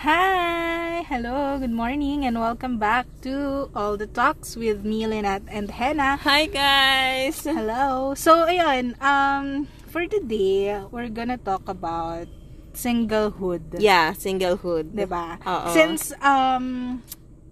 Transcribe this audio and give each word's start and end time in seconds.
Hi! 0.00 1.04
Hello, 1.04 1.60
good 1.60 1.76
morning, 1.76 2.24
and 2.24 2.40
welcome 2.40 2.80
back 2.80 3.04
to 3.20 3.68
All 3.76 4.00
the 4.00 4.08
Talks 4.08 4.56
with 4.56 4.80
me, 4.80 5.04
Lynette 5.04 5.44
and 5.52 5.68
Henna. 5.68 6.16
Hi 6.24 6.48
guys! 6.48 7.44
Hello! 7.44 8.16
So, 8.16 8.48
ayun, 8.48 8.96
um, 9.04 9.68
for 9.92 10.08
today, 10.08 10.72
we're 10.88 11.12
gonna 11.12 11.36
talk 11.36 11.68
about 11.68 12.32
singlehood. 12.72 13.76
Yeah, 13.76 14.16
singlehood. 14.16 14.96
Diba? 14.96 15.36
Oo. 15.44 15.68
Since, 15.76 16.16
um, 16.24 17.04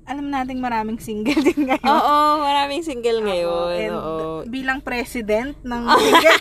alam 0.08 0.32
nating 0.32 0.64
maraming 0.64 0.96
single 1.04 1.44
din 1.52 1.68
ngayon. 1.68 1.84
Oo, 1.84 2.16
maraming 2.40 2.80
single 2.80 3.28
ngayon. 3.28 3.76
And 3.76 3.92
Oo. 3.92 4.16
bilang 4.48 4.80
president 4.80 5.52
ng 5.60 5.84
single, 6.00 6.40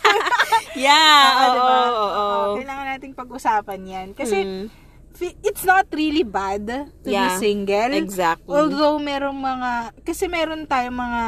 Yeah, 0.71 1.19
Oo, 1.19 1.35
oo, 1.43 1.51
diba? 1.51 1.75
oo, 1.75 1.91
oo. 1.91 2.23
Oo, 2.23 2.55
kailangan 2.63 2.85
nating 2.95 3.11
pag-usapan 3.11 3.81
yan. 3.83 4.07
Kasi, 4.15 4.39
Mm, 4.47 4.86
it's 5.21 5.65
not 5.65 5.88
really 5.91 6.23
bad 6.23 6.68
to 7.04 7.07
Yeah, 7.07 7.37
be 7.37 7.41
single. 7.41 7.93
exactly. 7.93 8.50
Although 8.54 9.01
merong 9.01 9.37
mga, 9.37 9.71
kasi 10.05 10.29
meron 10.29 10.69
tayong 10.69 10.97
mga 10.97 11.24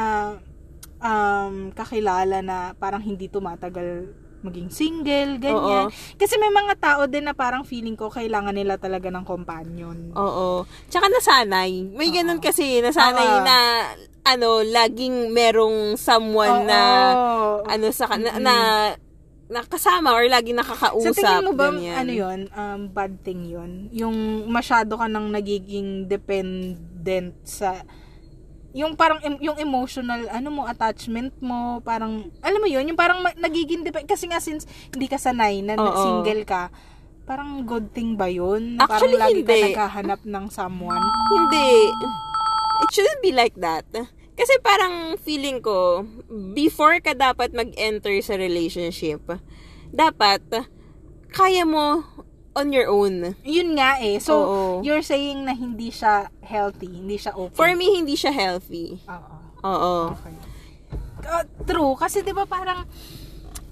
um, 1.00 1.54
kakilala 1.72 2.44
na 2.44 2.56
parang 2.76 3.00
hindi 3.02 3.26
tumatagal 3.26 4.12
maging 4.40 4.72
single, 4.72 5.36
ganyan. 5.36 5.92
Oo. 5.92 5.92
Kasi 6.16 6.40
may 6.40 6.48
mga 6.48 6.72
tao 6.80 7.04
din 7.04 7.28
na 7.28 7.36
parang 7.36 7.60
feeling 7.60 7.92
ko 7.92 8.08
kailangan 8.08 8.56
nila 8.56 8.80
talaga 8.80 9.12
ng 9.12 9.24
companion. 9.24 10.16
Oo. 10.16 10.64
Tsaka 10.88 11.12
nasanay. 11.12 11.92
May 11.92 12.08
ganun 12.08 12.40
kasi, 12.40 12.80
nasanay 12.80 13.28
Oo. 13.36 13.44
na, 13.44 13.56
ano, 14.24 14.64
laging 14.64 15.36
merong 15.36 16.00
someone 16.00 16.64
na, 16.64 16.80
Oo. 17.12 17.68
ano, 17.68 17.86
sa, 17.92 18.08
na, 18.16 18.40
na, 18.40 18.54
nakasama 19.50 20.14
or 20.14 20.24
laging 20.30 20.56
nakakausap. 20.56 21.12
Sa 21.12 21.26
tingin 21.26 21.44
mo 21.50 21.52
ba, 21.58 21.74
ganyan. 21.74 21.96
ano 21.98 22.12
yun, 22.14 22.40
um, 22.54 22.80
bad 22.88 23.18
thing 23.26 23.50
yun? 23.50 23.90
Yung 23.90 24.46
masyado 24.46 24.94
ka 24.94 25.10
nang 25.10 25.28
nagiging 25.34 26.06
dependent 26.06 27.34
sa, 27.42 27.82
yung 28.70 28.94
parang, 28.94 29.18
yung 29.42 29.58
emotional, 29.58 30.30
ano 30.30 30.48
mo, 30.54 30.62
attachment 30.70 31.34
mo, 31.42 31.82
parang, 31.82 32.30
alam 32.40 32.60
mo 32.62 32.68
yun, 32.70 32.86
yung 32.86 32.96
parang 32.98 33.26
nagiging 33.42 33.82
depend, 33.82 34.06
kasi 34.06 34.30
nga 34.30 34.38
since 34.38 34.70
hindi 34.94 35.10
ka 35.10 35.18
sanay 35.18 35.66
na, 35.66 35.74
Oo. 35.74 35.98
single 35.98 36.46
ka, 36.46 36.70
parang 37.26 37.66
good 37.66 37.90
thing 37.90 38.14
ba 38.14 38.30
yun? 38.30 38.78
Na 38.78 38.86
Actually, 38.86 39.18
parang 39.18 39.34
lagi 39.34 39.40
ka 39.42 39.54
hindi. 39.54 39.66
naghahanap 39.74 40.20
ng 40.22 40.46
someone? 40.50 41.04
Hindi. 41.34 41.90
It 42.80 42.88
shouldn't 42.94 43.22
be 43.22 43.34
like 43.34 43.58
that. 43.58 43.86
Kasi 44.40 44.56
parang 44.64 45.20
feeling 45.20 45.60
ko, 45.60 46.08
before 46.56 46.96
ka 47.04 47.12
dapat 47.12 47.52
mag-enter 47.52 48.16
sa 48.24 48.40
relationship, 48.40 49.20
dapat, 49.92 50.40
kaya 51.28 51.68
mo 51.68 52.00
on 52.56 52.72
your 52.72 52.88
own. 52.88 53.36
Yun 53.44 53.76
nga 53.76 54.00
eh. 54.00 54.16
So, 54.16 54.32
Oo. 54.40 54.58
you're 54.80 55.04
saying 55.04 55.44
na 55.44 55.52
hindi 55.52 55.92
siya 55.92 56.32
healthy, 56.40 56.88
hindi 56.88 57.20
siya 57.20 57.36
okay. 57.36 57.52
For 57.52 57.70
me, 57.76 58.00
hindi 58.00 58.16
siya 58.16 58.32
healthy. 58.32 58.96
Oo. 59.04 59.34
Oo. 59.60 59.94
Okay. 60.16 60.34
Uh, 61.20 61.44
true. 61.68 61.92
Kasi 62.00 62.24
di 62.24 62.32
ba 62.32 62.48
parang 62.48 62.88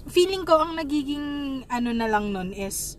feeling 0.05 0.45
ko 0.45 0.61
ang 0.61 0.77
nagiging 0.77 1.65
ano 1.65 1.89
na 1.93 2.05
lang 2.05 2.29
nun 2.29 2.53
is 2.53 2.97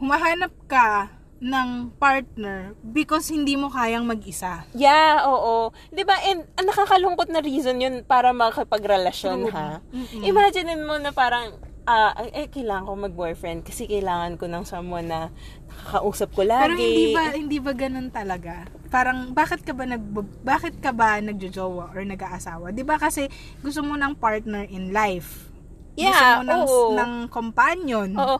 humahanap 0.00 0.52
ka 0.64 1.12
ng 1.42 1.98
partner 1.98 2.78
because 2.94 3.26
hindi 3.26 3.58
mo 3.58 3.66
kayang 3.66 4.06
mag-isa. 4.06 4.62
Yeah, 4.78 5.26
oo. 5.26 5.74
'Di 5.90 6.06
ba? 6.06 6.14
And 6.22 6.46
ang 6.54 6.70
nakakalungkot 6.70 7.34
na 7.34 7.42
reason 7.42 7.82
'yun 7.82 8.06
para 8.06 8.30
makapagrelasyon 8.30 9.50
True. 9.50 9.52
ha. 9.52 9.82
Mm-mm. 9.90 10.22
Imagine 10.22 10.78
mo 10.86 10.94
na 11.02 11.10
parang 11.10 11.58
ah, 11.82 12.14
ay, 12.14 12.46
eh, 12.46 12.48
kailangan 12.48 12.86
ko 12.86 12.92
mag-boyfriend 12.94 13.66
kasi 13.66 13.90
kailangan 13.90 14.38
ko 14.38 14.46
ng 14.46 14.62
someone 14.62 15.10
na 15.10 15.34
nakakausap 15.66 16.30
ko 16.30 16.46
lagi. 16.46 16.62
Pero 16.62 16.78
hindi 16.78 17.06
ba 17.10 17.22
hindi 17.34 17.58
ba 17.58 17.72
ganun 17.74 18.08
talaga? 18.14 18.54
Parang 18.86 19.34
bakit 19.34 19.66
ka 19.66 19.74
ba 19.74 19.82
nag 19.82 20.02
bakit 20.46 20.78
ka 20.78 20.94
ba 20.94 21.18
nagjojowa 21.18 21.90
or 21.90 22.06
nag-aasawa? 22.06 22.70
'Di 22.70 22.86
ba 22.86 23.02
kasi 23.02 23.26
gusto 23.58 23.82
mo 23.82 23.98
ng 23.98 24.14
partner 24.14 24.62
in 24.70 24.94
life. 24.94 25.50
Yeah, 25.98 26.14
gusto 26.14 26.22
mo 26.22 26.42
ng, 26.46 26.62
oo. 26.70 26.90
ng 26.94 27.12
companion. 27.28 28.10
Oo. 28.14 28.38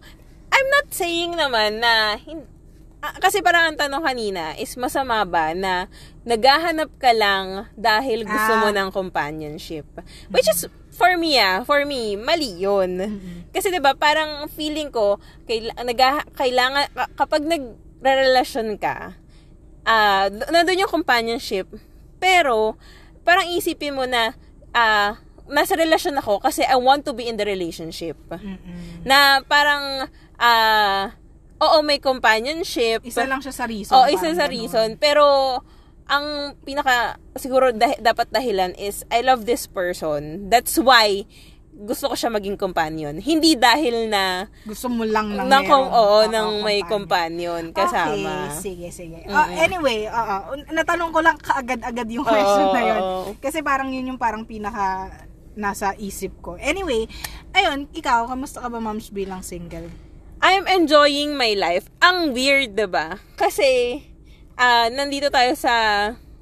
I'm 0.52 0.68
not 0.68 0.88
saying 0.92 1.32
naman 1.34 1.80
na 1.80 2.20
hin- 2.20 2.51
ah, 3.02 3.18
kasi 3.18 3.38
parang 3.38 3.68
ang 3.68 3.76
tanong 3.76 4.00
kanina 4.00 4.54
is 4.54 4.72
masama 4.74 5.20
ba 5.24 5.52
na 5.52 5.90
naghahanap 6.22 6.88
ka 6.96 7.10
lang 7.10 7.66
dahil 7.74 8.22
gusto 8.24 8.52
Ah. 8.52 8.60
mo 8.60 8.68
ng 8.70 8.88
companionship. 8.90 9.84
Which 10.28 10.46
is 10.46 10.64
for 10.90 11.14
me 11.16 11.34
ah, 11.36 11.62
for 11.62 11.82
me 11.82 12.14
mali 12.14 12.56
'yun. 12.56 12.96
Kasi 13.50 13.68
'di 13.68 13.78
ba 13.78 13.92
parang 13.92 14.46
feeling 14.48 14.88
ko 14.88 15.18
kaila- 15.44 15.82
nagha- 15.82 16.28
kailangan 16.32 16.86
ka- 16.88 17.10
kapag 17.16 17.42
nagrerelasyon 17.42 18.78
ka 18.78 19.18
ah 19.82 20.26
d- 20.28 20.46
nandun 20.48 20.78
yung 20.78 20.92
companionship 20.92 21.66
pero 22.16 22.78
parang 23.20 23.50
isipin 23.50 23.92
mo 23.92 24.06
na 24.06 24.30
ah 24.70 25.18
nasa 25.44 25.74
relasyon 25.74 26.14
ako 26.16 26.38
kasi 26.38 26.62
I 26.62 26.78
want 26.78 27.02
to 27.02 27.12
be 27.12 27.26
in 27.26 27.34
the 27.34 27.42
relationship 27.42 28.14
Mm-mm. 28.30 29.02
na 29.02 29.42
parang 29.42 30.06
ah 30.38 31.10
oo 31.62 31.78
may 31.80 31.96
companionship 31.96 33.00
Isa 33.02 33.22
lang 33.24 33.38
siya 33.38 33.54
sa 33.54 33.64
reason. 33.64 33.94
oo 33.94 34.06
isa 34.06 34.28
sa 34.30 34.44
ganun. 34.44 34.52
reason 34.52 34.88
pero 34.96 35.24
ang 36.04 36.26
pinaka 36.60 37.14
siguro 37.34 37.70
dah- 37.70 37.96
dapat 37.96 38.28
dahilan 38.28 38.74
is 38.74 39.06
I 39.08 39.22
love 39.22 39.44
this 39.44 39.64
person 39.64 40.48
that's 40.48 40.74
why 40.76 41.22
gusto 41.72 42.04
ko 42.04 42.14
siya 42.14 42.28
maging 42.28 42.54
companion 42.56 43.16
hindi 43.16 43.56
dahil 43.56 44.06
na 44.06 44.44
Gusto 44.62 44.86
mo 44.86 45.02
lang 45.02 45.32
ng 45.32 45.48
ng 45.48 45.62
com- 45.64 45.88
merong- 45.88 45.90
oo 45.90 46.04
oo, 46.18 46.28
ng 46.28 46.48
may 46.60 46.84
companion. 46.84 47.72
companion 47.72 47.72
kasama 47.72 48.32
Okay, 48.52 48.60
sige, 48.60 48.88
sige. 48.92 49.18
Ah, 49.24 49.48
anyway, 49.56 50.04
oo. 50.04 50.36
natanong 50.68 51.10
ko 51.10 51.18
lang 51.18 51.38
kaagad-agad 51.38 52.04
yung 52.06 52.22
question 52.22 52.68
na 52.68 52.82
yun. 52.84 53.02
Kasi 53.38 53.64
parang 53.64 53.88
yun 53.88 54.04
yung 54.04 54.20
parang 54.20 54.44
pinaka 54.44 55.08
nasa 55.54 55.96
isip 55.96 56.36
ko. 56.38 56.56
Anyway, 56.56 57.08
ayun, 57.50 57.88
ikaw, 57.90 58.24
kamusta 58.26 58.60
ka 58.60 58.68
ba, 58.68 58.76
moms, 58.76 59.08
bilang 59.08 59.40
single? 59.40 59.88
I'm 60.42 60.66
enjoying 60.66 61.38
my 61.38 61.54
life. 61.54 61.86
Ang 62.02 62.34
weird, 62.34 62.74
'di 62.74 62.90
ba? 62.90 63.22
Kasi 63.38 64.02
ah 64.58 64.90
nandito 64.90 65.30
tayo 65.30 65.54
sa 65.54 65.74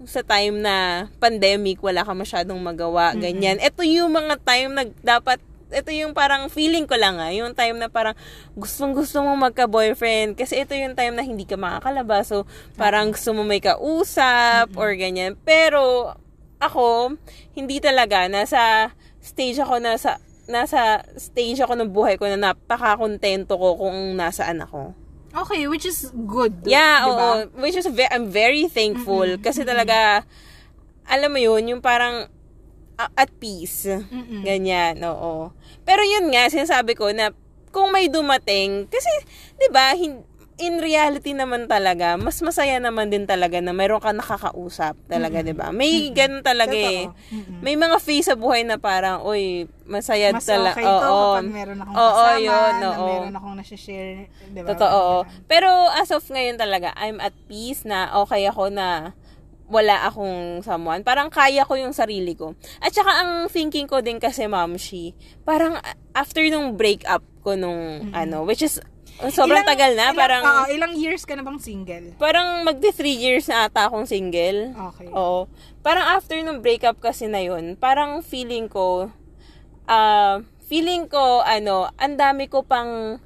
sa 0.09 0.25
time 0.25 0.65
na 0.65 1.07
pandemic, 1.21 1.85
wala 1.85 2.01
ka 2.01 2.17
masyadong 2.17 2.57
magawa, 2.57 3.13
ganyan. 3.13 3.61
Ito 3.61 3.85
yung 3.85 4.17
mga 4.17 4.41
time 4.41 4.71
na 4.73 4.85
dapat 5.05 5.45
ito 5.71 5.93
yung 5.95 6.17
parang 6.17 6.51
feeling 6.51 6.83
ko 6.83 6.99
lang 6.99 7.23
ah, 7.23 7.31
yung 7.31 7.55
time 7.55 7.79
na 7.79 7.87
parang 7.87 8.19
gustong 8.59 8.91
gusto 8.91 9.23
mo 9.23 9.39
magka-boyfriend 9.39 10.35
kasi 10.35 10.67
ito 10.67 10.75
yung 10.75 10.99
time 10.99 11.15
na 11.15 11.23
hindi 11.23 11.47
ka 11.47 11.55
makakalabas 11.55 12.27
so 12.27 12.43
parang 12.75 13.15
gusto 13.15 13.31
mo 13.31 13.47
may 13.47 13.63
kausap 13.63 14.75
or 14.75 14.91
ganyan. 14.99 15.39
Pero 15.47 16.17
ako, 16.59 17.15
hindi 17.55 17.79
talaga 17.79 18.27
nasa 18.27 18.91
stage 19.23 19.63
ako 19.63 19.79
nasa 19.79 20.19
nasa 20.51 20.81
stage 21.15 21.59
ako 21.59 21.73
ng 21.73 21.89
buhay 21.89 22.15
ko 22.15 22.27
na 22.27 22.53
napaka-kontento 22.53 23.55
ko 23.55 23.79
kung 23.79 23.95
nasaan 24.13 24.61
ako. 24.61 24.93
Okay, 25.31 25.71
which 25.71 25.87
is 25.87 26.11
good. 26.27 26.51
Yeah, 26.67 27.07
diba? 27.07 27.15
oo. 27.15 27.31
Which 27.57 27.79
is, 27.79 27.87
ve- 27.87 28.11
I'm 28.11 28.29
very 28.29 28.67
thankful. 28.67 29.39
Kasi 29.39 29.63
talaga, 29.63 30.27
alam 31.07 31.31
mo 31.31 31.39
yun, 31.39 31.63
yung 31.69 31.79
parang 31.79 32.27
a- 32.97 33.15
at 33.15 33.31
peace. 33.39 33.87
Mm-mm. 33.87 34.43
Ganyan, 34.43 34.99
oo. 35.07 35.55
Pero 35.83 36.03
yun 36.03 36.29
nga, 36.29 36.51
sinasabi 36.51 36.93
ko 36.93 37.15
na 37.15 37.31
kung 37.71 37.89
may 37.89 38.11
dumating, 38.11 38.91
kasi, 38.91 39.07
di 39.55 39.71
ba, 39.71 39.95
hin- 39.95 40.27
in 40.61 40.79
reality 40.79 41.33
naman 41.33 41.67
talaga, 41.67 42.21
mas 42.21 42.37
masaya 42.45 42.77
naman 42.77 43.09
din 43.09 43.25
talaga 43.25 43.59
na 43.59 43.73
mayroon 43.73 43.99
ka 43.99 44.13
nakakausap 44.13 44.95
talaga, 45.09 45.41
di 45.41 45.57
ba? 45.57 45.73
May 45.73 46.13
ganun 46.13 46.45
talaga 46.45 46.77
eh. 46.77 47.09
Totoo. 47.09 47.33
Mm-mm. 47.33 47.59
May 47.65 47.75
mga 47.75 47.97
phase 47.99 48.29
sa 48.29 48.37
buhay 48.37 48.69
na 48.69 48.77
parang, 48.77 49.25
uy, 49.25 49.67
masaya 49.89 50.31
Mas 50.31 50.45
talaga. 50.45 50.77
okay 50.77 50.85
to 50.87 51.09
kapag 51.09 51.49
meron 51.49 51.79
akong 51.81 51.97
Oo, 51.97 52.13
kasama, 52.13 52.39
yun, 52.39 52.73
na 52.77 52.89
oo. 52.93 53.07
meron 53.09 53.35
akong 53.35 53.57
nasi-share. 53.57 54.29
Diba? 54.53 54.69
Totoo. 54.71 55.25
Ganun. 55.25 55.45
Pero 55.49 55.71
as 55.97 56.13
of 56.13 56.23
ngayon 56.29 56.61
talaga, 56.61 56.93
I'm 56.95 57.19
at 57.19 57.33
peace 57.49 57.89
na 57.89 58.13
okay 58.21 58.45
ako 58.45 58.69
na 58.69 59.17
wala 59.71 60.03
akong 60.03 60.67
someone. 60.67 61.07
Parang 61.07 61.31
kaya 61.31 61.63
ko 61.63 61.79
yung 61.79 61.95
sarili 61.95 62.35
ko. 62.35 62.59
At 62.83 62.91
saka 62.91 63.23
ang 63.23 63.47
thinking 63.47 63.87
ko 63.87 64.03
din 64.03 64.19
kasi, 64.19 64.51
Ma'am 64.51 64.75
Shi, 64.75 65.15
parang 65.47 65.79
after 66.11 66.43
nung 66.51 66.75
breakup 66.75 67.23
ko 67.47 67.55
nung 67.55 68.11
ano, 68.11 68.43
which 68.43 68.61
is 68.61 68.83
sobrang 69.29 69.61
Ilang- 69.61 69.69
tagal 69.69 69.93
na, 69.93 70.07
ilang- 70.07 70.17
parang 70.17 70.43
oo, 70.43 70.65
ilang 70.71 70.93
years 70.95 71.23
ka 71.23 71.37
na 71.37 71.43
bang 71.43 71.61
single? 71.61 72.17
parang 72.17 72.65
magti 72.65 72.89
3 72.89 73.13
years 73.15 73.45
na 73.45 73.69
ata 73.69 73.85
akong 73.85 74.09
single. 74.09 74.73
Okay. 74.73 75.13
Oo. 75.13 75.45
Parang 75.81 76.09
after 76.11 76.41
nung 76.41 76.59
breakup 76.59 76.97
kasi 76.99 77.29
na 77.29 77.39
yun, 77.39 77.77
parang 77.77 78.21
feeling 78.21 78.65
ko, 78.65 79.13
ah, 79.85 80.41
feeling 80.65 81.05
ko, 81.05 81.43
ano, 81.43 81.93
ang 81.95 82.17
dami 82.17 82.47
ko 82.47 82.63
pang 82.63 83.21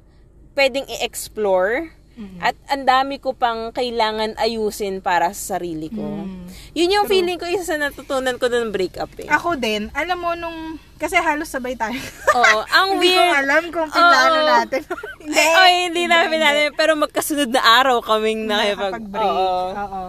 pwedeng 0.51 0.83
i-explore 0.89 1.95
At 2.39 2.55
ang 2.71 2.87
dami 2.87 3.19
ko 3.19 3.35
pang 3.35 3.75
kailangan 3.75 4.39
ayusin 4.39 5.03
para 5.03 5.35
sa 5.35 5.59
sarili 5.59 5.91
ko. 5.91 6.03
Mm. 6.03 6.47
Yun 6.75 6.95
yung 6.95 7.07
feeling 7.11 7.35
ko, 7.35 7.43
isa 7.47 7.67
sa 7.67 7.75
natutunan 7.75 8.39
ko 8.39 8.47
ng 8.47 8.71
breakup 8.71 9.11
eh. 9.19 9.27
Ako 9.27 9.59
din, 9.59 9.91
alam 9.91 10.19
mo 10.19 10.31
nung, 10.35 10.79
kasi 10.95 11.19
halos 11.19 11.51
sabay 11.51 11.75
tayo. 11.75 11.95
Oo, 12.35 12.59
ang 12.71 12.89
Hindi 12.99 13.11
ko 13.11 13.19
weird. 13.19 13.35
alam 13.43 13.63
kung 13.71 13.89
pinano 13.91 14.39
Oo. 14.39 14.47
natin. 14.47 14.81
hindi. 15.23 15.43
Ay, 15.43 15.73
hindi 15.91 16.03
namin 16.07 16.39
natin, 16.39 16.65
pero 16.75 16.95
magkasunod 16.95 17.51
na 17.51 17.61
araw 17.83 17.99
kaming 17.99 18.47
nakipag... 18.47 19.03
Nakapag-break. 19.03 19.35
Oo. 19.35 19.59
Oo. 19.75 20.01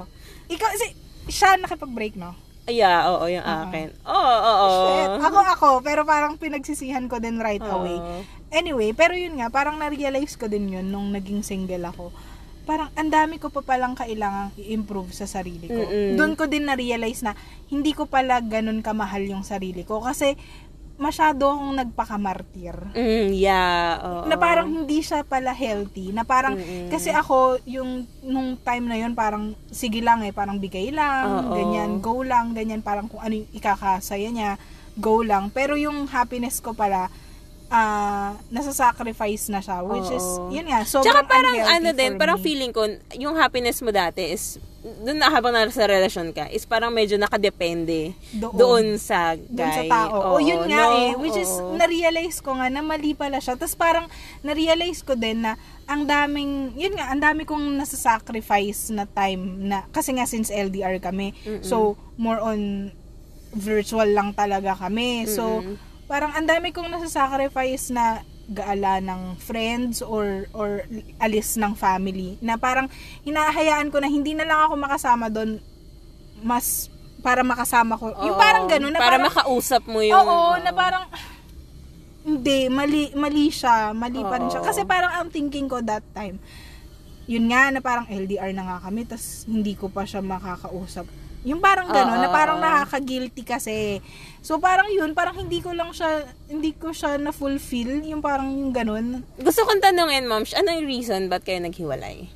Ikaw, 0.46 0.70
si, 0.78 0.86
siya 1.26 1.58
nakipag-break, 1.58 2.14
no? 2.14 2.45
Yeah, 2.66 3.06
oo, 3.14 3.30
yung 3.30 3.46
akin. 3.46 3.94
Oo, 4.02 4.18
oo, 4.18 4.54
oo. 4.66 4.70
Shit. 4.90 5.10
Ako, 5.22 5.38
ako, 5.38 5.68
pero 5.86 6.02
parang 6.02 6.34
pinagsisihan 6.34 7.06
ko 7.06 7.22
din 7.22 7.38
right 7.38 7.62
Oo. 7.62 7.74
away. 7.78 7.98
Anyway, 8.50 8.90
pero 8.90 9.14
yun 9.14 9.38
nga, 9.38 9.46
parang 9.54 9.78
na-realize 9.78 10.34
ko 10.34 10.50
din 10.50 10.74
yun 10.74 10.86
nung 10.90 11.14
naging 11.14 11.46
single 11.46 11.86
ako. 11.86 12.10
Parang 12.66 12.90
ang 12.98 13.06
dami 13.06 13.38
ko 13.38 13.46
pa 13.54 13.62
palang 13.62 13.94
kailangang 13.94 14.50
i-improve 14.58 15.14
sa 15.14 15.30
sarili 15.30 15.70
ko. 15.70 15.78
Mm-mm. 15.78 16.18
Doon 16.18 16.34
ko 16.34 16.50
din 16.50 16.66
na-realize 16.66 17.22
na 17.22 17.38
hindi 17.70 17.94
ko 17.94 18.10
pala 18.10 18.42
ganun 18.42 18.82
kamahal 18.82 19.22
yung 19.22 19.46
sarili 19.46 19.86
ko. 19.86 20.02
Kasi 20.02 20.34
masyado 20.96 21.52
akong 21.52 21.76
nagpakamartir. 21.76 22.76
Mm, 22.96 23.36
yeah, 23.36 24.00
oo. 24.00 24.22
na 24.24 24.36
parang 24.40 24.68
hindi 24.68 25.04
siya 25.04 25.22
pala 25.22 25.52
healthy 25.52 26.12
na 26.12 26.24
parang 26.24 26.56
Mm-mm. 26.56 26.88
kasi 26.88 27.12
ako 27.12 27.60
yung 27.68 28.08
nung 28.24 28.56
time 28.56 28.88
na 28.88 28.96
yun 28.96 29.12
parang 29.12 29.52
sige 29.68 30.00
lang 30.00 30.24
eh 30.24 30.32
parang 30.32 30.56
bigay 30.56 30.88
lang 30.90 31.52
Oo. 31.52 31.52
ganyan 31.52 31.90
go 32.00 32.24
lang 32.24 32.56
ganyan 32.56 32.80
parang 32.80 33.06
kung 33.06 33.20
ano 33.20 33.36
yung 33.36 33.48
ikakasaya 33.52 34.28
niya 34.32 34.50
go 34.96 35.20
lang 35.20 35.52
pero 35.52 35.76
yung 35.76 36.08
happiness 36.08 36.64
ko 36.64 36.72
pala 36.72 37.12
ah 37.66 38.38
nasa-sacrifice 38.46 39.50
na 39.50 39.58
siya 39.58 39.82
which 39.82 40.06
is 40.08 40.22
Oo. 40.22 40.54
yun 40.54 40.70
nga 40.70 40.86
sobrang 40.86 41.10
Tsaka 41.10 41.26
parang 41.26 41.56
ano 41.58 41.88
din, 41.90 42.14
parang 42.14 42.38
me. 42.38 42.44
feeling 42.44 42.70
ko, 42.70 42.86
yung 43.14 43.34
happiness 43.34 43.82
mo 43.82 43.90
dati 43.90 44.22
is, 44.22 44.62
doon 45.02 45.18
na 45.18 45.26
habang 45.26 45.50
nasa 45.50 45.82
relasyon 45.82 46.30
ka, 46.30 46.46
is 46.46 46.62
parang 46.62 46.94
medyo 46.94 47.18
nakadepende 47.18 48.14
Doon. 48.30 48.54
doon, 48.54 48.86
sa 48.96 49.34
guy. 49.34 49.50
dun 49.50 49.70
sa 49.72 49.82
tao. 49.82 50.14
o 50.14 50.26
Oo, 50.30 50.38
yun 50.38 50.62
nga 50.64 50.78
no? 50.78 50.94
eh, 50.94 51.10
which 51.18 51.34
is 51.34 51.50
na-realize 51.74 52.38
ko 52.38 52.54
nga 52.54 52.70
na 52.70 52.86
mali 52.86 53.18
pala 53.18 53.42
siya. 53.42 53.58
Tapos 53.58 53.74
parang 53.74 54.06
na-realize 54.46 55.02
ko 55.02 55.18
din 55.18 55.42
na 55.42 55.58
ang 55.90 56.06
daming, 56.06 56.70
yun 56.78 56.94
nga, 56.94 57.10
ang 57.10 57.18
dami 57.18 57.42
kong 57.42 57.74
nasa-sacrifice 57.74 58.94
na 58.94 59.06
time 59.06 59.66
na, 59.66 59.82
kasi 59.90 60.14
nga 60.14 60.22
since 60.22 60.50
LDR 60.50 61.02
kami, 61.02 61.34
so 61.62 61.98
more 62.14 62.38
on 62.38 62.90
virtual 63.50 64.06
lang 64.06 64.34
talaga 64.34 64.76
kami. 64.76 65.26
So, 65.26 65.62
Mm-mm. 65.62 65.78
Parang 66.06 66.32
ang 66.34 66.46
dami 66.46 66.70
kong 66.70 66.90
nasa-sacrifice 66.90 67.90
na 67.90 68.22
gaala 68.46 69.02
ng 69.02 69.42
friends 69.42 70.06
or 70.06 70.46
or 70.54 70.86
alis 71.18 71.58
ng 71.58 71.74
family 71.74 72.38
na 72.38 72.54
parang 72.54 72.86
hinahayaan 73.26 73.90
ko 73.90 73.98
na 73.98 74.06
hindi 74.06 74.38
na 74.38 74.46
lang 74.46 74.70
ako 74.70 74.74
makasama 74.78 75.26
doon 75.26 75.58
mas 76.46 76.86
para 77.26 77.42
makasama 77.42 77.98
ko 77.98 78.14
yung 78.22 78.38
Oo. 78.38 78.42
parang 78.42 78.70
ganun 78.70 78.94
na 78.94 79.02
para 79.02 79.18
parang, 79.18 79.26
makausap 79.34 79.82
mo 79.90 79.98
yung... 79.98 80.14
Oo, 80.14 80.62
na 80.62 80.70
parang 80.70 81.10
hindi, 82.26 82.66
mali, 82.66 83.14
mali 83.14 83.54
siya. 83.54 83.94
Mali 83.94 84.18
pa 84.18 84.42
rin 84.42 84.50
siya. 84.50 84.58
Oo. 84.58 84.66
Kasi 84.66 84.82
parang 84.82 85.14
ang 85.14 85.30
thinking 85.30 85.70
ko 85.70 85.78
that 85.78 86.02
time, 86.10 86.42
yun 87.30 87.46
nga, 87.46 87.70
na 87.70 87.78
parang 87.78 88.10
LDR 88.10 88.50
na 88.50 88.66
nga 88.66 88.78
kami, 88.90 89.06
tas 89.06 89.46
hindi 89.46 89.78
ko 89.78 89.86
pa 89.86 90.02
siya 90.02 90.26
makakausap. 90.26 91.06
Yung 91.46 91.62
parang 91.62 91.86
gano'n, 91.86 92.26
na 92.26 92.28
parang 92.28 92.58
nakaka-guilty 92.58 93.46
kasi. 93.46 94.02
So 94.42 94.58
parang 94.58 94.90
yun, 94.90 95.14
parang 95.14 95.38
hindi 95.38 95.62
ko 95.62 95.70
lang 95.70 95.94
siya, 95.94 96.26
hindi 96.50 96.74
ko 96.74 96.90
siya 96.90 97.22
na-fulfill, 97.22 98.02
yung 98.02 98.18
parang 98.18 98.50
yung 98.50 98.74
gano'n. 98.74 99.22
Gusto 99.38 99.62
kong 99.62 99.78
tanungin, 99.78 100.26
ma'am, 100.26 100.42
ano 100.42 100.68
yung 100.74 100.88
reason 100.90 101.30
ba't 101.30 101.46
kayo 101.46 101.62
naghiwalay? 101.62 102.26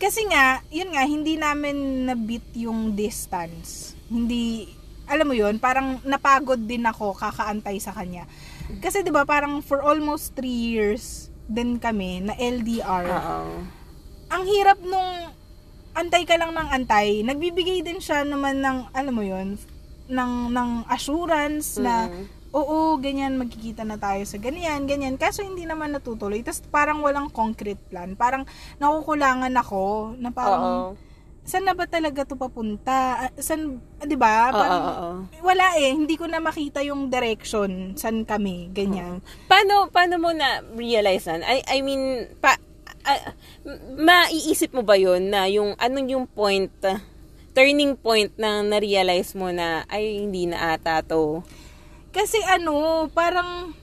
Kasi 0.00 0.24
nga, 0.32 0.64
yun 0.72 0.96
nga, 0.96 1.04
hindi 1.04 1.36
namin 1.36 2.08
na-beat 2.08 2.56
yung 2.56 2.96
distance. 2.96 3.92
Hindi, 4.08 4.72
alam 5.04 5.28
mo 5.28 5.36
yun, 5.36 5.60
parang 5.60 6.00
napagod 6.08 6.64
din 6.64 6.88
ako 6.88 7.12
kakaantay 7.12 7.76
sa 7.76 7.92
kanya. 7.92 8.24
Kasi 8.78 9.02
'di 9.02 9.10
ba 9.10 9.26
parang 9.26 9.58
for 9.58 9.82
almost 9.82 10.38
three 10.38 10.70
years 10.70 11.26
din 11.50 11.82
kami 11.82 12.22
na 12.22 12.38
LDR. 12.38 13.10
Oo. 13.10 13.66
Ang 14.30 14.42
hirap 14.46 14.78
nung 14.86 15.34
antay 16.00 16.24
ka 16.24 16.34
lang 16.34 16.50
ng 16.50 16.68
antay. 16.72 17.20
Nagbibigay 17.20 17.84
din 17.84 18.00
siya 18.00 18.24
naman 18.24 18.58
ng, 18.58 18.88
alam 18.90 19.12
mo 19.12 19.20
yun, 19.20 19.60
ng, 20.08 20.32
ng 20.50 20.70
assurance 20.88 21.76
na, 21.76 22.08
Mm. 22.08 22.24
oo, 22.50 22.98
ganyan, 22.98 23.36
magkikita 23.36 23.84
na 23.84 23.94
tayo 23.94 24.24
sa 24.24 24.40
ganyan, 24.40 24.82
ganyan. 24.82 25.14
Kaso 25.14 25.44
hindi 25.44 25.62
naman 25.62 25.92
natutuloy. 25.92 26.42
Tapos 26.42 26.64
parang 26.66 26.98
walang 26.98 27.30
concrete 27.30 27.78
plan. 27.86 28.16
Parang 28.16 28.42
nakukulangan 28.80 29.52
ako 29.54 30.16
na 30.18 30.34
parang, 30.34 30.64
Oo. 30.64 30.88
saan 31.40 31.62
na 31.62 31.74
ba 31.74 31.86
talaga 31.86 32.24
to 32.24 32.34
papunta? 32.34 33.26
Ah, 33.26 33.32
Saan, 33.38 33.78
ah, 33.98 34.06
'di 34.06 34.14
ba? 34.14 34.50
Parang 34.50 34.82
wala 35.42 35.78
eh, 35.78 35.90
hindi 35.90 36.14
ko 36.14 36.26
na 36.26 36.38
makita 36.38 36.82
yung 36.82 37.06
direction 37.06 37.94
saan 37.94 38.22
kami, 38.22 38.70
ganyan. 38.70 39.18
Paano, 39.46 39.86
paano 39.86 40.18
mo 40.18 40.30
na 40.30 40.58
realize 40.74 41.26
na? 41.26 41.42
I, 41.44 41.62
I 41.66 41.78
mean, 41.82 42.02
pa, 42.38 42.54
m- 43.64 44.00
maiisip 44.00 44.70
mo 44.72 44.82
ba 44.82 44.96
yun 44.96 45.30
na 45.30 45.46
yung, 45.46 45.74
anong 45.76 46.08
yung 46.10 46.26
point, 46.26 46.70
ah, 46.84 47.00
turning 47.52 47.98
point 47.98 48.30
na 48.38 48.62
na-realize 48.62 49.34
mo 49.34 49.50
na, 49.50 49.84
ay, 49.90 50.22
hindi 50.22 50.46
na 50.46 50.74
ata 50.76 51.02
to. 51.02 51.42
Kasi 52.10 52.38
ano, 52.46 53.06
parang 53.10 53.74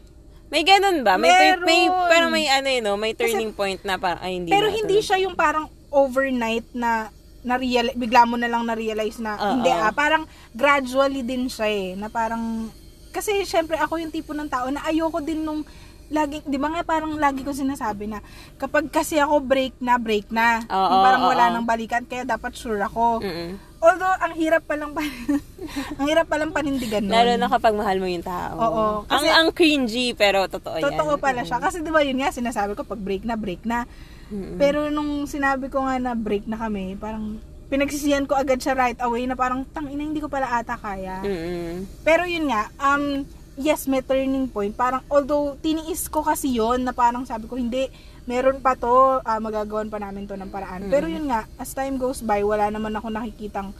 May 0.47 0.63
ganun 0.63 1.03
ba? 1.03 1.19
May, 1.19 1.31
tur- 1.31 1.67
may, 1.67 1.91
Meron. 1.91 2.07
pero 2.07 2.25
may 2.31 2.47
ano 2.47 2.67
yun, 2.71 2.83
no? 2.87 2.95
may 2.95 3.11
turning 3.11 3.51
point 3.51 3.83
na 3.83 3.99
parang, 3.99 4.23
ay, 4.23 4.39
hindi 4.39 4.47
pero 4.47 4.71
na 4.71 4.75
hindi 4.79 4.97
to. 4.99 5.03
siya 5.03 5.17
yung 5.27 5.35
parang 5.35 5.67
overnight 5.91 6.67
na 6.71 7.11
na 7.47 7.55
real 7.55 7.95
bigla 7.95 8.27
mo 8.27 8.35
na 8.35 8.51
lang 8.51 8.67
na-realize 8.67 9.23
na 9.23 9.39
Oo. 9.39 9.59
hindi 9.59 9.71
ah, 9.71 9.91
parang 9.91 10.27
gradually 10.51 11.23
din 11.23 11.47
siya 11.47 11.67
eh, 11.67 11.87
na 11.95 12.11
parang 12.11 12.67
kasi 13.11 13.43
syempre 13.47 13.79
ako 13.79 13.99
yung 13.99 14.11
tipo 14.11 14.35
ng 14.35 14.51
tao 14.51 14.67
na 14.67 14.83
ayoko 14.83 15.23
din 15.23 15.43
nung 15.43 15.63
lagi, 16.07 16.39
di 16.41 16.55
ba 16.55 16.69
nga 16.69 16.83
parang 16.83 17.15
lagi 17.15 17.43
ko 17.43 17.51
sinasabi 17.51 18.07
na 18.07 18.23
kapag 18.55 18.87
kasi 18.87 19.19
ako 19.19 19.43
break 19.43 19.75
na, 19.77 19.99
break 19.99 20.27
na. 20.29 20.63
Oo, 20.63 20.87
Yung 20.89 21.03
parang 21.03 21.23
oo, 21.23 21.31
wala 21.31 21.45
oo. 21.47 21.53
nang 21.53 21.67
balikan, 21.67 22.03
kaya 22.03 22.23
dapat 22.23 22.55
sure 22.55 22.79
ako. 22.79 23.19
Mm-mm. 23.19 23.59
Although, 23.77 24.17
ang 24.17 24.33
hirap 24.33 24.65
palang 24.65 24.89
pa, 24.89 25.05
ang 25.99 26.05
hirap 26.07 26.25
palang 26.25 26.49
panindigan 26.49 27.05
nun. 27.05 27.13
Lalo 27.13 27.37
na 27.37 27.45
kapag 27.45 27.77
mahal 27.77 28.01
mo 28.01 28.09
yung 28.09 28.25
tao. 28.25 28.55
Oo, 28.57 28.83
ang, 29.05 29.21
kasi- 29.21 29.29
ang 29.29 29.49
cringy, 29.51 30.17
pero 30.17 30.47
totoo, 30.47 30.81
yan. 30.81 30.85
Totoo 30.87 31.19
pala 31.19 31.45
siya. 31.45 31.61
Kasi 31.61 31.83
di 31.83 31.91
ba 31.91 32.01
yun 32.01 32.17
nga, 32.17 32.33
sinasabi 32.33 32.73
ko, 32.73 32.81
pag 32.81 32.97
break 32.97 33.21
na, 33.21 33.35
break 33.37 33.67
na. 33.67 33.85
Mm-mm. 34.27 34.57
Pero 34.57 34.89
nung 34.89 35.23
sinabi 35.23 35.67
ko 35.67 35.83
nga 35.83 36.01
na 36.01 36.17
break 36.17 36.47
na 36.47 36.57
kami, 36.57 36.97
parang 36.97 37.37
pinagsisiyan 37.67 38.25
ko 38.25 38.33
agad 38.33 38.57
siya 38.57 38.73
right 38.73 38.99
away 38.99 39.27
na 39.27 39.35
parang, 39.35 39.61
tang 39.67 39.91
ina, 39.91 40.01
hindi 40.01 40.19
ko 40.19 40.31
pala 40.31 40.47
ata 40.49 40.73
kaya. 40.73 41.21
Mm-mm. 41.21 42.01
Pero 42.01 42.25
yun 42.25 42.47
nga, 42.47 42.71
um, 42.81 43.27
yes, 43.57 43.89
may 43.89 44.05
turning 44.05 44.47
point. 44.47 44.71
Parang, 44.71 45.01
although, 45.09 45.57
tiniis 45.59 46.05
ko 46.07 46.21
kasi 46.21 46.55
yon 46.61 46.85
na 46.85 46.93
parang 46.93 47.25
sabi 47.25 47.49
ko, 47.49 47.57
hindi, 47.57 47.89
meron 48.29 48.61
pa 48.61 48.77
to, 48.77 49.19
ah, 49.25 49.41
magagawan 49.41 49.89
pa 49.89 49.97
namin 49.97 50.29
to 50.29 50.37
ng 50.37 50.53
paraan. 50.53 50.87
Pero 50.87 51.09
yun 51.09 51.25
nga, 51.27 51.49
as 51.57 51.73
time 51.73 51.97
goes 51.97 52.21
by, 52.21 52.45
wala 52.45 52.69
naman 52.69 52.93
ako 52.93 53.09
nakikitang 53.09 53.73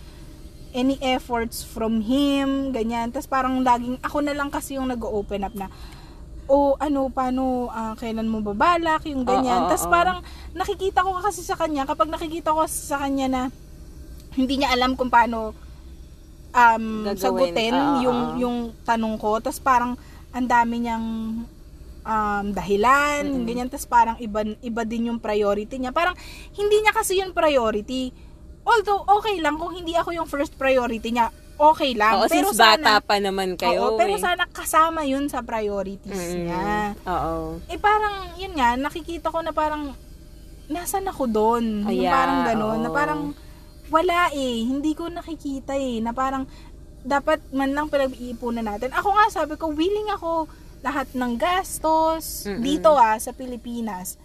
any 0.73 0.97
efforts 0.99 1.61
from 1.61 2.01
him, 2.03 2.73
ganyan. 2.73 3.13
Tapos 3.13 3.29
parang 3.29 3.61
laging, 3.61 4.01
ako 4.01 4.17
na 4.25 4.33
lang 4.33 4.49
kasi 4.49 4.75
yung 4.75 4.89
nag-open 4.89 5.45
up 5.45 5.53
na, 5.53 5.69
o 6.49 6.73
ano, 6.81 7.13
paano, 7.13 7.69
ah, 7.69 7.93
kailan 7.93 8.25
mo 8.25 8.41
babalak, 8.41 9.05
yung 9.05 9.23
ganyan. 9.23 9.67
Oo, 9.67 9.69
Tapos 9.69 9.85
oo. 9.85 9.93
parang, 9.93 10.19
nakikita 10.57 11.05
ko 11.05 11.21
kasi 11.21 11.45
sa 11.45 11.53
kanya, 11.53 11.85
kapag 11.85 12.09
nakikita 12.09 12.49
ko 12.49 12.65
sa 12.65 13.05
kanya 13.05 13.27
na, 13.29 13.41
hindi 14.33 14.57
niya 14.57 14.73
alam 14.73 14.97
kung 14.97 15.09
paano 15.13 15.66
um, 16.49 16.85
Gagawin. 17.05 17.17
sagutin 17.17 17.73
Oo, 17.73 17.99
yung 18.01 18.19
oo. 18.21 18.35
yung 18.37 18.57
tanong 18.81 19.15
ko 19.15 19.39
tapos 19.39 19.59
parang 19.59 19.95
ang 20.29 20.45
dami 20.45 20.75
niyang 20.79 21.05
um, 22.03 22.45
dahilan 22.51 23.23
Mm-mm. 23.25 23.43
ganyan 23.43 23.67
tapos 23.67 23.85
parang 23.85 24.15
iba 24.17 24.43
iba 24.61 24.81
din 24.83 25.09
yung 25.09 25.19
priority 25.19 25.75
niya 25.75 25.91
parang 25.91 26.15
hindi 26.53 26.77
niya 26.77 26.91
kasi 26.91 27.19
yung 27.19 27.31
priority 27.31 28.11
although 28.63 29.03
okay 29.09 29.39
lang 29.39 29.55
kung 29.55 29.71
hindi 29.71 29.91
ako 29.93 30.11
yung 30.13 30.27
first 30.27 30.55
priority 30.55 31.09
niya 31.09 31.27
okay 31.57 31.97
lang 31.97 32.21
Oo, 32.21 32.29
pero 32.29 32.53
since 32.53 32.59
bata 32.59 32.77
sana 32.77 32.91
pa 33.01 33.17
naman 33.17 33.57
kayo. 33.57 33.81
oo, 33.81 33.97
pero 33.97 34.13
eh. 34.13 34.21
sana 34.21 34.45
kasama 34.45 35.01
yun 35.03 35.25
sa 35.25 35.41
priorities 35.41 36.13
Mm-mm. 36.13 36.45
niya 36.45 36.93
Oo. 37.03 37.57
eh 37.65 37.79
parang 37.79 38.35
yun 38.35 38.53
nga 38.53 38.77
nakikita 38.77 39.33
ko 39.33 39.41
na 39.41 39.49
parang 39.49 39.95
nasan 40.67 41.07
ako 41.07 41.23
doon 41.25 41.65
Oh, 41.81 41.89
yeah, 41.89 42.11
parang 42.11 42.39
gano'n 42.45 42.77
na 42.77 42.89
oo. 42.91 42.93
parang 42.93 43.21
wala 43.87 44.31
eh 44.31 44.63
hindi 44.63 44.91
ko 44.93 45.07
nakikita 45.07 45.73
eh 45.73 46.03
na 46.03 46.11
parang 46.11 46.43
dapat 47.01 47.39
man 47.51 47.71
lang 47.71 47.87
pinag-iipunan 47.87 48.65
natin 48.65 48.91
ako 48.91 49.15
nga 49.15 49.25
sabi 49.31 49.55
ko 49.55 49.71
willing 49.71 50.11
ako 50.11 50.51
lahat 50.83 51.07
ng 51.15 51.39
gastos 51.39 52.43
Mm-mm. 52.45 52.59
dito 52.59 52.91
ah 52.93 53.15
sa 53.15 53.31
Pilipinas 53.31 54.19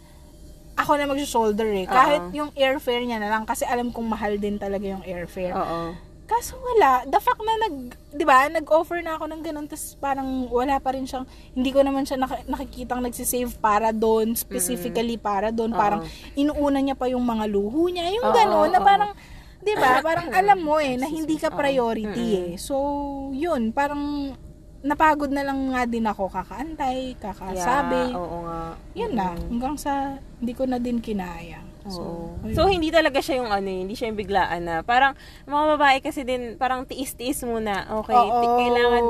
ako 0.75 0.99
na 0.99 1.07
mag-shoulder 1.07 1.69
eh 1.69 1.87
kahit 1.87 2.23
Oo. 2.27 2.35
yung 2.35 2.51
airfare 2.53 3.05
niya 3.05 3.23
na 3.23 3.31
lang 3.31 3.45
kasi 3.45 3.63
alam 3.63 3.93
kong 3.93 4.09
mahal 4.09 4.35
din 4.35 4.59
talaga 4.59 4.83
yung 4.83 5.05
airfare 5.05 5.55
Oo. 5.55 5.95
Kaso 6.23 6.57
wala. 6.57 7.05
The 7.05 7.21
fact 7.21 7.45
na 7.45 7.69
nag, 7.69 7.75
di 8.09 8.25
ba, 8.25 8.49
nag-offer 8.49 9.05
na 9.05 9.21
ako 9.21 9.29
ng 9.29 9.43
ganun, 9.45 9.67
tapos 9.69 10.01
parang 10.01 10.49
wala 10.49 10.81
pa 10.81 10.97
rin 10.97 11.05
siyang, 11.05 11.29
hindi 11.53 11.69
ko 11.69 11.85
naman 11.85 12.09
siya 12.09 12.17
nak- 12.17 12.49
nakikitang 12.49 13.05
nagsisave 13.05 13.53
para 13.61 13.93
doon, 13.93 14.33
specifically 14.33 15.21
para 15.21 15.53
doon. 15.53 15.77
Parang 15.77 16.09
inuuna 16.33 16.81
niya 16.81 16.97
pa 16.97 17.05
yung 17.05 17.21
mga 17.21 17.45
luho 17.53 17.85
niya. 17.93 18.09
Yung 18.17 18.25
Oo, 18.25 18.33
ganun, 18.33 18.71
na 18.73 18.81
parang, 18.81 19.13
di 19.63 19.73
ba, 19.79 20.03
parang 20.03 20.29
alam 20.35 20.59
mo 20.59 20.77
eh, 20.83 20.99
na 20.99 21.07
hindi 21.07 21.39
ka 21.39 21.55
priority 21.55 22.27
eh. 22.35 22.51
So, 22.59 22.77
yun, 23.31 23.71
parang 23.71 24.35
napagod 24.83 25.31
na 25.31 25.47
lang 25.47 25.71
nga 25.71 25.87
din 25.87 26.03
ako 26.03 26.27
kakaantay, 26.27 27.15
kakasabi. 27.23 28.11
Yeah, 28.11 28.19
oo 28.19 28.37
nga. 28.43 28.61
Yun 28.99 29.13
na, 29.15 29.29
hanggang 29.39 29.79
sa 29.79 30.19
hindi 30.43 30.53
ko 30.59 30.67
na 30.67 30.83
din 30.83 30.99
kinaya. 30.99 31.63
So, 31.83 32.31
ayun. 32.47 32.55
so, 32.55 32.71
hindi 32.71 32.95
talaga 32.95 33.19
siya 33.19 33.43
yung 33.43 33.51
ano, 33.51 33.67
eh, 33.67 33.79
hindi 33.83 33.95
siya 33.99 34.11
yung 34.11 34.19
biglaan 34.19 34.63
na. 34.63 34.77
Parang, 34.87 35.19
mga 35.51 35.65
babae 35.75 35.99
kasi 35.99 36.23
din, 36.23 36.55
parang 36.55 36.87
tiis-tiis 36.87 37.43
muna. 37.43 37.91
Okay, 38.03 38.15
Oo. 38.15 38.39
ti- 38.39 38.55
kailangan, 38.59 39.03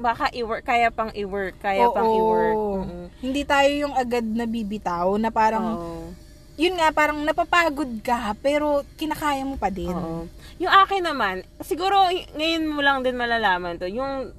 baka 0.00 0.24
i-work, 0.32 0.64
kaya 0.64 0.88
pang 0.88 1.12
i-work, 1.12 1.56
kaya 1.60 1.84
pang 1.92 2.08
Oo. 2.08 2.16
i-work. 2.16 2.56
Mm-mm. 2.56 3.06
Hindi 3.20 3.42
tayo 3.44 3.68
yung 3.68 3.94
agad 3.96 4.24
na 4.24 4.48
bibitaw 4.48 5.20
na 5.20 5.28
parang, 5.28 5.66
Oo. 5.76 6.23
Yun 6.54 6.78
nga, 6.78 6.94
parang 6.94 7.18
napapagod 7.26 7.90
ka, 8.06 8.34
pero 8.38 8.86
kinakaya 8.94 9.42
mo 9.42 9.58
pa 9.58 9.74
din. 9.74 9.90
Oo. 9.90 10.30
Yung 10.62 10.70
akin 10.70 11.02
naman, 11.02 11.42
siguro 11.66 12.06
ngayon 12.38 12.64
mo 12.70 12.78
lang 12.78 13.02
din 13.02 13.18
malalaman 13.18 13.74
to, 13.74 13.90
yung 13.90 14.30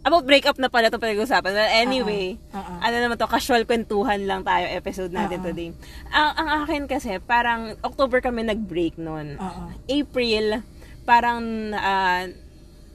about 0.00 0.24
breakup 0.24 0.56
na 0.56 0.72
pala 0.72 0.88
ito 0.88 0.96
pinag-usapan. 0.96 1.52
Well, 1.52 1.72
anyway, 1.76 2.40
Oo. 2.56 2.74
ano 2.80 2.96
naman 2.96 3.20
to, 3.20 3.28
casual 3.28 3.68
kwentuhan 3.68 4.24
lang 4.24 4.40
tayo 4.40 4.64
episode 4.64 5.12
natin 5.12 5.44
Oo. 5.44 5.46
today. 5.52 5.70
Ang, 6.08 6.30
ang 6.40 6.48
akin 6.64 6.82
kasi, 6.88 7.20
parang 7.20 7.76
October 7.84 8.24
kami 8.24 8.48
nag-break 8.48 8.96
noon. 8.96 9.36
Oo. 9.36 9.62
April, 9.84 10.64
parang 11.04 11.74
ah, 11.76 12.24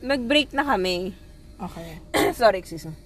nag-break 0.01 0.58
na 0.58 0.65
kami. 0.65 1.13
Okay. 1.62 2.01
Sorry, 2.42 2.58
excuse 2.58 2.89
me. 2.89 2.98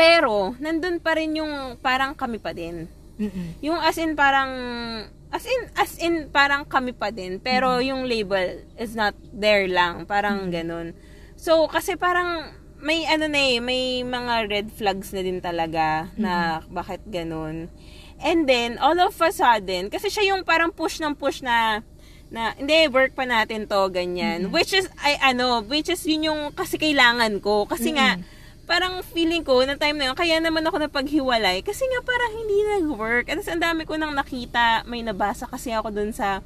Pero, 0.00 0.56
nandun 0.56 0.96
pa 1.04 1.12
rin 1.20 1.36
yung 1.36 1.76
parang 1.84 2.16
kami 2.16 2.40
pa 2.40 2.56
din. 2.56 2.88
Mm-mm. 3.20 3.60
Yung 3.60 3.76
as 3.76 3.94
in 3.94 4.16
parang 4.16 4.50
as 5.28 5.44
in 5.44 5.60
as 5.76 5.92
in 5.96 6.14
parang 6.28 6.64
kami 6.64 6.90
pa 6.90 7.08
din 7.08 7.38
pero 7.38 7.76
Mm-hmm. 7.76 7.86
yung 7.86 8.02
label 8.04 8.48
is 8.74 8.92
not 8.92 9.12
there 9.30 9.64
lang 9.64 10.02
parang 10.04 10.48
ganun 10.48 10.90
so 11.36 11.64
kasi 11.66 11.94
parang 11.94 12.50
may 12.76 13.04
ano 13.04 13.28
na 13.28 13.38
eh 13.38 13.60
may 13.60 13.84
mga 14.00 14.34
red 14.46 14.68
flags 14.70 15.12
na 15.12 15.20
din 15.20 15.38
talaga 15.38 16.10
na 16.16 16.32
Mm-hmm. 16.58 16.72
bakit 16.72 17.02
ganun 17.06 17.70
and 18.18 18.44
then 18.44 18.74
all 18.76 18.96
of 18.96 19.14
a 19.14 19.30
sudden 19.30 19.86
kasi 19.86 20.08
siya 20.08 20.34
yung 20.34 20.42
parang 20.42 20.68
push 20.68 20.98
ng 20.98 21.14
push 21.14 21.40
na 21.40 21.84
na 22.26 22.54
hindi 22.54 22.86
work 22.86 23.12
pa 23.12 23.22
natin 23.22 23.64
to 23.64 23.86
ganyan 23.88 24.44
Mm-hmm. 24.44 24.52
which 24.52 24.72
is 24.72 24.90
ay 24.98 25.14
ano 25.20 25.62
which 25.62 25.86
is 25.86 26.02
yun 26.02 26.26
yung 26.26 26.40
kasi 26.50 26.74
kailangan 26.74 27.38
ko 27.38 27.64
kasi 27.64 27.92
nga 27.92 28.18
parang 28.70 29.02
feeling 29.02 29.42
ko 29.42 29.66
na 29.66 29.74
time 29.74 29.98
na 29.98 30.06
yun, 30.06 30.14
kaya 30.14 30.38
naman 30.38 30.62
ako 30.62 30.78
napaghiwalay 30.78 31.58
kasi 31.66 31.82
nga 31.82 32.06
parang 32.06 32.32
hindi 32.38 32.58
nag-work. 32.78 33.26
At 33.26 33.42
ang 33.42 33.58
dami 33.58 33.82
ko 33.82 33.98
nang 33.98 34.14
nakita, 34.14 34.86
may 34.86 35.02
nabasa 35.02 35.50
kasi 35.50 35.74
ako 35.74 35.90
dun 35.90 36.14
sa 36.14 36.38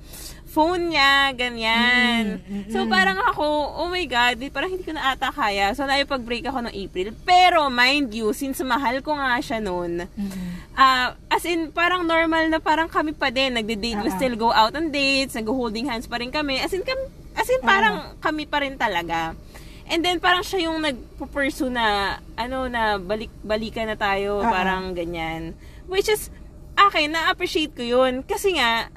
phone 0.48 0.88
niya, 0.88 1.34
ganyan. 1.36 2.40
So 2.72 2.86
parang 2.86 3.20
ako, 3.20 3.44
oh 3.76 3.92
my 3.92 4.06
God, 4.06 4.40
parang 4.48 4.72
hindi 4.72 4.86
ko 4.86 4.96
na 4.96 5.12
ata 5.12 5.28
kaya. 5.28 5.76
So 5.76 5.84
naipag-break 5.84 6.48
ako 6.48 6.64
ng 6.64 6.72
April. 6.72 7.12
Pero 7.26 7.68
mind 7.68 8.14
you, 8.14 8.32
since 8.32 8.62
mahal 8.64 9.04
ko 9.04 9.12
nga 9.12 9.36
siya 9.44 9.60
noon, 9.60 10.08
Mm-mm. 10.08 10.48
Ah, 10.74 11.14
as 11.28 11.44
in, 11.44 11.70
parang 11.70 12.02
normal 12.02 12.48
na 12.48 12.58
parang 12.58 12.88
kami 12.88 13.12
pa 13.12 13.30
din. 13.30 13.54
Nagde-date, 13.54 14.00
we 14.00 14.08
Ah, 14.08 14.14
ah. 14.14 14.18
still 14.18 14.34
go 14.34 14.50
out 14.50 14.72
on 14.72 14.90
dates, 14.90 15.36
nag-holding 15.36 15.86
hands 15.86 16.08
pa 16.08 16.18
rin 16.18 16.32
kami. 16.32 16.58
As 16.58 16.72
in, 16.72 16.82
kam- 16.82 17.10
as 17.34 17.46
in 17.46 17.60
parang 17.60 18.16
kami 18.18 18.42
pa 18.42 18.58
rin 18.58 18.74
talaga. 18.74 19.34
And 19.84 20.00
then, 20.00 20.16
parang 20.16 20.40
siya 20.40 20.70
yung 20.70 20.80
nagpo-pursue 20.80 21.68
na, 21.68 22.18
ano, 22.34 22.66
na 22.66 22.96
balik, 22.96 23.28
balikan 23.44 23.84
na 23.84 23.96
tayo, 23.96 24.40
ah. 24.40 24.48
parang 24.48 24.96
ganyan. 24.96 25.52
Which 25.84 26.08
is, 26.08 26.32
akin, 26.74 27.12
na-appreciate 27.12 27.76
ko 27.76 27.84
yun. 27.84 28.24
Kasi 28.24 28.56
nga, 28.56 28.88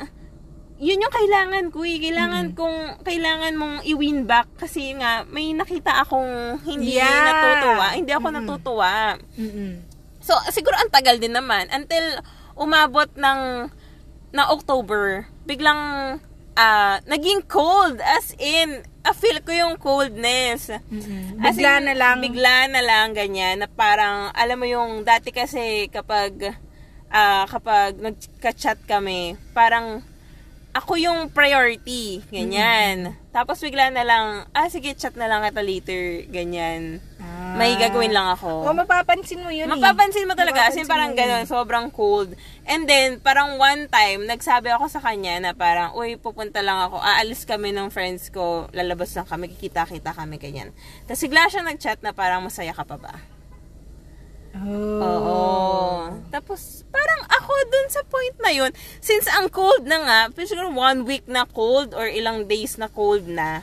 yun 0.77 1.03
yung 1.03 1.11
kailangan 1.11 1.73
ko 1.73 1.83
eh. 1.83 1.97
Kailangan 1.99 2.55
kong, 2.55 3.03
kailangan 3.03 3.53
mong 3.57 3.75
i-win 3.83 4.23
back. 4.23 4.47
Kasi 4.55 4.95
nga, 4.95 5.27
may 5.27 5.51
nakita 5.51 6.05
akong 6.05 6.61
hindi 6.63 6.95
Yeah. 6.95 7.35
natutuwa. 7.35 7.87
Hindi 7.91 8.11
ako 8.13 8.27
Mm-mm. 8.29 8.37
natutuwa. 8.39 8.91
Mm-mm. 9.35 9.71
So, 10.23 10.37
siguro 10.53 10.77
ang 10.79 10.93
tagal 10.93 11.19
din 11.19 11.35
naman. 11.35 11.67
Until 11.67 12.23
umabot 12.55 13.09
ng, 13.17 13.69
na 14.31 14.43
October, 14.53 15.27
biglang 15.43 16.15
ah, 16.57 16.97
naging 17.05 17.45
cold. 17.45 18.01
As 18.01 18.33
in, 18.41 18.81
ah, 19.05 19.13
feel 19.13 19.37
ko 19.45 19.53
yung 19.53 19.77
coldness. 19.77 20.73
Mm-mm. 20.89 21.37
As 21.45 21.53
Bigla 21.53 21.77
in, 21.77 21.83
na 21.85 21.93
lang. 21.93 22.17
Bigla 22.19 22.55
na 22.73 22.81
lang, 22.81 23.13
ganyan. 23.13 23.61
Na 23.61 23.69
parang, 23.69 24.33
alam 24.33 24.57
mo 24.57 24.65
yung, 24.65 25.05
dati 25.05 25.29
kasi 25.29 25.85
kapag, 25.93 26.57
ah, 27.13 27.45
kapag 27.45 28.01
nagka-chat 28.01 28.81
kami, 28.89 29.37
parang, 29.53 30.01
ako 30.77 30.93
yung 31.01 31.33
priority, 31.33 32.21
ganyan. 32.29 33.17
Tapos 33.33 33.57
bigla 33.57 33.89
na 33.89 34.05
lang, 34.05 34.25
ah, 34.53 34.69
sige, 34.69 34.93
chat 34.93 35.17
na 35.17 35.25
lang 35.25 35.41
kita 35.41 35.65
later, 35.65 36.29
ganyan. 36.29 37.01
Ah. 37.17 37.57
May 37.57 37.73
gagawin 37.81 38.13
lang 38.13 38.37
ako. 38.37 38.69
O, 38.69 38.73
mapapansin 38.77 39.41
mo 39.41 39.49
yun 39.49 39.65
eh. 39.65 39.73
Mapapansin 39.73 40.29
mo 40.29 40.37
talaga, 40.37 40.69
as 40.69 40.77
in 40.77 40.85
Mapapansin 40.85 40.89
parang 40.93 41.11
mo 41.11 41.17
yun. 41.17 41.21
gano'n, 41.25 41.45
sobrang 41.49 41.87
cold. 41.89 42.29
And 42.69 42.85
then, 42.85 43.17
parang 43.17 43.57
one 43.57 43.89
time, 43.89 44.29
nagsabi 44.29 44.69
ako 44.69 44.85
sa 44.85 45.01
kanya 45.01 45.41
na 45.41 45.51
parang, 45.57 45.97
uy, 45.97 46.21
pupunta 46.21 46.61
lang 46.61 46.77
ako, 46.85 47.01
aalis 47.01 47.49
kami 47.49 47.73
ng 47.73 47.89
friends 47.89 48.29
ko, 48.29 48.69
lalabas 48.69 49.17
lang 49.17 49.25
kami, 49.25 49.49
kikita-kita 49.57 50.13
kami, 50.13 50.37
ganyan. 50.37 50.69
Tapos 51.09 51.25
bigla 51.25 51.49
siya 51.49 51.65
nag-chat 51.65 52.05
na 52.05 52.13
parang, 52.13 52.45
masaya 52.45 52.73
ka 52.77 52.85
pa 52.85 53.01
ba? 53.01 53.36
Oh. 54.63 55.01
Oo. 55.03 55.39
Tapos, 56.33 56.83
parang 56.89 57.21
ako 57.29 57.53
dun 57.69 57.87
sa 57.93 58.01
point 58.07 58.37
na 58.41 58.51
yun, 58.51 58.71
since 58.99 59.29
ang 59.29 59.49
cold 59.53 59.85
na 59.85 59.99
nga, 60.01 60.19
siguro 60.43 60.73
one 60.73 61.05
week 61.05 61.25
na 61.29 61.45
cold 61.45 61.93
or 61.93 62.09
ilang 62.09 62.49
days 62.49 62.75
na 62.81 62.89
cold 62.89 63.25
na, 63.29 63.61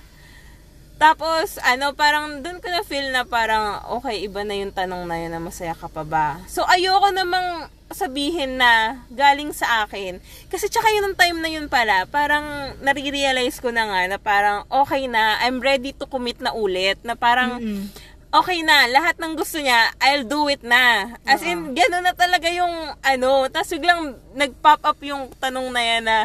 tapos, 0.95 1.59
ano, 1.61 1.93
parang 1.93 2.41
dun 2.41 2.63
ko 2.63 2.71
na 2.71 2.87
feel 2.87 3.11
na 3.11 3.27
parang, 3.27 3.83
okay, 3.99 4.25
iba 4.25 4.47
na 4.47 4.55
yung 4.55 4.71
tanong 4.71 5.05
na 5.05 5.19
yun 5.19 5.35
na 5.35 5.43
masaya 5.43 5.75
ka 5.75 5.91
pa 5.91 6.07
ba? 6.07 6.39
So, 6.47 6.63
ayoko 6.65 7.11
namang 7.11 7.69
sabihin 7.91 8.57
na 8.57 9.03
galing 9.11 9.51
sa 9.53 9.85
akin. 9.85 10.23
Kasi 10.49 10.71
tsaka 10.71 10.89
yun 10.95 11.11
ang 11.11 11.19
time 11.19 11.39
na 11.43 11.51
yun 11.51 11.67
pala, 11.67 12.07
parang 12.09 12.79
nare-realize 12.81 13.59
ko 13.59 13.75
na 13.75 13.91
nga 13.91 14.01
na 14.07 14.19
parang 14.23 14.65
okay 14.71 15.11
na, 15.11 15.39
I'm 15.43 15.59
ready 15.59 15.93
to 15.99 16.07
commit 16.07 16.39
na 16.39 16.55
ulit. 16.55 16.97
Na 17.03 17.19
parang, 17.19 17.59
Mm-mm. 17.59 17.91
Okay 18.35 18.67
na, 18.67 18.91
lahat 18.91 19.14
ng 19.23 19.38
gusto 19.38 19.62
niya, 19.62 19.95
I'll 20.03 20.26
do 20.26 20.50
it 20.50 20.67
na. 20.67 21.14
As 21.23 21.41
in, 21.47 21.71
gano'n 21.71 22.03
na 22.03 22.14
talaga 22.19 22.50
yung, 22.50 22.99
ano, 22.99 23.47
tapos 23.47 23.79
biglang 23.79 24.19
nag-pop 24.35 24.83
up 24.83 24.99
yung 25.07 25.31
tanong 25.38 25.71
na 25.71 25.83
yan 25.83 26.03
na, 26.03 26.19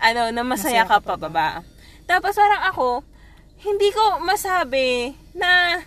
ano, 0.00 0.32
na 0.32 0.40
masaya, 0.40 0.88
ka 0.88 1.04
pa 1.04 1.20
ba 1.20 1.28
ba? 1.28 1.48
Tapos 2.08 2.32
parang 2.32 2.64
ako, 2.72 3.04
hindi 3.60 3.92
ko 3.92 4.24
masabi 4.24 5.12
na, 5.36 5.84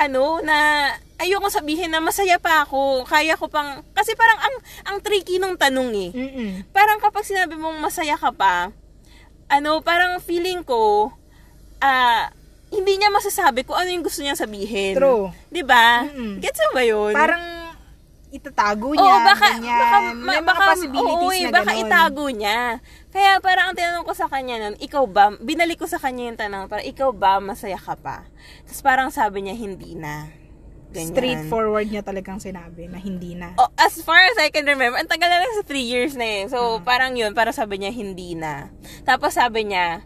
ano, 0.00 0.40
na, 0.40 0.88
ayoko 1.20 1.52
sabihin 1.52 1.92
na 1.92 2.00
masaya 2.00 2.40
pa 2.40 2.64
ako, 2.64 3.04
kaya 3.04 3.36
ko 3.36 3.46
pang, 3.52 3.84
kasi 3.92 4.16
parang 4.16 4.40
ang, 4.40 4.56
ang 4.88 4.96
tricky 5.04 5.38
nung 5.38 5.54
tanong 5.54 5.90
eh 5.94 6.10
Mm-mm. 6.10 6.50
parang 6.74 6.98
kapag 6.98 7.22
sinabi 7.22 7.54
mong 7.54 7.78
masaya 7.78 8.18
ka 8.18 8.34
pa, 8.34 8.74
ano, 9.52 9.84
parang 9.84 10.18
feeling 10.24 10.64
ko, 10.64 11.12
ah, 11.78 12.32
hindi 12.74 12.92
niya 12.94 13.08
masasabi 13.08 13.62
kung 13.62 13.74
ano 13.74 13.88
yung 13.88 14.02
gusto 14.02 14.20
niya 14.20 14.34
sabihin. 14.34 14.94
True. 14.94 15.30
'Di 15.48 15.62
ba? 15.62 16.02
Mm-mm. 16.04 16.38
Gets 16.38 16.58
mo 16.60 16.70
ba 16.72 16.82
yun? 16.82 17.12
Parang 17.12 17.44
itatago 18.28 18.90
Oo, 18.90 18.98
niya, 18.98 19.14
baka, 19.22 19.46
ganyan. 19.54 19.78
baka, 19.78 19.96
May 20.02 20.10
ma- 20.10 20.34
mga 20.34 20.42
baka, 20.42 20.64
possibilities 20.74 21.22
oo, 21.22 21.30
eh, 21.30 21.44
na 21.46 21.54
baka 21.54 21.70
ganun. 21.70 21.82
itago 21.86 22.24
niya. 22.34 22.60
Kaya 23.14 23.32
parang 23.38 23.64
ang 23.70 23.76
tinanong 23.78 24.02
ko 24.02 24.10
sa 24.10 24.26
kanya 24.26 24.56
nun, 24.58 24.74
ikaw 24.82 25.06
ba, 25.06 25.30
binalik 25.38 25.78
ko 25.78 25.86
sa 25.86 26.02
kanya 26.02 26.26
yung 26.26 26.34
tanong, 26.34 26.66
parang 26.66 26.82
ikaw 26.82 27.14
ba, 27.14 27.38
masaya 27.38 27.78
ka 27.78 27.94
pa? 27.94 28.26
Tapos 28.66 28.82
parang 28.82 29.14
sabi 29.14 29.46
niya, 29.46 29.54
hindi 29.54 29.94
na. 29.94 30.34
Ganyan. 30.90 31.10
Straightforward 31.10 31.86
niya 31.86 32.02
talagang 32.02 32.38
sinabi 32.38 32.86
na 32.86 32.98
hindi 32.98 33.34
na. 33.34 33.54
Oh, 33.54 33.70
as 33.78 34.02
far 34.02 34.18
as 34.26 34.38
I 34.38 34.50
can 34.50 34.66
remember, 34.66 34.94
ang 34.94 35.06
tagal 35.06 35.26
na 35.26 35.38
lang 35.38 35.54
sa 35.54 35.62
3 35.62 35.78
years 35.78 36.14
na 36.14 36.22
eh. 36.22 36.42
So, 36.46 36.82
parang 36.82 37.14
yun, 37.14 37.34
para 37.34 37.50
sabi 37.50 37.82
niya, 37.82 37.90
hindi 37.90 38.34
na. 38.34 38.70
Tapos 39.02 39.34
sabi 39.34 39.62
niya, 39.66 40.02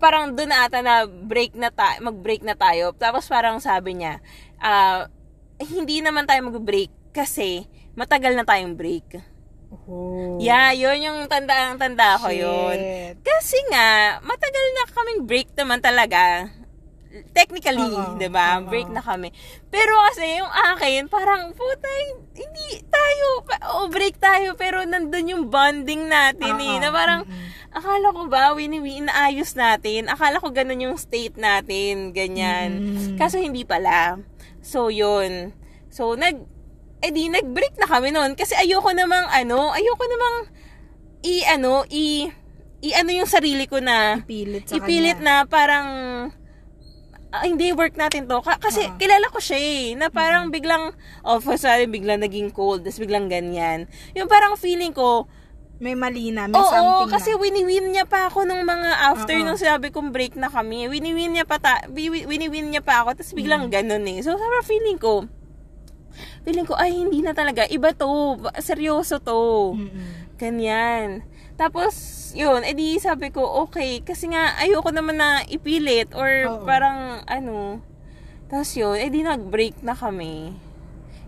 parang 0.00 0.32
doon 0.32 0.48
na 0.48 0.64
ata 0.66 0.80
na 0.80 1.04
break 1.04 1.52
na 1.54 1.68
tayo, 1.68 2.00
mag-break 2.08 2.42
na 2.42 2.56
tayo. 2.56 2.96
Tapos 2.96 3.28
parang 3.28 3.60
sabi 3.60 4.00
niya, 4.00 4.18
ah, 4.56 5.06
hindi 5.60 6.00
naman 6.00 6.24
tayo 6.24 6.40
mag-break 6.48 7.12
kasi 7.12 7.68
matagal 7.92 8.32
na 8.32 8.48
tayong 8.48 8.74
break. 8.74 9.20
Oh. 9.86 10.40
Yeah, 10.42 10.74
yun 10.74 11.04
yung 11.04 11.18
tanda 11.30 11.70
ang 11.70 11.78
tanda 11.78 12.18
ko 12.18 12.32
yun. 12.32 12.74
Kasi 13.22 13.60
nga, 13.70 14.18
matagal 14.24 14.66
na 14.74 14.84
kaming 14.90 15.22
break 15.28 15.52
naman 15.54 15.78
talaga. 15.78 16.50
Technically, 17.30 17.90
Oo, 17.90 18.14
'di 18.14 18.28
ba? 18.28 18.58
oo. 18.58 18.66
Break 18.66 18.88
na 18.88 19.02
kami. 19.02 19.34
Pero 19.66 19.92
kasi 20.08 20.38
yung 20.38 20.50
akin, 20.72 21.06
parang 21.06 21.50
puta, 21.52 21.88
hindi 22.32 22.68
tayo 22.86 23.26
pa- 23.42 23.62
oh, 23.74 23.90
break 23.90 24.16
tayo 24.16 24.54
pero 24.54 24.82
nandun 24.82 25.26
yung 25.28 25.44
bonding 25.46 26.06
natin 26.06 26.54
eh, 26.56 26.78
Oo, 26.78 26.80
na 26.80 26.88
parang 26.90 27.20
mm-mm. 27.26 27.74
akala 27.74 28.10
ko 28.10 28.22
ba 28.26 28.54
wini 28.54 28.78
inaayos 28.78 29.54
natin. 29.54 30.06
Akala 30.06 30.38
ko 30.38 30.50
ganun 30.50 30.80
yung 30.80 30.96
state 30.96 31.34
natin, 31.34 32.14
ganyan. 32.14 32.68
Mm. 32.78 33.18
Kaso 33.18 33.38
hindi 33.38 33.62
pala. 33.62 34.18
So 34.62 34.86
yun. 34.88 35.50
So 35.90 36.14
nag 36.14 36.46
eh 37.00 37.10
di 37.10 37.26
nag-break 37.26 37.80
na 37.80 37.88
kami 37.88 38.12
noon 38.12 38.36
kasi 38.36 38.52
ayoko 38.54 38.92
namang 38.92 39.24
ano, 39.26 39.72
ayoko 39.72 40.04
namang 40.04 40.36
i 41.24 41.42
ano, 41.48 41.82
i 41.88 42.28
i 42.80 42.90
ano 42.92 43.10
yung 43.12 43.28
sarili 43.28 43.64
ko 43.64 43.80
na 43.80 44.20
Ipilit 44.20 44.68
sa 44.68 44.76
ipilit 44.76 45.16
kanya. 45.16 45.44
na 45.44 45.48
parang 45.48 45.88
ah, 47.30 47.42
hindi 47.42 47.70
work 47.70 47.94
natin 47.94 48.26
to. 48.26 48.38
Ka- 48.38 48.58
kasi 48.58 48.84
Oo. 48.84 48.94
kilala 48.96 49.26
ko 49.26 49.38
siya 49.38 49.56
eh, 49.56 49.94
na 49.94 50.06
parang 50.08 50.48
biglang, 50.48 50.90
oh, 51.22 51.38
for 51.38 51.54
sorry, 51.54 51.86
biglang 51.86 52.18
naging 52.18 52.50
cold, 52.50 52.82
tapos 52.82 52.98
biglang 52.98 53.26
ganyan. 53.26 53.86
Yung 54.12 54.26
parang 54.26 54.54
feeling 54.54 54.90
ko, 54.90 55.26
May 55.80 55.96
mali 55.96 56.28
na, 56.28 56.44
may 56.44 56.52
oo, 56.54 56.68
something 56.68 57.08
kasi 57.08 57.32
na. 57.32 57.40
wini-win 57.40 57.88
niya 57.88 58.04
pa 58.04 58.28
ako 58.28 58.44
nung 58.44 58.60
mga 58.62 59.00
after 59.00 59.32
Oo. 59.32 59.48
nung 59.48 59.56
sinabi 59.56 59.88
kong 59.88 60.12
break 60.12 60.36
na 60.36 60.52
kami. 60.52 60.84
Wini-win 60.86 61.32
niya 61.32 61.48
pa, 61.48 61.56
ta- 61.56 61.88
wi- 61.88 62.28
wini-win 62.28 62.68
niya 62.68 62.84
pa 62.84 63.00
ako, 63.00 63.16
tapos 63.16 63.32
biglang 63.32 63.64
Mm. 63.64 63.72
ganun 63.72 64.04
eh. 64.04 64.20
So, 64.20 64.36
parang 64.36 64.60
feeling 64.60 65.00
ko, 65.00 65.24
feeling 66.42 66.68
ko, 66.68 66.76
ay, 66.76 66.92
hindi 66.92 67.24
na 67.24 67.32
talaga. 67.32 67.64
Iba 67.64 67.96
to. 67.96 68.36
Seryoso 68.58 69.24
to. 69.24 69.72
Mm-mm. 69.72 70.36
Ganyan. 70.36 71.24
Tapos, 71.60 71.92
yun, 72.32 72.64
edi 72.64 72.96
sabi 72.96 73.28
ko, 73.28 73.44
okay, 73.68 74.00
kasi 74.00 74.32
nga, 74.32 74.56
ayoko 74.64 74.88
naman 74.88 75.20
na 75.20 75.44
ipilit 75.44 76.08
or 76.16 76.48
Oo. 76.48 76.64
parang, 76.64 77.20
ano, 77.28 77.84
tapos 78.48 78.72
yun, 78.80 78.96
edi 78.96 79.20
nag-break 79.20 79.84
na 79.84 79.92
kami. 79.92 80.56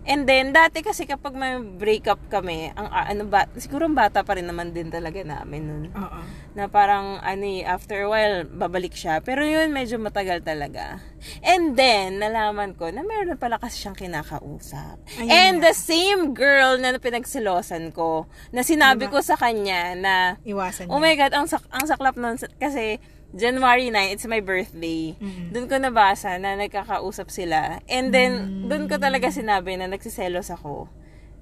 And 0.03 0.27
then, 0.27 0.51
dati 0.51 0.83
kasi 0.83 1.03
kapag 1.03 1.31
may 1.31 1.55
breakup 1.57 2.19
kami, 2.27 2.75
ang 2.75 2.87
ah, 2.87 3.07
ano 3.07 3.23
ba, 3.23 3.47
siguro 3.55 3.87
bata 3.87 4.21
pa 4.21 4.35
rin 4.35 4.43
naman 4.43 4.75
din 4.75 4.91
talaga 4.91 5.23
namin 5.23 5.61
nun. 5.63 5.83
Oo. 5.95 6.19
Na 6.53 6.67
parang, 6.67 7.23
ano 7.23 7.43
eh, 7.43 7.63
after 7.63 8.03
a 8.03 8.09
while, 8.11 8.43
babalik 8.43 8.91
siya. 8.91 9.19
Pero 9.19 9.41
yun, 9.41 9.71
medyo 9.71 9.95
matagal 9.97 10.43
talaga. 10.43 10.99
And 11.39 11.73
then, 11.73 12.19
nalaman 12.19 12.75
ko 12.75 12.91
na 12.91 12.99
meron 12.99 13.39
pala 13.39 13.55
kasi 13.55 13.79
siyang 13.79 13.95
kinakausap. 13.95 14.99
Ayun 15.17 15.31
And 15.31 15.55
nga. 15.59 15.71
the 15.71 15.75
same 15.75 16.35
girl 16.35 16.75
na 16.75 16.99
pinagsilosan 16.99 17.95
ko, 17.95 18.27
na 18.51 18.61
sinabi 18.61 19.07
Diba? 19.07 19.17
ko 19.17 19.17
sa 19.23 19.39
kanya 19.39 19.95
na, 19.95 20.15
Iwasan 20.43 20.91
oh 20.91 20.99
niya. 20.99 21.03
my 21.03 21.13
God, 21.15 21.33
ang, 21.33 21.47
sak- 21.47 21.71
ang 21.71 21.87
saklap 21.87 22.19
nun. 22.19 22.35
Kasi, 22.59 22.99
January 23.33 23.89
9, 23.89 24.13
it's 24.13 24.25
my 24.25 24.39
birthday. 24.39 25.17
Mm-mm. 25.17 25.49
Doon 25.49 25.65
ko 25.65 25.75
nabasa 25.75 26.37
na 26.37 26.53
nagkakausap 26.53 27.27
sila. 27.27 27.81
And 27.89 28.13
then, 28.13 28.31
Mm. 28.31 28.69
doon 28.69 28.83
ko 28.85 28.95
talaga 28.95 29.33
sinabi 29.33 29.73
na 29.73 29.89
nagsiselos 29.89 30.53
ako 30.53 30.85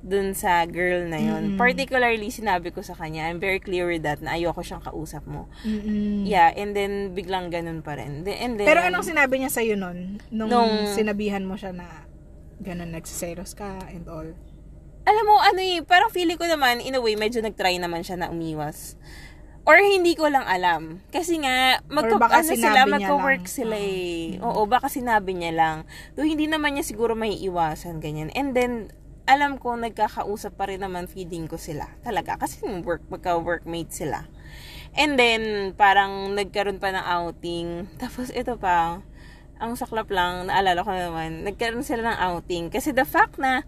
doon 0.01 0.33
sa 0.33 0.65
girl 0.65 1.05
na 1.05 1.19
yon. 1.19 1.53
Mm. 1.53 1.57
Particularly, 1.59 2.31
sinabi 2.31 2.73
ko 2.73 2.81
sa 2.81 2.95
kanya, 2.95 3.27
I'm 3.27 3.37
very 3.37 3.59
clear 3.59 3.85
with 3.85 4.01
that, 4.01 4.17
na 4.17 4.33
ayoko 4.33 4.63
siyang 4.63 4.81
kausap 4.81 5.27
mo. 5.27 5.45
Mm-mm. 5.61 6.25
Yeah, 6.25 6.49
and 6.49 6.73
then, 6.73 7.11
biglang 7.11 7.51
ganun 7.51 7.83
pa 7.83 7.93
rin. 7.93 8.23
And 8.25 8.55
then, 8.55 8.65
Pero 8.65 8.81
anong 8.81 9.05
sinabi 9.05 9.37
niya 9.37 9.51
sa'yo 9.51 9.75
nun? 9.75 10.17
Nung, 10.31 10.49
Nung- 10.49 10.89
sinabihan 10.89 11.45
mo 11.45 11.53
siya 11.53 11.69
na 11.69 12.07
ganun, 12.57 12.95
nagsiseros 12.95 13.53
ka 13.53 13.83
and 13.91 14.07
all. 14.07 14.31
alam 15.01 15.25
mo, 15.25 15.33
ano 15.37 15.59
eh, 15.59 15.81
parang 15.81 16.09
feeling 16.09 16.37
ko 16.37 16.45
naman, 16.45 16.77
in 16.79 16.93
a 16.93 17.01
way, 17.01 17.13
medyo 17.13 17.41
nag-try 17.41 17.75
naman 17.75 18.01
siya 18.01 18.15
na 18.15 18.29
umiwas. 18.29 18.95
Or 19.61 19.77
hindi 19.77 20.17
ko 20.17 20.25
lang 20.25 20.41
alam. 20.49 21.05
Kasi 21.13 21.37
nga, 21.45 21.77
magka, 21.85 22.17
ano 22.17 22.49
sila, 22.49 22.89
magka-work 22.89 23.45
sila 23.45 23.77
Oo. 23.77 23.85
eh. 23.85 24.41
Oo, 24.41 24.65
baka 24.65 24.89
sinabi 24.89 25.37
niya 25.37 25.53
lang. 25.53 25.77
Though 26.17 26.25
hindi 26.25 26.49
naman 26.49 26.73
niya 26.73 26.85
siguro 26.85 27.13
may 27.13 27.37
iwasan, 27.37 28.01
ganyan. 28.01 28.33
And 28.33 28.57
then, 28.57 28.89
alam 29.29 29.61
ko, 29.61 29.77
nagkakausap 29.77 30.57
pa 30.57 30.65
rin 30.65 30.81
naman 30.81 31.05
feeding 31.05 31.45
ko 31.45 31.61
sila. 31.61 31.93
Talaga. 32.01 32.41
Kasi 32.41 32.65
work, 32.81 33.05
magka-workmate 33.13 33.93
sila. 33.93 34.25
And 34.97 35.13
then, 35.15 35.71
parang 35.77 36.33
nagkaroon 36.33 36.81
pa 36.81 36.89
ng 36.97 37.05
outing. 37.05 37.67
Tapos, 38.01 38.33
ito 38.33 38.57
pa, 38.57 39.05
ang 39.61 39.77
saklap 39.77 40.09
lang, 40.09 40.49
naalala 40.49 40.81
ko 40.81 40.89
naman, 40.89 41.45
nagkaroon 41.45 41.85
sila 41.85 42.01
ng 42.11 42.17
outing. 42.17 42.73
Kasi 42.73 42.97
the 42.97 43.05
fact 43.05 43.37
na, 43.37 43.61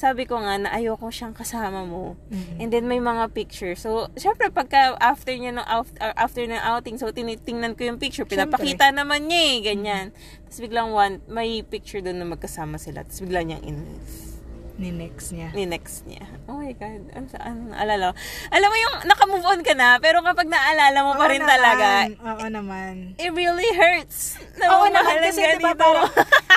sabi 0.00 0.24
ko 0.24 0.40
nga 0.40 0.56
na 0.56 0.72
ayoko 0.72 1.12
siyang 1.12 1.36
kasama 1.36 1.84
mo. 1.84 2.16
Mm. 2.32 2.56
And 2.56 2.68
then 2.72 2.88
may 2.88 3.04
mga 3.04 3.36
picture. 3.36 3.76
So, 3.76 4.08
syempre 4.16 4.48
pagka 4.48 4.96
after 4.96 5.36
niya 5.36 5.60
ng 5.60 5.66
out, 5.68 5.92
uh, 6.00 6.16
after 6.16 6.40
ng 6.40 6.56
outing, 6.56 6.96
so 6.96 7.12
tinitingnan 7.12 7.76
ko 7.76 7.84
yung 7.84 8.00
picture, 8.00 8.24
pinapakita 8.24 8.88
naman 8.96 9.28
niya 9.28 9.42
eh, 9.44 9.56
ganyan. 9.60 10.06
Tapos 10.48 10.64
biglang 10.64 10.88
one, 10.96 11.20
may 11.28 11.60
picture 11.60 12.00
doon 12.00 12.16
na 12.16 12.24
magkasama 12.24 12.80
sila. 12.80 13.04
Tapos 13.04 13.20
bigla 13.20 13.44
niyang 13.44 13.64
in 13.68 13.76
Ni 14.80 14.88
next 14.90 15.28
niya. 15.30 15.52
ni 15.52 15.68
next 15.68 16.08
niya. 16.08 16.24
Oh 16.48 16.56
my 16.56 16.72
God. 16.72 17.12
Ang 17.12 17.28
saan? 17.28 17.68
Alala. 17.70 18.16
Alam 18.48 18.68
mo 18.72 18.76
yung 18.80 18.96
naka-move 19.04 19.44
on 19.44 19.60
ka 19.60 19.76
na, 19.76 20.00
pero 20.00 20.24
kapag 20.24 20.48
naalala 20.48 21.04
mo 21.04 21.12
pa 21.14 21.28
rin 21.28 21.38
naman, 21.38 21.52
talaga, 21.52 21.86
Oo 22.32 22.46
naman. 22.48 23.12
it 23.14 23.28
really 23.30 23.68
hurts. 23.76 24.40
Na 24.56 24.72
Oo 24.72 24.88
naman 24.88 25.20
kasi 25.20 25.44
ka 25.44 25.52
diba 25.54 25.76
parang, 25.76 26.08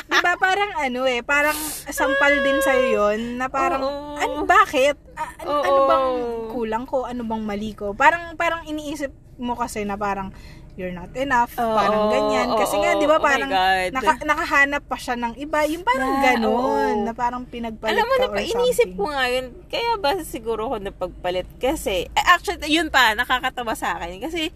diba 0.07 0.33
parang 0.39 0.71
ano 0.79 1.03
eh, 1.03 1.19
parang 1.19 1.57
sampal 1.85 2.31
din 2.39 2.63
sa'yo 2.63 2.87
yun, 2.95 3.35
na 3.35 3.51
parang, 3.51 3.83
Oo. 3.83 4.15
ano, 4.15 4.47
bakit? 4.47 4.95
A- 5.13 5.43
ano, 5.43 5.51
Oo. 5.51 5.59
ano 5.61 5.79
bang 5.83 6.07
kulang 6.49 6.85
ko? 6.87 7.03
Ano 7.03 7.27
bang 7.27 7.43
mali 7.43 7.75
ko? 7.75 7.91
Parang, 7.91 8.33
parang 8.33 8.63
iniisip 8.63 9.11
mo 9.35 9.59
kasi 9.59 9.83
na 9.83 9.99
parang, 9.99 10.31
you're 10.73 10.91
not 10.91 11.13
enough, 11.13 11.53
Oo, 11.55 11.77
parang 11.77 12.09
ganyan. 12.09 12.47
Kasi 12.57 12.75
nga, 12.81 12.97
di 12.97 13.05
ba, 13.05 13.17
oh 13.17 13.23
parang, 13.23 13.49
God. 13.49 13.89
naka- 13.93 14.25
nakahanap 14.25 14.83
pa 14.89 14.97
siya 14.97 15.15
ng 15.15 15.33
iba. 15.37 15.61
Yung 15.69 15.85
parang 15.85 16.11
Na, 16.11 16.23
ganun, 16.25 16.49
oo. 16.49 17.05
na 17.05 17.11
parang 17.13 17.43
pinagpalit 17.45 17.93
Alam 17.93 18.05
mo, 18.09 18.13
ka 18.17 18.25
na, 18.25 18.27
or 18.33 18.41
inisip 18.41 18.89
ko 18.97 19.03
nga 19.05 19.25
yun. 19.29 19.45
Kaya 19.69 19.91
ba 20.01 20.17
siguro 20.25 20.73
ko 20.73 20.81
napagpalit? 20.81 21.45
Kasi, 21.61 22.09
eh, 22.09 22.25
actually, 22.25 22.73
yun 22.73 22.89
pa, 22.89 23.13
nakakatawa 23.13 23.77
sa 23.77 24.01
akin. 24.01 24.17
Kasi, 24.17 24.49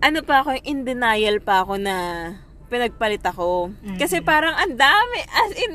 ano 0.00 0.20
pa 0.20 0.44
ako, 0.44 0.60
in 0.60 0.84
denial 0.84 1.40
pa 1.40 1.64
ako 1.64 1.80
na 1.80 1.96
pinagpalit 2.68 3.24
ako. 3.24 3.72
Mhm. 3.82 3.96
Kasi 3.96 4.20
parang 4.20 4.54
ang 4.54 4.76
dami, 4.76 5.18
as 5.24 5.52
in, 5.56 5.72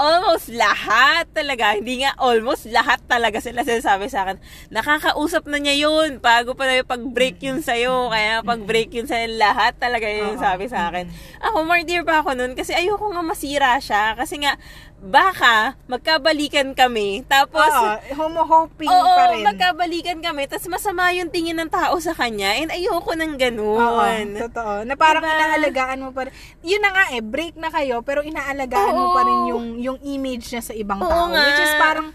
almost 0.00 0.48
lahat 0.48 1.28
talaga, 1.36 1.76
hindi 1.76 2.00
nga 2.00 2.16
almost 2.16 2.64
lahat 2.72 3.04
talaga 3.04 3.44
sila 3.44 3.60
sinasabi 3.68 4.08
sa 4.08 4.24
akin, 4.24 4.40
nakakausap 4.72 5.44
na 5.44 5.60
niya 5.60 5.76
yun, 5.76 6.16
bago 6.24 6.56
pa 6.56 6.64
na 6.64 6.80
yung 6.80 6.88
pag-break 6.88 7.36
yun 7.44 7.60
sa'yo, 7.60 8.08
kaya 8.08 8.40
pag-break 8.40 8.88
yun 8.96 9.04
sa'yo, 9.04 9.36
lahat 9.36 9.76
talaga 9.76 10.08
yun 10.08 10.40
Oo. 10.40 10.40
sabi 10.40 10.72
sa 10.72 10.88
akin. 10.88 11.04
Ako, 11.44 11.68
more 11.68 11.84
dear 11.84 12.00
pa 12.08 12.24
ako 12.24 12.32
nun, 12.32 12.56
kasi 12.56 12.72
ayoko 12.72 13.12
nga 13.12 13.20
masira 13.20 13.76
siya, 13.76 14.16
kasi 14.16 14.40
nga, 14.40 14.56
baka, 15.00 15.80
magkabalikan 15.88 16.76
kami, 16.76 17.24
tapos, 17.24 17.72
Oo, 17.72 17.96
homo-hoping 18.20 18.84
Oo, 18.84 19.16
pa 19.16 19.32
rin. 19.32 19.48
magkabalikan 19.48 20.20
kami, 20.20 20.44
tapos 20.44 20.68
masama 20.68 21.08
yung 21.16 21.32
tingin 21.32 21.56
ng 21.56 21.72
tao 21.72 21.96
sa 21.98 22.12
kanya, 22.12 22.52
and 22.52 22.68
ayoko 22.68 23.16
ng 23.16 23.32
Oo, 23.32 23.40
ganun. 23.40 24.26
totoo. 24.36 24.84
Na 24.84 24.94
parang 25.00 25.24
Diba? 25.24 25.32
inaalagaan 25.32 26.04
mo 26.04 26.12
pa 26.12 26.28
rin. 26.28 26.32
Yun 26.60 26.84
na 26.84 26.92
nga 26.92 27.04
eh, 27.16 27.24
break 27.24 27.56
na 27.56 27.72
kayo, 27.72 28.04
pero 28.04 28.20
inaalagaan 28.20 28.92
mo 28.92 29.06
Oo. 29.08 29.16
pa 29.16 29.22
rin 29.24 29.40
yung, 29.48 29.66
yung 29.80 29.98
image 30.04 30.52
niya 30.52 30.60
sa 30.60 30.76
ibang 30.76 31.00
Oo 31.00 31.08
tao. 31.08 31.32
nga. 31.32 31.44
Which 31.48 31.64
is 31.64 31.74
parang, 31.80 32.08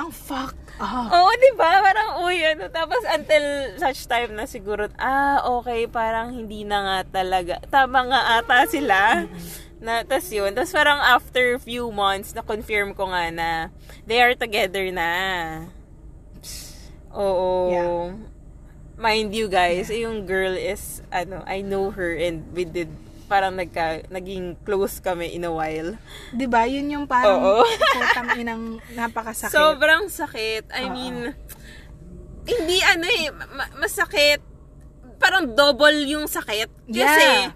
ang 0.00 0.08
fuck 0.08 0.56
up. 0.80 1.12
Oo, 1.12 1.28
di 1.36 1.52
ba? 1.60 1.84
Parang, 1.84 2.24
uy, 2.24 2.40
ano. 2.40 2.72
Tapos, 2.72 3.04
until 3.04 3.44
such 3.76 4.08
time 4.08 4.32
na 4.32 4.48
siguro, 4.48 4.88
ah, 4.96 5.44
okay, 5.60 5.84
parang 5.84 6.32
hindi 6.32 6.64
na 6.64 6.80
nga 6.80 7.20
talaga. 7.20 7.60
Tama 7.68 8.08
nga 8.08 8.40
ata 8.40 8.64
sila. 8.64 9.28
Na, 9.80 10.04
tas 10.04 10.28
yun. 10.28 10.52
Tapos 10.52 10.70
parang 10.70 11.00
after 11.00 11.56
few 11.56 11.88
months, 11.88 12.36
na-confirm 12.36 12.92
ko 12.92 13.08
nga 13.08 13.32
na 13.32 13.48
they 14.04 14.20
are 14.20 14.36
together 14.36 14.84
na. 14.92 15.08
Oo. 17.10 17.50
Yeah. 17.72 18.04
Mind 19.00 19.32
you 19.32 19.48
guys, 19.48 19.88
yung 19.88 20.28
girl 20.28 20.52
is, 20.52 21.00
ano, 21.08 21.40
I 21.48 21.64
know 21.64 21.88
her 21.90 22.12
and 22.12 22.44
we 22.52 22.68
did, 22.68 22.92
parang 23.24 23.56
nagka, 23.56 24.04
naging 24.12 24.60
close 24.62 25.00
kami 25.00 25.32
in 25.32 25.46
a 25.46 25.52
while. 25.54 25.94
'Di 26.34 26.44
ba? 26.44 26.66
Yun 26.66 26.90
yung 26.90 27.06
parang 27.06 27.38
Oo. 27.40 27.62
putang 27.96 28.36
inang 28.36 28.62
napakasakit. 28.92 29.54
Sobrang 29.54 30.10
sakit. 30.10 30.68
I 30.68 30.84
Oo. 30.84 30.92
mean, 30.92 31.16
hindi 32.44 32.78
ano 32.84 33.06
eh, 33.06 33.30
ma- 33.30 33.72
masakit. 33.78 34.42
Parang 35.16 35.46
double 35.46 36.04
yung 36.04 36.26
sakit. 36.26 36.68
Kasi, 36.90 37.24
Yeah. 37.46 37.54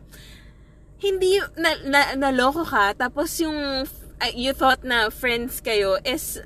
Hindi, 0.99 1.41
na, 1.59 1.71
na, 1.85 2.01
naloko 2.17 2.65
ka, 2.65 2.95
tapos 2.97 3.39
yung, 3.41 3.85
uh, 3.89 4.33
you 4.35 4.55
thought 4.55 4.83
na 4.87 5.11
friends 5.11 5.61
kayo 5.61 5.99
is, 6.07 6.41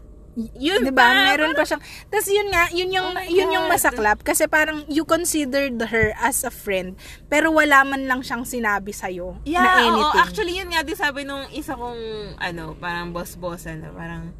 yun 0.55 0.87
'Di 0.87 0.95
ba? 0.95 1.11
pa. 1.11 1.35
Meron 1.35 1.51
pa 1.59 1.67
siyang 1.67 1.83
Tapos 2.07 2.29
yun 2.31 2.49
nga, 2.55 2.71
yun 2.71 2.91
yung 2.95 3.11
Oh 3.11 3.27
yun 3.27 3.51
yung 3.51 3.67
masaklap 3.67 4.23
kasi 4.23 4.47
parang 4.47 4.87
you 4.87 5.03
considered 5.03 5.75
her 5.91 6.15
as 6.23 6.47
a 6.47 6.53
friend 6.53 6.95
pero 7.27 7.51
wala 7.51 7.83
man 7.83 8.07
lang 8.07 8.23
siyang 8.23 8.47
sinabi 8.47 8.95
sa 8.95 9.11
na 9.11 9.35
Yeah, 9.43 9.83
anything. 9.83 9.99
oo, 9.99 10.23
actually 10.23 10.55
yun 10.55 10.71
nga 10.71 10.87
din 10.87 10.95
sabi 10.95 11.27
nung 11.27 11.51
isa 11.51 11.75
kong 11.75 12.39
ano, 12.39 12.79
parang 12.79 13.11
boss-bossan 13.11 13.83
na 13.83 13.91
parang 13.91 14.31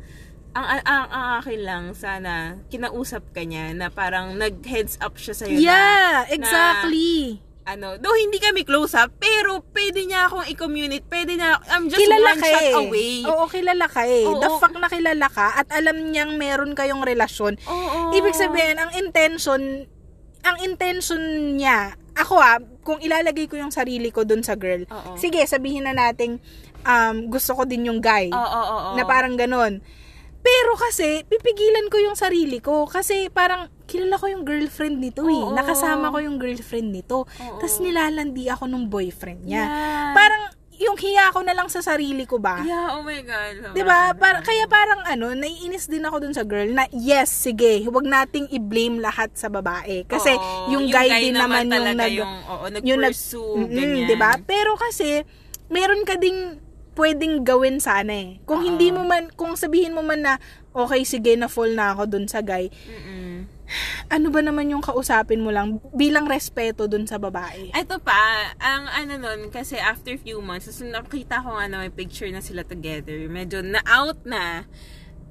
ang, 0.55 0.67
ang, 0.67 0.83
ang, 0.87 1.05
ang 1.11 1.27
akin 1.43 1.61
lang 1.67 1.85
sana 1.99 2.63
kinausap 2.71 3.35
ka 3.35 3.43
niya 3.43 3.75
na 3.75 3.91
parang 3.91 4.39
nag-heads 4.39 5.03
up 5.03 5.19
siya 5.19 5.35
sa'yo 5.35 5.59
na 5.59 5.67
yeah, 5.67 6.15
exactly. 6.31 7.43
Ano, 7.69 8.01
though 8.01 8.17
hindi 8.17 8.41
kami 8.41 8.65
close 8.65 8.97
up, 8.97 9.13
pero 9.21 9.61
pwede 9.77 10.09
niya 10.09 10.25
akong 10.25 10.49
i-communicate, 10.49 11.05
pwede 11.13 11.37
na, 11.37 11.61
I'm 11.69 11.93
just 11.93 12.01
kilala 12.01 12.33
one 12.33 12.41
ka 12.41 12.49
shot 12.49 12.65
eh. 12.65 12.81
away. 12.81 13.13
Oo, 13.29 13.45
kilala 13.45 13.87
ka 13.87 14.03
eh. 14.09 14.25
Oo. 14.25 14.41
The 14.41 14.51
fact 14.57 14.77
na 14.81 14.89
kilala 14.89 15.29
ka 15.29 15.47
at 15.61 15.69
alam 15.77 16.09
niyang 16.09 16.41
meron 16.41 16.73
kayong 16.73 17.05
relasyon. 17.05 17.61
Oo. 17.69 18.17
Ibig 18.17 18.33
sabihin, 18.33 18.81
ang 18.81 18.97
intention, 18.97 19.85
ang 20.49 20.57
intention 20.65 21.21
niya, 21.61 21.93
ako 22.17 22.41
ah, 22.41 22.57
kung 22.81 23.05
ilalagay 23.05 23.45
ko 23.53 23.61
yung 23.61 23.71
sarili 23.71 24.09
ko 24.09 24.25
dun 24.25 24.41
sa 24.41 24.57
girl, 24.57 24.89
Oo. 24.89 25.21
sige, 25.21 25.45
sabihin 25.45 25.85
na 25.85 25.93
nating 25.93 26.41
um, 26.89 27.29
gusto 27.29 27.53
ko 27.53 27.69
din 27.69 27.85
yung 27.85 28.01
guy. 28.01 28.33
Oo, 28.33 28.41
oo, 28.41 28.65
oo. 28.65 28.91
Na 28.97 29.05
parang 29.05 29.37
ganon. 29.37 29.85
Pero 30.41 30.73
kasi, 30.81 31.29
pipigilan 31.29 31.93
ko 31.93 32.01
yung 32.01 32.17
sarili 32.17 32.65
ko. 32.65 32.89
Kasi 32.89 33.29
parang, 33.29 33.69
kilala 33.89 34.21
ko 34.21 34.29
yung 34.29 34.45
girlfriend 34.45 35.01
nito 35.01 35.25
eh. 35.25 35.41
Oo. 35.43 35.57
Nakasama 35.57 36.13
ko 36.13 36.21
yung 36.21 36.37
girlfriend 36.37 36.93
nito. 36.93 37.25
Tapos 37.41 37.81
nilalandi 37.81 38.53
ako 38.53 38.69
nung 38.69 38.93
boyfriend 38.93 39.49
niya. 39.49 39.65
Yeah. 39.65 40.13
Parang, 40.13 40.43
yung 40.79 40.95
hiya 40.95 41.35
ko 41.35 41.43
na 41.43 41.59
lang 41.59 41.67
sa 41.67 41.83
sarili 41.83 42.23
ko 42.23 42.39
ba? 42.39 42.63
Yeah, 42.63 42.95
oh 42.95 43.03
my 43.03 43.19
God. 43.27 43.75
'Di 43.75 43.83
ba? 43.83 44.15
Para 44.15 44.47
kaya 44.47 44.71
parang 44.71 45.03
ano, 45.03 45.35
naiinis 45.35 45.91
din 45.91 46.07
ako 46.07 46.23
dun 46.23 46.35
sa 46.35 46.47
girl 46.47 46.71
na 46.71 46.87
yes, 46.95 47.35
sige, 47.35 47.83
huwag 47.83 48.07
nating 48.07 48.47
i-blame 48.55 49.03
lahat 49.03 49.35
sa 49.35 49.51
babae. 49.51 50.07
Kasi 50.07 50.39
Oo, 50.39 50.71
yung, 50.71 50.87
guy, 50.87 51.11
din 51.19 51.35
naman, 51.35 51.67
yung 51.67 51.75
talaga 51.75 52.07
nag 52.07 52.15
yung, 52.15 52.35
oo, 52.47 52.65
yung 52.87 53.01
nag 53.03 53.15
ganyan. 53.75 54.07
'di 54.07 54.17
ba? 54.17 54.39
Pero 54.47 54.79
kasi 54.79 55.27
meron 55.67 56.07
ka 56.07 56.15
ding 56.15 56.63
pwedeng 56.95 57.43
gawin 57.43 57.83
sana 57.83 58.15
eh. 58.15 58.39
Kung 58.47 58.63
Oo. 58.63 58.67
hindi 58.71 58.95
mo 58.95 59.03
man 59.03 59.35
kung 59.35 59.59
sabihin 59.59 59.95
mo 59.95 60.07
man 60.07 60.23
na 60.23 60.35
okay 60.75 61.03
sige 61.03 61.35
na 61.35 61.51
fall 61.51 61.75
na 61.75 61.95
ako 61.95 62.07
dun 62.07 62.27
sa 62.31 62.39
guy, 62.39 62.71
Mm-mm. 62.71 63.58
Ano 64.09 64.33
ba 64.33 64.41
naman 64.41 64.73
yung 64.73 64.81
kausapin 64.81 65.45
mo 65.45 65.53
lang 65.53 65.81
bilang 65.93 66.25
respeto 66.27 66.89
dun 66.89 67.05
sa 67.05 67.21
babae? 67.21 67.73
Ito 67.73 68.01
pa, 68.01 68.53
ang 68.59 68.89
ano 68.89 69.21
nun, 69.21 69.53
kasi 69.53 69.77
after 69.77 70.17
few 70.17 70.41
months, 70.41 70.73
so 70.73 70.85
nakita 70.85 71.45
ko 71.45 71.57
ano, 71.57 71.85
may 71.85 71.93
picture 71.93 72.29
na 72.33 72.41
sila 72.41 72.65
together. 72.65 73.29
Medyo 73.29 73.61
na-out 73.65 74.25
na. 74.25 74.65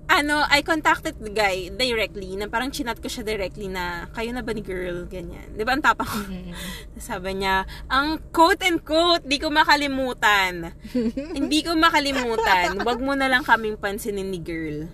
Ano, 0.08 0.40
I 0.48 0.64
contacted 0.64 1.20
the 1.20 1.28
guy 1.28 1.68
directly, 1.68 2.40
na 2.40 2.48
parang 2.48 2.72
chinat 2.72 3.04
ko 3.04 3.12
siya 3.12 3.28
directly 3.28 3.68
na, 3.68 4.08
kayo 4.16 4.32
na 4.32 4.40
ba 4.40 4.56
ni 4.56 4.64
girl? 4.64 5.04
Ganyan. 5.04 5.52
Di 5.52 5.68
ba 5.68 5.76
ang 5.76 5.84
tapang 5.84 6.08
ko? 6.08 6.20
Sabi 7.04 7.44
niya, 7.44 7.68
ang 7.92 8.24
quote 8.32 8.64
and 8.64 8.80
quote, 8.88 9.28
di 9.28 9.36
ko 9.36 9.52
makalimutan. 9.52 10.72
Hindi 11.38 11.60
ko 11.60 11.76
makalimutan. 11.76 12.80
Wag 12.88 13.04
mo 13.04 13.20
na 13.20 13.28
lang 13.28 13.44
kaming 13.44 13.76
pansinin 13.76 14.32
ni 14.32 14.40
girl. 14.40 14.88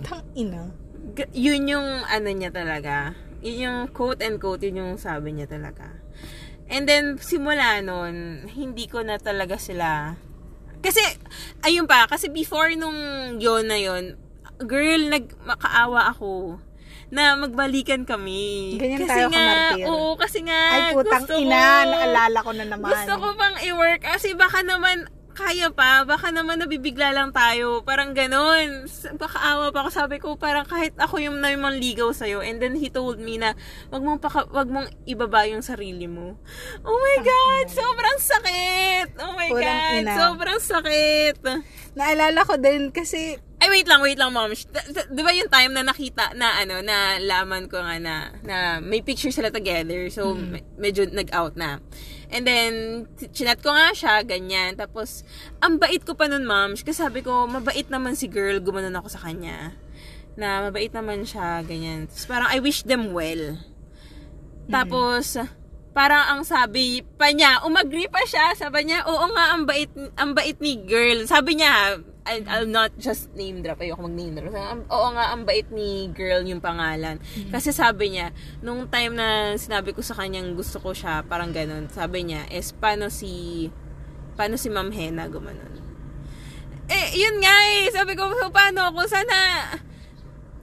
Tang 0.00 0.24
ina. 0.32 0.83
Yun 1.30 1.68
yung 1.68 1.88
ano 2.04 2.28
niya 2.28 2.50
talaga. 2.50 3.14
Yun 3.44 3.58
yung 3.60 3.78
quote 3.90 4.24
and 4.24 4.40
quote, 4.40 4.64
yun 4.64 4.80
yung 4.80 4.92
sabi 4.96 5.36
niya 5.36 5.46
talaga. 5.46 5.92
And 6.64 6.88
then, 6.88 7.20
simula 7.20 7.84
nun, 7.84 8.46
hindi 8.48 8.88
ko 8.88 9.04
na 9.04 9.20
talaga 9.20 9.60
sila... 9.60 10.16
Kasi, 10.80 11.00
ayun 11.64 11.88
pa, 11.88 12.04
kasi 12.04 12.28
before 12.28 12.72
nung 12.76 12.96
yon 13.40 13.64
na 13.68 13.76
yon 13.76 14.20
girl, 14.60 15.00
nagmakaawa 15.08 16.12
ako 16.12 16.60
na 17.08 17.36
magbalikan 17.36 18.04
kami. 18.04 18.76
Ganyan 18.76 19.00
kasi 19.00 19.08
tayo 19.08 19.26
nga, 19.30 19.38
kamartir. 19.38 19.86
Oo, 19.88 20.10
kasi 20.16 20.38
nga, 20.44 20.60
Ay 20.72 20.92
putang 20.92 21.24
gusto 21.24 21.32
ina, 21.36 21.84
ko- 21.84 21.88
naalala 21.88 22.38
ko 22.40 22.50
na 22.52 22.64
naman. 22.68 22.90
gusto 22.90 23.12
ko 23.16 23.26
pang 23.32 23.56
i-work 23.60 24.02
kasi 24.02 24.32
baka 24.34 24.60
naman 24.60 25.08
kaya 25.34 25.68
pa, 25.68 26.06
baka 26.06 26.30
naman 26.30 26.56
nabibigla 26.56 27.10
lang 27.10 27.30
tayo. 27.30 27.82
Parang 27.82 28.14
ganun. 28.14 28.86
Baka 29.18 29.38
awa 29.42 29.68
pa 29.68 29.82
ako. 29.82 29.90
Sabi 29.90 30.16
ko, 30.16 30.38
parang 30.38 30.64
kahit 30.64 30.94
ako 30.94 31.18
yung 31.18 31.42
naman 31.42 31.76
ligaw 31.76 32.10
sa'yo. 32.10 32.40
And 32.40 32.62
then 32.62 32.78
he 32.78 32.88
told 32.88 33.18
me 33.18 33.36
na, 33.36 33.58
wag 33.90 34.00
mong, 34.00 34.22
paka, 34.22 34.46
wag 34.48 34.70
mong 34.70 34.86
ibaba 35.04 35.44
yung 35.44 35.60
sarili 35.60 36.06
mo. 36.06 36.38
Oh 36.80 36.94
my 36.96 37.18
God! 37.20 37.66
Sobrang 37.68 38.18
sakit! 38.18 39.08
Oh 39.18 39.34
my 39.34 39.50
Purang 39.50 39.66
God! 39.82 39.94
ina. 40.00 40.12
Sobrang 40.14 40.60
sakit! 40.62 41.34
Naalala 41.92 42.40
ko 42.46 42.54
din 42.54 42.88
kasi 42.88 43.34
Ay, 43.54 43.80
wait 43.80 43.88
lang, 43.88 44.04
wait 44.04 44.20
lang, 44.20 44.28
mom. 44.28 44.52
Di 45.08 45.22
ba 45.24 45.32
yung 45.32 45.48
time 45.48 45.72
na 45.72 45.80
nakita, 45.80 46.36
na 46.36 46.60
ano, 46.60 46.84
na 46.84 47.16
laman 47.16 47.64
ko 47.64 47.80
nga 47.80 47.96
na, 47.96 48.14
na 48.44 48.56
may 48.76 49.00
picture 49.00 49.32
sila 49.32 49.48
together. 49.48 50.12
So, 50.12 50.36
Mm. 50.36 50.52
me- 50.52 50.66
medyo 50.76 51.08
nag-out 51.08 51.56
na. 51.56 51.80
And 52.34 52.42
then, 52.42 52.72
chinat 53.30 53.62
ko 53.62 53.70
nga 53.70 53.94
siya, 53.94 54.26
ganyan. 54.26 54.74
Tapos, 54.74 55.22
ang 55.62 55.78
bait 55.78 56.02
ko 56.02 56.18
pa 56.18 56.26
nun, 56.26 56.42
mom. 56.42 56.74
Kasi 56.74 56.98
sabi 56.98 57.22
ko, 57.22 57.46
mabait 57.46 57.86
naman 57.86 58.18
si 58.18 58.26
girl, 58.26 58.58
gumanon 58.58 58.98
ako 58.98 59.06
sa 59.06 59.22
kanya. 59.22 59.70
Na 60.34 60.66
mabait 60.66 60.90
naman 60.90 61.22
siya, 61.22 61.62
ganyan. 61.62 62.10
Tapos 62.10 62.26
parang, 62.26 62.50
I 62.50 62.58
wish 62.58 62.82
them 62.82 63.14
well. 63.14 63.62
Tapos, 64.66 65.38
parang 65.94 66.24
ang 66.28 66.42
sabi 66.42 67.00
pa 67.16 67.30
niya, 67.30 67.62
umagree 67.62 68.10
pa 68.10 68.20
siya, 68.26 68.52
sabi 68.52 68.84
niya, 68.84 69.06
oo 69.06 69.24
nga, 69.30 69.54
ang 69.54 69.62
bait, 69.62 69.88
ang 70.18 70.34
bait 70.34 70.58
ni 70.58 70.82
girl. 70.82 71.22
Sabi 71.24 71.56
niya, 71.56 72.02
I, 72.24 72.40
I'll 72.48 72.66
not 72.66 72.96
just 72.96 73.28
name 73.36 73.60
drop, 73.60 73.78
ayoko 73.78 74.00
mag 74.02 74.16
name 74.16 74.32
drop. 74.32 74.48
Sabi, 74.48 74.64
"Ang- 74.64 74.88
oo 74.88 75.08
nga, 75.12 75.30
ang 75.30 75.44
bait 75.44 75.68
ni 75.68 76.08
girl 76.10 76.40
yung 76.42 76.58
pangalan. 76.58 77.20
Kasi 77.52 77.68
sabi 77.70 78.16
niya, 78.16 78.32
nung 78.58 78.88
time 78.88 79.12
na 79.12 79.54
sinabi 79.54 79.92
ko 79.92 80.00
sa 80.00 80.16
kanyang 80.16 80.56
gusto 80.56 80.80
ko 80.80 80.90
siya, 80.90 81.20
parang 81.22 81.52
ganun, 81.52 81.86
sabi 81.92 82.24
niya, 82.26 82.48
is 82.48 82.72
paano 82.72 83.12
si, 83.12 83.68
paano 84.34 84.56
si 84.56 84.72
Ma'am 84.72 84.88
Hena 84.88 85.28
gumanon. 85.28 85.78
Eh, 86.84 87.16
yun 87.16 87.38
nga 87.40 87.54
eh, 87.70 87.92
sabi 87.92 88.12
ko, 88.12 88.24
so 88.34 88.48
paano 88.48 88.88
ako, 88.88 89.04
sana, 89.04 89.36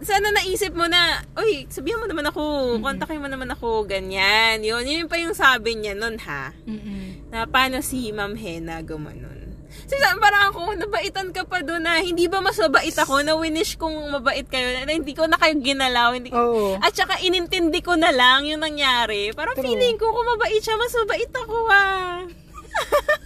sana 0.01 0.33
naisip 0.33 0.73
mo 0.73 0.89
na, 0.89 1.21
oy, 1.37 1.69
sabihan 1.69 2.01
mo 2.01 2.09
naman 2.09 2.25
ako, 2.29 2.77
kontakin 2.81 3.21
mo 3.21 3.29
naman 3.29 3.49
ako, 3.53 3.85
ganyan. 3.85 4.61
Yun, 4.65 4.85
yun 4.85 5.07
pa 5.07 5.21
yung 5.21 5.37
sabi 5.37 5.77
niya 5.77 5.93
nun 5.93 6.17
ha. 6.21 6.53
mm 6.65 7.31
Na 7.31 7.47
paano 7.47 7.79
si 7.79 8.11
Ma'am 8.11 8.35
Hena 8.35 8.83
gumanon. 8.83 9.41
So, 9.87 9.95
parang 10.19 10.51
ako, 10.51 10.75
nabaitan 10.75 11.31
ka 11.31 11.47
pa 11.47 11.63
doon 11.63 11.83
na, 11.83 11.99
hindi 12.03 12.27
ba 12.27 12.43
mas 12.43 12.59
mabait 12.59 12.95
ako 12.95 13.23
na 13.23 13.35
winish 13.35 13.79
kong 13.79 14.11
mabait 14.11 14.43
kayo, 14.47 14.83
na 14.83 14.91
hindi 14.91 15.15
ko 15.15 15.27
na 15.27 15.39
kayo 15.39 15.55
ginalaw, 15.59 16.15
hindi 16.15 16.31
Oo. 16.31 16.75
At 16.79 16.91
saka 16.91 17.19
inintindi 17.23 17.79
ko 17.79 17.95
na 17.95 18.11
lang 18.11 18.47
yung 18.47 18.63
nangyari. 18.63 19.31
Parang 19.31 19.55
True. 19.55 19.63
feeling 19.63 19.95
ko 19.95 20.11
kung 20.11 20.27
mabait 20.27 20.59
siya, 20.59 20.75
mas 20.75 20.95
mabait 20.95 21.31
ako 21.31 21.57
ah. 21.71 22.23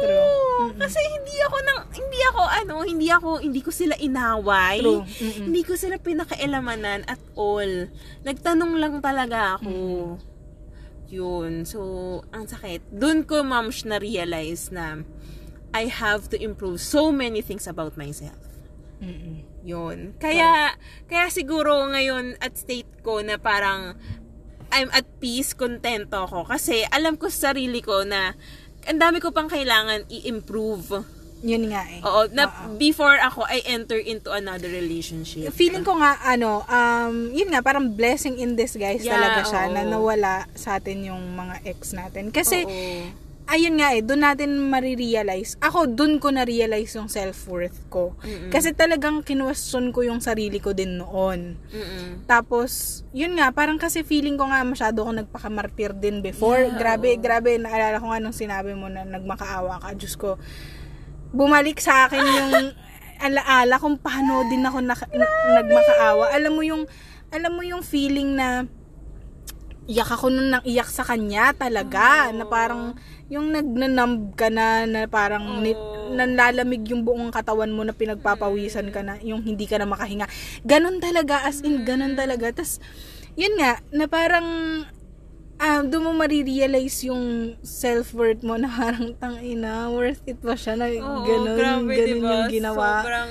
True. 0.00 0.72
Kasi 0.80 1.00
hindi 1.00 1.36
ako 1.44 1.56
nang 1.64 1.80
hindi 1.92 2.20
ako 2.32 2.42
ano, 2.42 2.74
hindi 2.82 3.08
ako 3.10 3.28
hindi 3.40 3.60
ko 3.60 3.70
sila 3.70 3.94
inaway. 3.98 4.80
True. 4.80 5.04
Mm-mm. 5.04 5.44
Hindi 5.50 5.62
ko 5.62 5.74
sila 5.76 5.96
pinakaelamanan 6.00 7.04
at 7.04 7.20
all. 7.36 7.88
Nagtanong 8.24 8.72
lang 8.80 8.98
talaga 9.04 9.60
ako. 9.60 9.74
Yun. 11.14 11.68
So, 11.68 11.80
ang 12.34 12.50
sakit. 12.50 12.90
Doon 12.90 13.22
ko, 13.22 13.46
ma'am, 13.46 13.70
na-realize 13.70 14.74
na 14.74 15.06
I 15.70 15.86
have 15.86 16.30
to 16.30 16.36
improve 16.38 16.82
so 16.82 17.14
many 17.14 17.42
things 17.42 17.70
about 17.70 17.94
myself. 17.94 18.38
Mm-mm. 18.98 19.46
Yun. 19.62 20.18
Kaya, 20.18 20.74
kaya 21.06 21.26
siguro 21.30 21.86
ngayon 21.90 22.40
at 22.40 22.58
state 22.58 22.88
ko 23.04 23.20
na 23.22 23.38
parang 23.38 23.96
I'm 24.74 24.90
at 24.90 25.06
peace, 25.22 25.54
kontento 25.54 26.26
ako. 26.26 26.50
Kasi 26.50 26.82
alam 26.90 27.14
ko 27.14 27.30
sa 27.30 27.52
sarili 27.54 27.78
ko 27.78 28.02
na 28.02 28.34
ang 28.88 28.98
dami 29.00 29.18
ko 29.20 29.30
pang 29.30 29.48
kailangan 29.48 30.04
i-improve. 30.08 31.04
Yun 31.44 31.68
nga 31.68 31.84
eh. 31.92 32.00
Oo, 32.00 32.24
na 32.32 32.48
before 32.80 33.20
ako 33.20 33.44
I 33.44 33.60
enter 33.68 34.00
into 34.00 34.32
another 34.32 34.72
relationship. 34.72 35.52
Feeling 35.52 35.84
ko 35.84 36.00
nga, 36.00 36.16
ano, 36.24 36.64
um, 36.64 37.28
yun 37.36 37.52
nga, 37.52 37.60
parang 37.60 37.92
blessing 37.92 38.40
in 38.40 38.56
disguise 38.56 39.04
Yeah, 39.04 39.20
talaga 39.20 39.44
siya 39.44 39.62
oo. 39.68 39.72
na 39.76 39.82
nawala 39.84 40.48
sa 40.56 40.80
atin 40.80 41.04
yung 41.12 41.36
mga 41.36 41.68
ex 41.68 41.92
natin. 41.92 42.32
Kasi, 42.32 42.64
Oo. 42.64 43.23
Ayun 43.44 43.76
nga 43.76 43.92
eh, 43.92 44.00
doon 44.00 44.24
natin 44.24 44.56
marirealize. 44.56 45.60
Ako, 45.60 45.92
doon 45.92 46.16
ko 46.16 46.32
na-realize 46.32 46.96
yung 46.96 47.12
self-worth 47.12 47.76
ko. 47.92 48.16
Mm-mm. 48.24 48.48
Kasi 48.48 48.72
talagang 48.72 49.20
kinwestiyon 49.20 49.92
ko 49.92 50.00
yung 50.00 50.24
sarili 50.24 50.56
ko 50.58 50.72
din 50.72 50.96
noon. 50.96 51.60
Mm-mm. 51.68 52.24
Tapos, 52.24 53.02
yun 53.12 53.36
nga, 53.36 53.52
parang 53.52 53.76
kasi 53.76 54.00
feeling 54.00 54.40
ko 54.40 54.48
nga 54.48 54.64
masyado 54.64 55.04
ako 55.04 55.12
nagpakamartir 55.20 55.92
din 56.00 56.24
before. 56.24 56.64
Yeah, 56.64 56.76
grabe, 56.80 57.08
oo. 57.14 57.20
grabe, 57.20 57.60
naalala 57.60 58.00
ko 58.00 58.06
nga 58.08 58.22
nung 58.24 58.36
sinabi 58.36 58.72
mo 58.72 58.88
na 58.88 59.04
nagmakaawa 59.04 59.76
ka. 59.84 59.88
Diyos 59.92 60.16
ko, 60.16 60.40
bumalik 61.36 61.84
sa 61.84 62.08
akin 62.08 62.24
yung 62.24 62.52
alaala 63.26 63.76
kung 63.76 64.00
paano 64.00 64.48
din 64.48 64.64
ako 64.64 64.78
na- 64.80 65.12
nagmakaawa. 65.60 66.32
Alam 66.32 66.52
mo 66.56 66.62
yung, 66.64 66.82
alam 67.28 67.52
mo 67.52 67.60
yung 67.60 67.84
feeling 67.84 68.34
na 68.40 68.64
iyak 69.84 70.08
ako 70.16 70.32
nung 70.32 70.48
nang 70.48 70.64
iyak 70.64 70.88
sa 70.88 71.04
kanya 71.04 71.52
talaga. 71.52 72.32
Oo. 72.32 72.40
Na 72.40 72.44
parang, 72.48 72.96
yung 73.34 73.50
nagnanumb 73.50 74.38
ka 74.38 74.46
na, 74.46 74.86
na 74.86 75.10
parang 75.10 75.58
ni, 75.60 75.74
Oo. 75.74 76.14
nanlalamig 76.14 76.86
yung 76.86 77.02
buong 77.02 77.34
katawan 77.34 77.74
mo 77.74 77.82
na 77.82 77.90
pinagpapawisan 77.90 78.94
ka 78.94 79.02
na, 79.02 79.18
yung 79.26 79.42
hindi 79.42 79.66
ka 79.66 79.82
na 79.82 79.90
makahinga. 79.90 80.30
Ganon 80.62 81.02
talaga, 81.02 81.42
as 81.42 81.58
in, 81.66 81.82
ganon 81.82 82.14
talaga. 82.14 82.54
Tapos, 82.54 82.78
yun 83.34 83.58
nga, 83.58 83.82
na 83.90 84.06
parang, 84.06 84.46
ah, 85.58 85.82
doon 85.82 86.06
mo 86.06 86.12
marirealize 86.14 87.10
yung 87.10 87.54
self-worth 87.66 88.46
mo 88.46 88.54
na 88.54 88.70
parang, 88.70 89.10
tangina, 89.18 89.90
worth 89.90 90.22
it 90.30 90.38
ba 90.38 90.54
siya 90.54 90.78
na 90.78 90.86
Oo, 90.94 91.26
ganon, 91.26 91.56
grabe, 91.58 91.92
ganon 91.98 92.06
diba? 92.22 92.30
yung 92.30 92.46
ginawa. 92.54 92.86
Sobrang... 93.02 93.30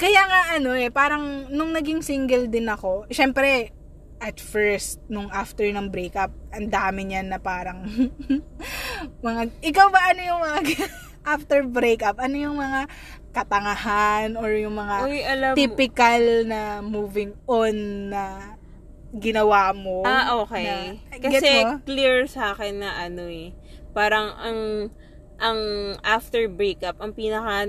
Kaya 0.00 0.22
nga 0.24 0.40
ano 0.56 0.72
eh, 0.72 0.88
parang 0.88 1.52
nung 1.52 1.76
naging 1.76 2.00
single 2.00 2.48
din 2.48 2.64
ako, 2.72 3.04
syempre, 3.12 3.68
at 4.20 4.36
first, 4.36 5.00
nung 5.08 5.32
after 5.32 5.64
ng 5.64 5.88
breakup, 5.88 6.28
ang 6.52 6.68
dami 6.68 7.08
niyan 7.08 7.32
na 7.32 7.40
parang, 7.40 7.88
mga, 9.20 9.40
ikaw 9.60 9.86
ba 9.92 10.00
ano 10.12 10.20
yung 10.20 10.40
mga, 10.40 10.58
after 11.34 11.60
breakup, 11.68 12.16
ano 12.16 12.36
yung 12.36 12.56
mga 12.56 12.88
katangahan 13.30 14.34
or 14.34 14.50
yung 14.56 14.74
mga 14.74 14.96
Uy, 15.06 15.20
alam 15.22 15.52
typical 15.54 16.22
na 16.50 16.82
moving 16.82 17.36
on 17.46 17.74
na 18.10 18.56
ginawa 19.14 19.70
mo? 19.74 20.02
Ah, 20.02 20.38
okay. 20.42 20.66
Na, 20.66 21.18
Kasi 21.18 21.66
mo? 21.66 21.82
clear 21.86 22.26
sa 22.26 22.54
akin 22.54 22.82
na 22.82 22.90
ano 23.06 23.26
eh, 23.26 23.54
parang 23.94 24.34
ang 24.38 24.60
ang 25.40 25.60
after 26.04 26.46
breakup, 26.50 27.00
ang 27.00 27.16
pinaka 27.16 27.64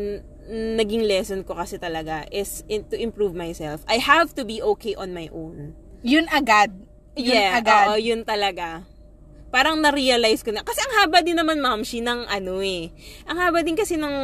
naging 0.51 1.05
lesson 1.05 1.45
ko 1.45 1.55
kasi 1.55 1.77
talaga 1.79 2.27
is 2.33 2.65
in, 2.67 2.83
to 2.89 2.97
improve 2.99 3.31
myself. 3.37 3.85
I 3.87 4.01
have 4.01 4.35
to 4.35 4.43
be 4.43 4.59
okay 4.75 4.97
on 4.97 5.13
my 5.15 5.31
own. 5.31 5.77
Yun 6.01 6.27
agad. 6.33 6.73
Yun 7.15 7.37
yeah, 7.37 7.61
agad. 7.61 7.93
oo, 7.93 7.95
yun 8.01 8.25
talaga. 8.25 8.83
Parang 9.51 9.77
na-realize 9.83 10.41
ko 10.41 10.55
na. 10.55 10.63
Kasi 10.63 10.79
ang 10.79 10.93
haba 11.03 11.19
din 11.19 11.35
naman, 11.35 11.59
ma'am, 11.59 11.83
she, 11.83 11.99
ng 11.99 12.25
ano 12.25 12.63
eh. 12.63 12.89
Ang 13.27 13.37
haba 13.37 13.61
din 13.61 13.75
kasi 13.75 13.99
ng, 13.99 14.15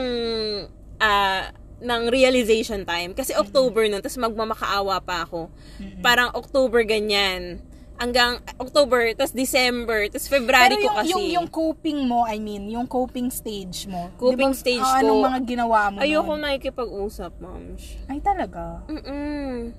ah, 1.04 1.52
ng 1.78 2.02
realization 2.10 2.88
time. 2.88 3.14
Kasi 3.14 3.36
October 3.38 3.86
nun, 3.86 4.02
tapos 4.02 4.18
magmamakaawa 4.18 5.04
pa 5.04 5.28
ako. 5.28 5.52
Parang 6.00 6.34
October 6.34 6.82
ganyan. 6.88 7.62
Hanggang 7.98 8.38
October, 8.62 9.10
tapos 9.18 9.34
December, 9.34 10.06
tapos 10.06 10.30
February 10.30 10.78
Pero 10.78 10.78
ko 10.78 10.86
yung, 10.86 10.98
kasi. 11.02 11.10
yung, 11.10 11.26
yung 11.34 11.48
coping 11.50 12.00
mo, 12.06 12.30
I 12.30 12.38
mean, 12.38 12.70
yung 12.70 12.86
coping 12.86 13.34
stage 13.34 13.90
mo. 13.90 14.14
Coping 14.22 14.54
di 14.54 14.58
ba, 14.58 14.62
stage 14.62 14.86
ah, 14.86 15.02
ko. 15.02 15.06
Anong 15.06 15.22
mga 15.26 15.40
ginawa 15.50 15.80
mo 15.90 15.98
Ayoko 16.06 16.34
nun? 16.38 16.42
nakikipag-usap, 16.46 17.32
ma'am. 17.42 17.74
Ay, 18.06 18.22
talaga? 18.22 18.86
Mm-mm. 18.86 19.74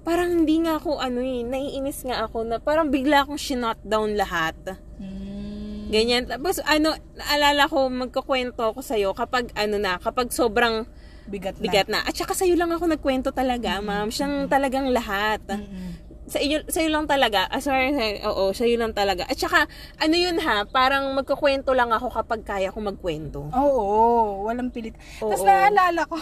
Parang 0.00 0.32
hindi 0.32 0.64
nga 0.64 0.80
ako 0.80 0.96
ano 0.96 1.20
eh, 1.20 1.44
naiinis 1.44 2.08
nga 2.08 2.24
ako 2.24 2.48
na 2.48 2.56
parang 2.56 2.88
bigla 2.88 3.24
akong 3.24 3.36
shinut 3.40 3.76
down 3.84 4.16
lahat. 4.16 4.56
Mm. 4.96 5.90
Ganyan. 5.90 6.24
Tapos 6.30 6.62
ano, 6.64 6.94
naalala 7.18 7.66
ko, 7.66 7.90
magkakwento 7.90 8.62
ako 8.62 8.80
sa'yo 8.80 9.10
kapag 9.12 9.50
ano 9.58 9.76
na, 9.76 9.98
kapag 9.98 10.30
sobrang 10.30 10.86
Bigat 11.26 11.58
na. 11.58 11.62
bigat 11.62 11.88
na. 11.90 12.00
At 12.06 12.14
saka 12.14 12.32
sa'yo 12.32 12.54
lang 12.54 12.70
ako 12.70 12.90
nagkwento 12.90 13.30
talaga, 13.34 13.82
ma'am. 13.82 14.08
Siyang 14.08 14.46
talagang 14.46 14.88
lahat. 14.90 15.42
Mm-mm. 15.50 15.98
Sa 16.30 16.38
iyo, 16.38 16.62
sa'yo 16.62 16.94
lang 16.94 17.10
talaga. 17.10 17.50
Ah, 17.50 17.58
sorry, 17.58 17.90
sorry, 17.90 18.22
oo, 18.22 18.54
sa'yo 18.54 18.78
lang 18.78 18.94
talaga. 18.94 19.26
At 19.26 19.34
saka, 19.34 19.66
ano 19.98 20.14
yun 20.14 20.38
ha, 20.38 20.62
parang 20.62 21.10
magkakwento 21.18 21.74
lang 21.74 21.90
ako 21.90 22.06
kapag 22.14 22.46
kaya 22.46 22.70
ko 22.70 22.78
magkwento. 22.78 23.50
Oo, 23.50 24.46
walang 24.46 24.70
pilit. 24.70 24.94
Tapos 25.18 25.42
naalala 25.42 26.06
ko, 26.06 26.14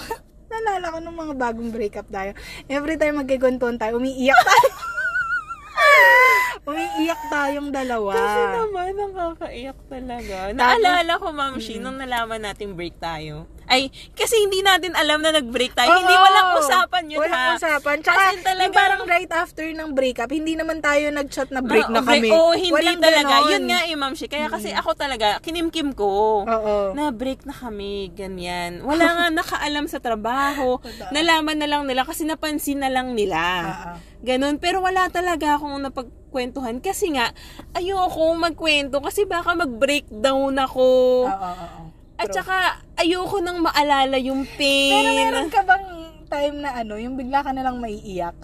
naalala 0.58 0.94
ko 0.94 0.98
nung 1.02 1.18
mga 1.18 1.34
bagong 1.38 1.70
breakup 1.70 2.06
tayo. 2.10 2.34
Every 2.66 2.98
time 2.98 3.22
magkikuntuan 3.22 3.78
tayo, 3.78 3.98
umiiyak 3.98 4.38
tayo. 4.38 4.70
umiiyak 6.70 7.22
tayong 7.32 7.70
dalawa. 7.72 8.12
Kasi 8.12 8.40
naman, 8.54 8.92
nakakaiyak 8.98 9.78
talaga. 9.88 10.36
Naalala 10.52 11.12
ko, 11.16 11.26
Ma'am 11.32 11.56
Shi, 11.62 11.80
nung 11.80 11.96
nalaman 11.96 12.42
natin 12.42 12.74
break 12.74 12.98
tayo. 13.00 13.46
Ay, 13.68 13.83
kasi 14.12 14.33
hindi 14.38 14.61
natin 14.61 14.92
alam 14.92 15.20
na 15.20 15.31
nag-break 15.31 15.72
tayo. 15.72 15.92
hindi 15.92 16.11
Oo. 16.11 16.24
walang 16.24 16.48
usapan 16.57 17.04
yun, 17.07 17.20
Walang 17.20 17.37
ha? 17.37 17.54
usapan. 17.54 17.96
Tsaka, 18.00 18.16
As 18.16 18.35
in, 18.35 18.57
yung 18.59 18.72
parang 18.72 19.02
right 19.04 19.28
after 19.31 19.62
ng 19.62 19.90
breakup, 19.92 20.28
hindi 20.28 20.57
naman 20.57 20.81
tayo 20.81 21.04
nag-chat 21.11 21.48
na 21.48 21.61
break 21.61 21.87
na 21.87 22.00
Ah, 22.00 22.09
kami. 22.09 22.28
Oo, 22.28 22.52
hindi 22.52 22.72
Walang 22.72 22.96
talaga. 22.98 23.28
ganon. 23.31 23.50
Yun 23.50 23.64
nga 23.68 23.81
eh, 23.85 23.94
Ma'am 23.94 24.14
Shi. 24.14 24.26
Kaya 24.26 24.48
kasi 24.48 24.72
ako 24.72 24.90
talaga, 24.94 25.37
kinimkim 25.38 25.92
ko. 25.92 26.42
Oo. 26.42 26.96
Na 26.96 27.12
break 27.12 27.44
na 27.44 27.52
kami, 27.52 28.09
ganyan. 28.11 28.81
Wala 28.81 29.04
nga 29.07 29.26
nakaalam 29.38 29.85
sa 29.85 30.00
trabaho. 30.00 30.81
Nalaman 31.12 31.61
na 31.61 31.68
lang 31.68 31.85
nila 31.85 32.02
kasi 32.02 32.24
napansin 32.24 32.81
na 32.81 32.88
lang 32.88 33.12
nila. 33.12 33.40
Oo. 33.66 33.92
Ganon. 34.18 34.57
Pero 34.57 34.81
wala 34.81 35.07
talaga 35.09 35.54
akong 35.54 35.76
napagkwentuhan. 35.78 36.81
Kasi 36.81 37.12
nga, 37.12 37.31
ayoko 37.72 38.33
magkwento 38.35 38.98
kasi 38.98 39.22
baka 39.24 39.52
mag-breakdown 39.54 40.57
ako. 40.57 40.88
Oo, 41.22 41.37
oo, 41.37 41.66
oo. 41.76 41.88
At 42.18 42.26
True. 42.26 42.37
saka, 42.37 42.57
ayoko 42.96 43.38
nang 43.38 43.62
maalala 43.62 44.18
yung 44.18 44.42
pain. 44.59 44.90
Pero 44.92 45.11
meron 45.14 45.48
ka 45.48 45.62
bang 45.62 45.87
time 46.26 46.57
na 46.61 46.70
ano, 46.76 46.98
yung 46.98 47.14
bigla 47.14 47.40
ka 47.40 47.54
na 47.54 47.62
lang 47.62 47.78
maiiyak? 47.78 48.35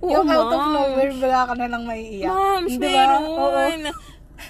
Oo, 0.00 0.10
yung 0.10 0.26
out 0.26 0.50
of 0.50 0.64
nowhere, 0.74 1.12
bigla 1.12 1.42
ka 1.46 1.54
na 1.54 1.66
lang 1.66 1.82
maiiyak. 1.86 2.28
Ma'am, 2.28 2.62
Di 2.66 2.76
ba? 2.76 2.84
meron. 2.84 3.22
Oo. 3.30 3.62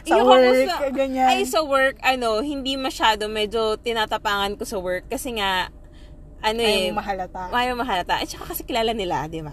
Sa 0.01 0.15
Ayoko 0.17 0.31
work, 0.31 0.67
sa- 0.67 0.83
ganyan. 0.89 1.27
Ay, 1.27 1.41
sa 1.45 1.61
work, 1.61 1.97
ano, 2.01 2.41
hindi 2.41 2.79
masyado, 2.79 3.27
medyo 3.27 3.75
tinatapangan 3.77 4.55
ko 4.55 4.63
sa 4.65 4.79
work. 4.79 5.11
Kasi 5.11 5.37
nga, 5.37 5.69
ano 6.41 6.61
eh, 6.63 6.89
mahalata. 6.89 7.51
ayaw 7.53 7.75
mahalata. 7.77 8.17
At 8.17 8.25
saka 8.25 8.55
kasi 8.55 8.63
kilala 8.65 8.97
nila, 8.97 9.29
di 9.29 9.45
ba? 9.45 9.53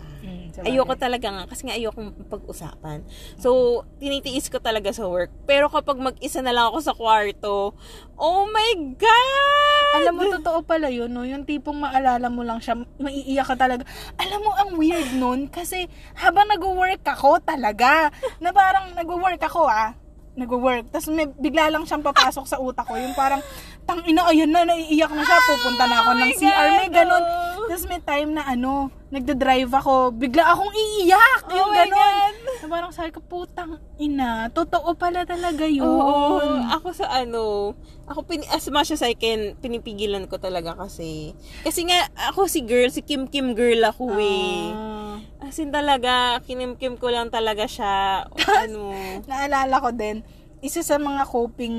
Ayoko 0.65 0.93
talaga 0.97 1.27
nga, 1.29 1.43
kasi 1.45 1.69
nga 1.69 1.75
ayoko 1.77 1.99
pag-usapan. 2.25 3.05
So, 3.37 3.83
tinitiis 4.01 4.49
ko 4.49 4.57
talaga 4.57 4.89
sa 4.89 5.05
work. 5.05 5.29
Pero 5.45 5.69
kapag 5.69 6.01
mag-isa 6.01 6.41
na 6.41 6.55
lang 6.55 6.73
ako 6.73 6.77
sa 6.81 6.97
kwarto, 6.97 7.77
oh 8.17 8.43
my 8.49 8.71
God! 8.97 10.01
Alam 10.01 10.13
mo, 10.17 10.23
totoo 10.41 10.65
pala 10.65 10.89
yun, 10.89 11.13
no? 11.13 11.27
Yung 11.27 11.45
tipong 11.45 11.77
maalala 11.77 12.27
mo 12.33 12.41
lang 12.41 12.57
siya, 12.57 12.73
maiiyak 12.97 13.47
ka 13.53 13.55
talaga. 13.55 13.85
Alam 14.17 14.39
mo, 14.41 14.51
ang 14.57 14.69
weird 14.79 15.13
nun, 15.13 15.45
kasi 15.51 15.85
habang 16.17 16.49
nag-work 16.49 17.05
ako 17.05 17.37
talaga, 17.45 18.09
na 18.41 18.49
parang 18.49 18.97
nag-work 18.97 19.41
ako, 19.41 19.69
ah, 19.69 19.93
nag-work, 20.37 20.93
tapos 20.93 21.09
may, 21.09 21.25
bigla 21.25 21.73
lang 21.73 21.81
siyang 21.85 22.05
papasok 22.05 22.45
sa 22.45 22.61
utak 22.61 22.85
ko, 22.85 22.93
yung 22.93 23.17
parang, 23.17 23.41
tang 23.87 24.03
ina, 24.03 24.27
ayan 24.27 24.51
na, 24.51 24.67
naiiyak 24.67 25.09
na 25.09 25.23
siya, 25.23 25.39
pupunta 25.41 25.83
na 25.87 25.97
ako 25.97 26.11
ng 26.11 26.21
my 26.21 26.33
CR, 26.35 26.67
may 26.75 26.89
God, 26.89 26.93
ganon. 26.93 27.23
oh. 27.23 27.67
Tapos 27.67 27.85
may 27.87 27.99
time 27.99 28.29
na 28.31 28.43
ano, 28.43 28.71
nagda-drive 29.07 29.71
ako, 29.71 30.11
bigla 30.11 30.43
akong 30.45 30.69
iiyak, 30.69 31.41
Oh 31.45 31.55
yung 31.55 31.71
my 31.71 31.77
ganon. 31.81 31.95
God. 31.95 32.35
Na 32.57 32.67
parang 32.67 32.91
sabi 32.91 33.09
ko, 33.09 33.19
putang 33.19 33.79
ina, 33.95 34.51
totoo 34.51 34.91
pala 34.93 35.23
talaga 35.23 35.63
yun. 35.63 35.87
Oo, 35.87 36.43
ako 36.67 36.87
sa 36.91 37.07
ano, 37.13 37.73
ako 38.03 38.19
pin, 38.23 38.43
as 38.51 38.67
much 38.67 38.91
as 38.91 38.99
I 38.99 39.15
can, 39.15 39.55
pinipigilan 39.57 40.27
ko 40.27 40.35
talaga 40.35 40.75
kasi. 40.75 41.31
Kasi 41.63 41.87
nga, 41.87 41.97
ako 42.27 42.51
si 42.51 42.63
girl, 42.63 42.91
si 42.91 42.99
Kim 42.99 43.27
Kim 43.27 43.55
girl 43.55 43.83
ako 43.83 44.15
eh. 44.15 44.67
Ah. 44.69 45.15
As 45.39 45.55
in 45.57 45.71
talaga, 45.71 46.43
kinimkim 46.43 46.99
ko 46.99 47.07
lang 47.07 47.31
talaga 47.31 47.63
siya. 47.63 48.27
ano. 48.57 48.91
naalala 49.31 49.79
ko 49.79 49.95
din, 49.95 50.27
isa 50.59 50.81
sa 50.81 50.97
mga 50.97 51.23
coping, 51.23 51.77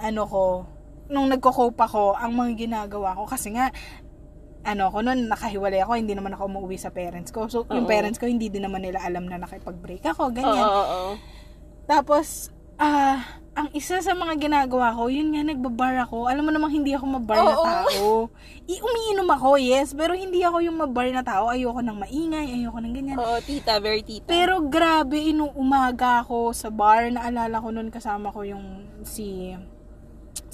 ano 0.00 0.22
ko, 0.24 0.44
nung 1.08 1.28
nagko-cope 1.28 1.80
ako, 1.80 2.16
ang 2.16 2.32
mga 2.32 2.68
ginagawa 2.68 3.16
ko, 3.16 3.28
kasi 3.28 3.52
nga, 3.52 3.68
ano 4.64 4.88
ko 4.88 5.04
noon, 5.04 5.28
nakahiwalay 5.28 5.84
ako, 5.84 6.00
hindi 6.00 6.16
naman 6.16 6.32
ako 6.32 6.48
umuwi 6.48 6.80
sa 6.80 6.88
parents 6.88 7.28
ko. 7.28 7.46
So, 7.52 7.68
yung 7.68 7.84
Oo. 7.84 7.92
parents 7.92 8.16
ko, 8.16 8.24
hindi 8.24 8.48
din 8.48 8.64
naman 8.64 8.80
nila 8.80 9.04
alam 9.04 9.28
na 9.28 9.36
nakipag-break 9.36 10.04
ako, 10.08 10.32
ganyan. 10.32 10.64
oo. 10.64 11.20
Tapos, 11.84 12.48
ah, 12.80 13.20
ang 13.54 13.70
isa 13.70 14.02
sa 14.02 14.12
mga 14.18 14.34
ginagawa 14.40 14.96
ko, 14.98 15.06
yun 15.06 15.30
nga, 15.30 15.46
nagbabar 15.46 15.94
ako. 16.08 16.26
Alam 16.26 16.48
mo 16.48 16.50
namang 16.50 16.74
hindi 16.74 16.90
ako 16.90 17.06
mabar 17.22 17.38
na 17.38 17.54
tao. 17.54 18.26
I, 18.72 18.74
umiinom 18.82 19.28
ako, 19.30 19.62
yes, 19.62 19.94
pero 19.94 20.16
hindi 20.16 20.42
ako 20.42 20.58
yung 20.64 20.80
mabar 20.82 21.06
na 21.14 21.22
tao. 21.22 21.46
Ayoko 21.46 21.78
nang 21.78 22.02
maingay, 22.02 22.50
ayoko 22.50 22.82
nang 22.82 22.94
ganyan. 22.96 23.20
Oo, 23.20 23.38
tita, 23.46 23.78
very 23.78 24.02
tita. 24.02 24.26
Pero 24.26 24.58
grabe, 24.66 25.22
inung 25.22 25.54
umaga 25.54 26.24
ako 26.26 26.50
sa 26.50 26.72
bar, 26.72 27.06
naalala 27.14 27.62
ko 27.62 27.68
noon 27.70 27.94
kasama 27.94 28.34
ko 28.34 28.42
yung 28.42 28.90
si 29.06 29.54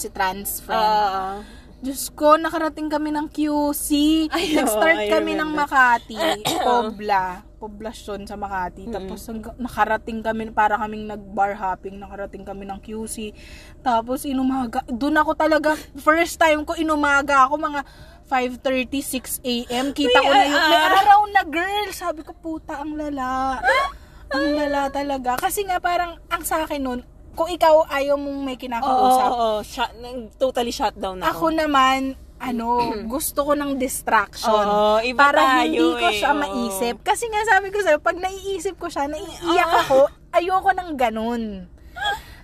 si 0.01 0.09
trans 0.09 0.65
friend. 0.65 0.81
Ah, 0.81 1.45
Diyos 1.81 2.13
ko, 2.13 2.37
nakarating 2.37 2.93
kami 2.93 3.09
ng 3.09 3.29
QC. 3.33 3.89
Ay, 4.29 4.53
Nag-start 4.53 5.09
kami 5.09 5.33
ng. 5.33 5.49
Makati, 5.53 6.13
Pobla, 6.69 7.41
poblasyon 7.57 8.29
sa 8.29 8.37
Makati. 8.37 8.85
Tapos 8.93 9.25
hangga- 9.25 9.57
nakarating 9.57 10.21
kami, 10.21 10.53
para 10.53 10.77
kaming 10.77 11.09
nag-bar 11.09 11.57
hopping, 11.57 11.97
nakarating 11.97 12.45
kami 12.45 12.69
ng 12.69 12.85
QC. 12.85 13.33
Tapos 13.81 14.29
inumaga, 14.29 14.85
doon 14.93 15.25
ako 15.25 15.33
talaga, 15.33 15.73
first 15.97 16.37
time 16.37 16.69
ko 16.69 16.77
inumaga 16.77 17.49
ako, 17.49 17.57
mga 17.57 17.81
5.30, 18.29 19.41
6 19.41 19.41
a.m. 19.43 19.87
Kita 19.97 20.21
May 20.21 20.27
ko 20.29 20.33
na 20.37 20.45
yung, 20.53 20.65
may 20.69 20.81
ah. 20.85 20.97
araw 21.01 21.21
na 21.33 21.43
girl. 21.49 21.89
Sabi 21.97 22.21
ko, 22.23 22.37
puta, 22.37 22.77
ang 22.77 22.93
lala. 22.93 23.57
ang 24.37 24.47
lala 24.53 24.93
talaga. 24.93 25.41
Kasi 25.41 25.65
nga 25.65 25.81
parang, 25.81 26.21
ang 26.29 26.45
sa 26.45 26.69
akin 26.69 26.79
nun, 26.85 27.01
kung 27.40 27.48
ikaw 27.48 27.88
ayaw 27.88 28.20
mong 28.20 28.38
may 28.44 28.53
oo, 28.53 28.61
kinakausap, 28.61 29.24
oo, 29.26 29.40
oo. 29.40 29.59
Shut, 29.64 29.90
nag- 29.96 30.37
totally 30.37 30.68
shut 30.70 30.92
down 30.92 31.24
ako 31.24 31.48
ako. 31.48 31.57
naman, 31.57 32.00
ano, 32.37 32.68
gusto 33.09 33.48
ko 33.48 33.57
ng 33.57 33.81
distraction. 33.81 34.53
Oo, 34.53 35.00
iba 35.00 35.16
para 35.18 35.40
tayo 35.57 35.64
hindi 35.64 35.88
ko 35.96 36.07
eh, 36.07 36.20
siya 36.20 36.31
oo. 36.31 36.38
maisip. 36.38 37.00
Kasi 37.00 37.24
nga 37.26 37.40
sabi 37.48 37.72
ko 37.72 37.81
sa'yo, 37.81 37.96
pag 37.98 38.20
naiisip 38.20 38.76
ko 38.76 38.92
siya, 38.92 39.09
naiiyak 39.09 39.72
Ah. 39.72 39.81
ako, 39.83 39.98
ayoko 40.31 40.70
ng 40.76 40.90
ganun. 40.94 41.64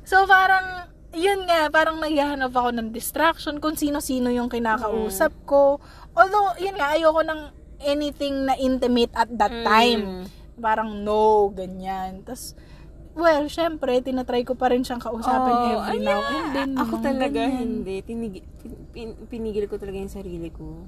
So 0.00 0.24
parang, 0.24 0.88
yun 1.12 1.44
nga, 1.44 1.68
parang 1.68 2.00
naghahanap 2.00 2.50
ako 2.50 2.70
ng 2.72 2.88
distraction 2.88 3.60
kung 3.60 3.76
sino-sino 3.76 4.28
yung 4.28 4.48
kinakausap 4.48 5.32
Mm. 5.32 5.44
ko. 5.44 5.76
Although, 6.12 6.56
yun 6.56 6.72
nga, 6.72 6.96
ayoko 6.96 7.20
ng 7.20 7.40
anything 7.82 8.48
na 8.48 8.56
intimate 8.56 9.12
at 9.12 9.28
that 9.30 9.52
Mm. 9.52 9.64
time. 9.64 10.02
Parang 10.56 11.04
no, 11.04 11.52
ganyan. 11.52 12.24
Tapos, 12.24 12.56
well, 13.16 13.48
syempre, 13.48 13.98
tinatry 14.04 14.44
ko 14.44 14.54
pa 14.54 14.68
rin 14.70 14.84
siyang 14.84 15.00
kausapin 15.00 15.56
Oo, 15.56 15.82
every 15.82 15.98
ay, 15.98 16.06
now 16.06 16.20
and 16.20 16.48
then. 16.52 16.70
Ako 16.76 17.00
talaga 17.00 17.32
ganyan. 17.32 17.82
hindi. 17.82 17.96
Tinigi, 18.04 18.40
pin- 18.60 18.86
pin- 18.92 19.18
pinigil 19.26 19.66
ko 19.66 19.80
talaga 19.80 19.96
yung 19.96 20.12
sarili 20.12 20.52
ko. 20.52 20.84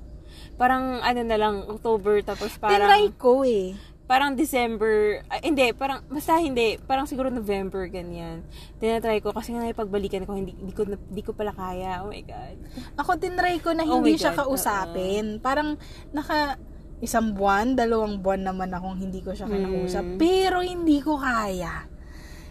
Parang 0.61 1.01
ano 1.01 1.21
na 1.25 1.37
lang, 1.41 1.65
October, 1.67 2.21
tapos 2.21 2.53
parang... 2.61 2.87
Tinry 2.87 3.17
ko 3.17 3.43
eh. 3.43 3.73
parang 4.09 4.33
December, 4.33 5.21
ah, 5.29 5.37
hindi, 5.45 5.69
parang, 5.77 6.01
basta 6.09 6.41
hindi, 6.41 6.81
parang 6.81 7.05
siguro 7.05 7.29
November, 7.29 7.93
ganyan. 7.93 8.41
Tinatry 8.81 9.21
ko, 9.21 9.37
kasi 9.37 9.53
nga 9.53 9.69
pagbalikan 9.77 10.25
ko, 10.25 10.33
hindi, 10.33 10.57
hindi 10.57 10.73
ko, 10.73 10.89
hindi 10.89 11.21
ko 11.21 11.37
pala 11.37 11.53
kaya. 11.53 12.01
Oh 12.01 12.09
my 12.09 12.25
God. 12.25 12.57
Ako 12.97 13.21
tinry 13.21 13.61
ko 13.61 13.77
na 13.77 13.85
Oh 13.85 14.01
hindi 14.01 14.17
my 14.17 14.21
siya 14.21 14.33
God, 14.33 14.49
kausapin. 14.49 15.45
Parang 15.45 15.77
naka 16.17 16.57
isang 17.05 17.37
buwan, 17.37 17.77
dalawang 17.77 18.25
buwan 18.25 18.49
naman 18.49 18.73
akong 18.73 18.97
hindi 18.97 19.21
ko 19.21 19.37
siya 19.37 19.45
kinakausap. 19.45 20.05
Mm. 20.05 20.17
Pero 20.17 20.65
hindi 20.65 20.99
ko 21.05 21.21
kaya. 21.21 21.85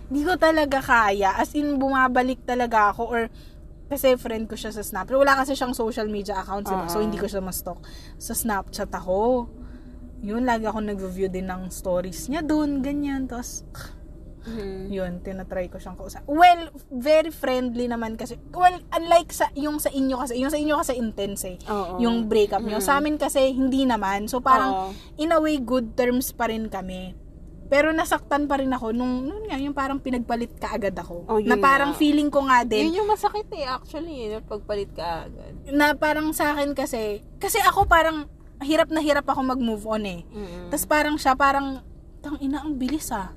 Hindi 0.07 0.21
ko 0.23 0.33
talaga 0.35 0.79
kaya. 0.79 1.35
As 1.35 1.51
in, 1.51 1.75
bumabalik 1.75 2.43
talaga 2.43 2.91
ako 2.91 3.03
or 3.05 3.21
kasi 3.87 4.19
friend 4.19 4.51
ko 4.51 4.55
siya 4.59 4.71
sa 4.71 4.83
Snap. 4.83 5.07
Pero 5.07 5.23
wala 5.23 5.39
kasi 5.39 5.55
siyang 5.55 5.71
social 5.71 6.11
media 6.11 6.35
accounts, 6.37 6.67
diba? 6.67 6.87
so 6.91 6.99
Oo. 6.99 7.03
hindi 7.07 7.15
ko 7.15 7.27
siya 7.27 7.39
ma-stalk. 7.39 7.79
Sa 8.19 8.35
Snapchat 8.35 8.91
ako. 8.91 9.47
Yun, 10.19 10.43
lagi 10.43 10.67
ako 10.67 10.79
nag-view 10.81 11.31
din 11.31 11.47
ng 11.47 11.71
stories 11.71 12.27
niya 12.27 12.43
doon, 12.43 12.83
ganyan. 12.83 13.29
Tapos, 13.29 13.63
Mhm. 14.43 14.87
yun, 14.89 15.11
tinatry 15.19 15.67
ko 15.67 15.75
siyang 15.77 15.95
kausap. 15.95 16.23
Well, 16.25 16.71
very 16.89 17.31
friendly 17.31 17.87
naman 17.87 18.15
kasi. 18.15 18.39
Well, 18.49 18.79
unlike 18.91 19.31
sa 19.31 19.51
yung 19.53 19.79
sa 19.79 19.87
inyo 19.87 20.15
kasi, 20.17 20.39
yung 20.39 20.51
sa 20.51 20.57
inyo 20.57 20.75
kasi 20.79 20.93
intense 20.95 21.43
eh. 21.45 21.57
Oo. 21.67 21.99
Yung 21.99 22.25
breakup 22.25 22.63
nyo. 22.63 22.79
Sa 22.79 22.95
amin 22.97 23.15
kasi 23.15 23.51
hindi 23.51 23.83
naman. 23.83 24.25
So 24.25 24.39
parang 24.39 24.71
Oo. 24.71 24.89
in 25.15 25.31
a 25.31 25.39
way 25.39 25.59
good 25.59 25.93
terms 25.93 26.31
pa 26.31 26.47
rin 26.47 26.67
kami. 26.67 27.11
Pero 27.67 27.91
nasaktan 27.91 28.47
pa 28.47 28.55
rin 28.57 28.71
ako 28.71 28.95
nung, 28.95 29.27
nung 29.27 29.43
nga, 29.43 29.59
yung 29.59 29.75
parang 29.75 29.99
pinagpalit 29.99 30.55
ka 30.55 30.71
agad 30.71 30.95
ako. 30.95 31.27
Oh, 31.27 31.35
yun 31.35 31.51
na 31.51 31.59
parang 31.59 31.91
nga. 31.91 31.99
feeling 31.99 32.31
ko 32.31 32.47
nga 32.47 32.63
din, 32.63 32.87
Yun 32.87 33.03
yung 33.03 33.09
masakit 33.11 33.47
eh, 33.51 33.67
actually, 33.67 34.31
eh, 34.31 34.39
pagpalit 34.39 34.87
ka 34.91 35.27
agad. 35.27 35.51
na 35.67 35.91
parang 35.91 36.31
sa 36.31 36.55
akin 36.55 36.71
kasi, 36.71 37.19
kasi 37.37 37.59
ako 37.59 37.83
parang, 37.83 38.31
hirap 38.63 38.87
na 38.87 39.03
hirap 39.03 39.27
ako 39.27 39.43
mag-move 39.45 39.83
on 39.83 40.01
eh. 40.01 40.21
Mm-mm. 40.31 40.71
Tapos 40.71 40.87
parang 40.87 41.15
siya, 41.15 41.35
parang, 41.35 41.83
tang 42.23 42.39
ina, 42.39 42.63
ang 42.63 42.73
bilis 42.73 43.11
ah. 43.11 43.35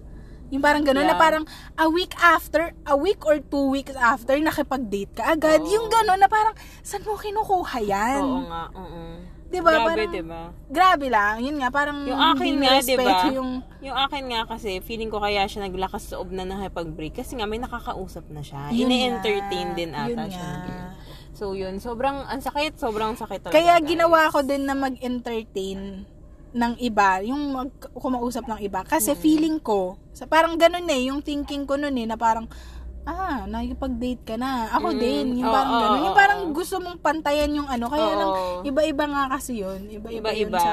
Yung 0.50 0.62
parang 0.62 0.82
gano'n 0.82 1.06
na 1.06 1.14
Yeah. 1.14 1.22
parang 1.22 1.44
a 1.76 1.86
week 1.86 2.10
after, 2.18 2.74
a 2.82 2.94
week 2.94 3.22
or 3.22 3.38
two 3.38 3.70
weeks 3.70 3.94
after, 3.94 4.34
nakipag-date 4.34 5.14
ka 5.14 5.34
agad. 5.34 5.62
Oo. 5.62 5.70
Yung 5.70 5.86
gano'n 5.86 6.18
na 6.18 6.26
parang, 6.26 6.54
saan 6.82 7.02
mo 7.02 7.14
kinukuha 7.14 7.78
yan? 7.82 8.18
Oo 8.18 8.46
nga, 8.46 8.62
oo. 8.74 9.02
Diba? 9.50 9.74
Grabe, 9.74 9.90
Parang- 9.90 10.14
diba? 10.14 10.42
Grabe 10.70 11.06
lang. 11.10 11.34
Yun 11.42 11.56
nga, 11.58 11.68
parang 11.68 11.98
Yung 12.06 12.22
akin 12.22 12.54
nga, 12.54 12.62
nirespeto 12.78 13.02
diba? 13.02 13.34
yung... 13.34 13.50
Yung 13.82 13.96
akin 13.98 14.24
nga 14.30 14.40
kasi, 14.46 14.78
feeling 14.78 15.10
ko 15.10 15.18
kaya 15.18 15.42
siya 15.44 15.66
naglakas 15.66 16.06
sa 16.06 16.22
loob 16.22 16.30
na 16.30 16.46
nakipag-break 16.46 17.18
kasi 17.18 17.34
nga 17.34 17.50
may 17.50 17.58
nakakausap 17.58 18.30
na 18.30 18.46
siya. 18.46 18.70
Nga. 19.66 19.74
din 19.74 19.90
ata 19.90 20.06
Yun 20.06 20.30
siya. 20.30 20.50
nga. 20.62 20.80
So 21.34 21.56
yun, 21.56 21.80
sobrang, 21.80 22.28
ang 22.28 22.38
sakit, 22.38 22.78
sobrang 22.78 23.16
sakit 23.16 23.48
talaga. 23.48 23.56
Kaya 23.58 23.80
guys. 23.80 23.88
ginawa 23.88 24.30
ko 24.30 24.44
din 24.44 24.68
na 24.68 24.76
mag-entertain 24.76 26.04
ng 26.50 26.72
iba, 26.78 27.22
yung 27.22 27.42
mag 27.50 27.70
kumausap 27.94 28.44
ng 28.44 28.60
iba. 28.60 28.82
Kasi 28.82 29.14
feeling 29.14 29.58
ko, 29.58 29.98
sa 30.10 30.26
parang 30.26 30.58
ganun 30.58 30.86
eh, 30.86 31.10
yung 31.10 31.22
thinking 31.22 31.62
ko 31.62 31.78
nun 31.78 31.94
eh, 31.94 32.06
na 32.06 32.18
parang, 32.18 32.46
ah, 33.02 33.44
nakikipag-date 33.44 34.22
ka 34.24 34.34
na. 34.34 34.68
Ako 34.70 34.92
Mm, 34.92 34.98
din, 34.98 35.26
yung 35.38 35.48
oo, 35.48 35.54
parang 35.54 35.72
ganun. 35.74 36.00
Yung 36.00 36.08
oo. 36.08 36.18
parang 36.18 36.40
gusto 36.50 36.74
mong 36.78 36.98
pantayan 36.98 37.50
yung 37.50 37.66
ano. 37.66 37.86
Kaya 37.86 38.06
Oo. 38.06 38.16
lang, 38.16 38.30
iba-iba 38.64 39.04
nga 39.06 39.22
kasi 39.30 39.58
yun. 39.58 39.80
Iba-iba, 39.84 40.30
yun 40.30 40.48
Iba-iba. 40.48 40.58
sa, 40.58 40.72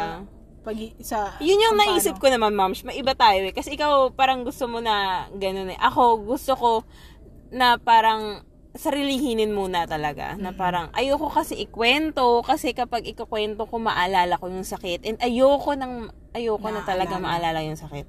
pag, 0.62 0.76
sa 1.00 1.18
Yun 1.40 1.60
yung 1.62 1.76
naisip 1.76 2.16
paano. 2.16 2.22
ko 2.22 2.28
naman, 2.30 2.52
ma'am. 2.54 2.72
May 2.84 2.98
iba 2.98 3.14
tayo 3.14 3.42
eh. 3.42 3.52
Kasi 3.52 3.74
ikaw 3.74 4.12
parang 4.12 4.44
gusto 4.44 4.68
mo 4.68 4.78
na 4.78 4.96
ganun 5.32 5.72
eh. 5.72 5.80
Ako 5.80 6.28
gusto 6.28 6.54
ko 6.54 6.72
na 7.50 7.80
parang 7.80 8.44
sarilihinin 8.78 9.52
muna 9.52 9.84
talaga. 9.90 10.38
Na 10.38 10.54
parang 10.54 10.94
ayoko 10.94 11.28
kasi 11.28 11.58
ikwento. 11.60 12.46
Kasi 12.46 12.72
kapag 12.72 13.04
ikukwento 13.10 13.66
ko, 13.66 13.82
maalala 13.82 14.38
ko 14.38 14.48
yung 14.48 14.64
sakit. 14.64 15.04
And 15.04 15.18
ayoko 15.20 15.74
nang, 15.74 16.14
ayoko 16.32 16.70
na 16.70 16.86
talaga 16.86 17.18
Maalala. 17.18 17.58
maalala 17.58 17.68
yung 17.68 17.78
sakit. 17.82 18.06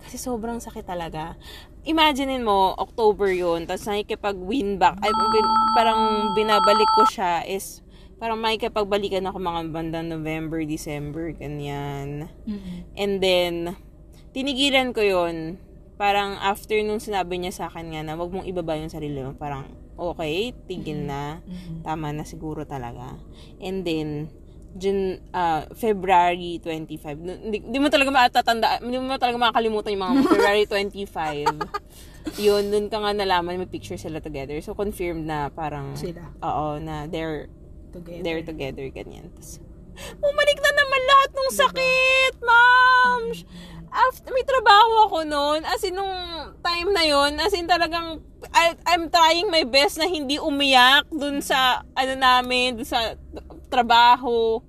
Kasi 0.00 0.16
sobrang 0.16 0.62
sakit 0.62 0.86
talaga. 0.86 1.34
Imaginein 1.82 2.46
mo, 2.46 2.72
October 2.78 3.28
yun. 3.34 3.66
Tapos 3.66 3.84
nakikipag-win 3.84 4.78
back. 4.78 5.02
Ay, 5.02 5.10
bin- 5.10 5.58
parang 5.74 6.32
binabalik 6.32 6.88
ko 6.94 7.02
siya 7.10 7.42
is 7.42 7.82
parang 8.22 8.38
makikipagbalikan 8.38 9.26
ako 9.26 9.42
mga 9.42 9.60
bandang 9.74 10.06
November, 10.06 10.62
December, 10.62 11.34
ganyan. 11.34 12.30
Mm-mm. 12.46 12.86
And 12.94 13.18
then, 13.18 13.54
tinigilan 14.30 14.94
ko 14.94 15.02
yun. 15.02 15.58
Parang 15.98 16.38
after 16.38 16.78
nung 16.86 17.02
sinabi 17.02 17.42
niya 17.42 17.50
sa 17.50 17.64
akin 17.66 17.90
nga 17.90 18.06
na 18.06 18.14
wag 18.14 18.30
mong 18.30 18.46
ibaba 18.46 18.78
yung 18.78 18.94
sarili 18.94 19.26
mo. 19.26 19.34
Parang, 19.34 19.66
okay, 20.10 20.50
tigil 20.64 21.02
na. 21.02 21.38
Mm-mm. 21.40 21.82
Tama 21.82 22.10
na 22.10 22.22
siguro 22.22 22.62
talaga. 22.62 23.14
And 23.58 23.82
then, 23.82 24.26
June, 24.72 25.20
ah, 25.30 25.68
February 25.70 26.56
25. 26.58 27.20
No, 27.20 27.32
Hindi, 27.34 27.60
hindi 27.60 27.78
mo 27.78 27.86
talaga 27.86 28.08
matatanda, 28.08 28.80
hindi 28.80 28.96
mo 28.96 29.14
talaga 29.14 29.36
makakalimutan 29.38 29.92
yung 29.92 30.02
mga 30.02 30.14
February 30.24 30.64
25. 30.64 32.40
yun, 32.40 32.62
dun 32.68 32.86
ka 32.86 32.96
nga 32.96 33.12
nalaman, 33.12 33.58
may 33.58 33.68
picture 33.68 33.96
sila 33.96 34.18
together. 34.18 34.56
So, 34.58 34.72
confirmed 34.72 35.24
na 35.24 35.48
parang, 35.48 35.92
Sila. 35.92 36.24
oo, 36.38 36.78
na 36.78 37.04
they're 37.06 37.52
Together. 37.92 38.24
they're 38.24 38.40
together, 38.42 38.88
ganyan. 38.88 39.28
Tapos, 39.28 39.60
bumalik 40.16 40.56
na 40.56 40.71
naman 40.92 41.08
lahat 41.08 41.30
ng 41.32 41.50
sakit, 41.56 42.34
ma'am! 42.44 43.20
After, 43.92 44.28
may 44.28 44.44
trabaho 44.44 44.92
ako 45.08 45.18
noon. 45.24 45.60
As 45.64 45.80
in, 45.84 45.96
nung 45.96 46.16
time 46.60 46.92
na 46.92 47.04
yon 47.08 47.40
as 47.40 47.52
in 47.56 47.64
talagang, 47.64 48.20
I, 48.52 48.76
I'm 48.88 49.08
trying 49.08 49.48
my 49.48 49.64
best 49.64 49.96
na 49.96 50.04
hindi 50.04 50.36
umiyak 50.36 51.08
dun 51.08 51.40
sa, 51.40 51.80
ano 51.96 52.12
namin, 52.12 52.76
dun 52.76 52.88
sa 52.88 53.16
trabaho. 53.72 54.60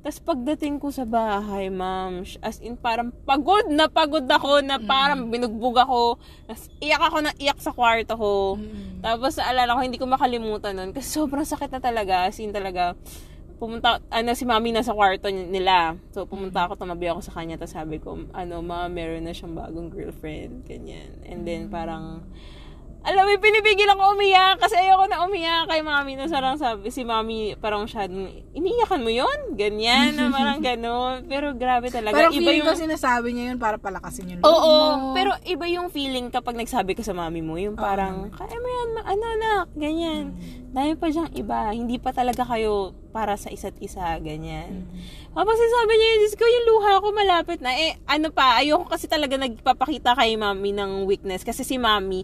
Tapos 0.00 0.20
pagdating 0.24 0.80
ko 0.80 0.88
sa 0.88 1.04
bahay, 1.04 1.68
ma'am, 1.68 2.24
as 2.40 2.56
in 2.60 2.76
parang 2.76 3.12
pagod 3.24 3.68
na 3.68 3.84
pagod 3.84 4.24
ako, 4.24 4.64
na 4.64 4.80
parang 4.80 5.28
binugbog 5.28 5.76
ako. 5.76 6.16
Tapos 6.48 6.64
iyak 6.80 7.04
ako 7.04 7.16
na 7.20 7.32
iyak 7.36 7.60
sa 7.60 7.72
kwarto 7.72 8.16
ko. 8.16 8.56
Mm-mm. 8.56 9.04
Tapos 9.04 9.36
naalala 9.36 9.76
ko, 9.76 9.80
hindi 9.84 10.00
ko 10.00 10.08
makalimutan 10.08 10.72
nun. 10.76 10.92
Kasi 10.96 11.20
sobrang 11.20 11.44
sakit 11.44 11.68
na 11.72 11.80
talaga. 11.84 12.28
As 12.28 12.40
in 12.40 12.48
talaga, 12.48 12.96
pumunta, 13.60 14.00
ano, 14.08 14.32
si 14.32 14.48
mami 14.48 14.72
nasa 14.72 14.96
kwarto 14.96 15.28
ni- 15.28 15.52
nila. 15.52 16.00
So, 16.16 16.24
pumunta 16.24 16.64
ako, 16.64 16.80
tumabi 16.80 17.12
ako 17.12 17.20
sa 17.20 17.36
kanya. 17.36 17.60
Tapos 17.60 17.76
sabi 17.76 18.00
ko, 18.00 18.16
ano, 18.32 18.64
ma, 18.64 18.88
meron 18.88 19.28
na 19.28 19.36
siyang 19.36 19.52
bagong 19.52 19.92
girlfriend. 19.92 20.64
Ganyan. 20.64 21.20
And 21.28 21.44
then, 21.44 21.68
parang, 21.68 22.24
alam 23.00 23.24
mo, 23.24 23.32
pinipigil 23.40 23.88
ako 23.88 24.12
umiyak 24.12 24.60
kasi 24.60 24.76
ayoko 24.76 25.08
na 25.08 25.24
umiyak 25.24 25.64
kay 25.66 25.80
mami 25.80 26.20
na 26.20 26.28
sarang 26.28 26.60
sabi, 26.60 26.92
si 26.92 27.00
mami 27.00 27.56
parang 27.56 27.88
masyadong, 27.88 28.28
iniiyakan 28.52 29.00
mo 29.00 29.08
yon 29.08 29.56
Ganyan, 29.56 30.12
na 30.12 30.28
parang 30.28 30.60
gano'n. 30.68 31.24
Pero 31.24 31.56
grabe 31.56 31.88
talaga. 31.88 32.12
Parang 32.12 32.36
iba 32.36 32.44
feeling 32.44 32.60
yung, 32.60 32.68
ko 32.68 32.76
sinasabi 32.76 33.28
niya 33.32 33.44
yun 33.52 33.58
para 33.58 33.80
palakasin 33.80 34.36
yung 34.36 34.40
loob 34.44 34.52
Oo, 34.52 34.74
mo. 34.76 35.14
pero 35.16 35.32
iba 35.48 35.64
yung 35.64 35.88
feeling 35.88 36.28
kapag 36.28 36.60
nagsabi 36.60 36.92
ka 36.92 37.00
sa 37.00 37.16
mami 37.16 37.40
mo, 37.40 37.56
yung 37.56 37.72
parang, 37.74 38.28
kaya 38.30 38.56
mo 38.60 38.68
yan, 38.68 38.88
ma- 38.92 39.06
ano 39.08 39.24
anak, 39.24 39.66
ganyan. 39.72 40.24
Dahil 40.70 40.94
pa 40.94 41.08
diyang 41.08 41.32
iba, 41.34 41.72
hindi 41.72 41.96
pa 41.98 42.12
talaga 42.12 42.46
kayo 42.46 42.94
para 43.10 43.34
sa 43.34 43.50
isa't 43.50 43.74
isa, 43.82 44.06
ganyan. 44.22 44.86
Tapos 45.30 45.58
sabi 45.58 45.92
niya, 45.94 46.10
Diyos 46.22 46.34
ko, 46.34 46.42
yung 46.42 46.66
luha 46.68 47.02
ko 47.02 47.08
malapit 47.10 47.58
na. 47.58 47.74
Eh, 47.74 47.98
ano 48.06 48.30
pa, 48.30 48.58
ayoko 48.58 48.86
kasi 48.86 49.06
talaga 49.06 49.34
nagpapakita 49.34 50.14
kay 50.14 50.34
mami 50.34 50.70
ng 50.70 51.06
weakness. 51.06 51.42
Kasi 51.42 51.62
si 51.62 51.74
mami, 51.74 52.22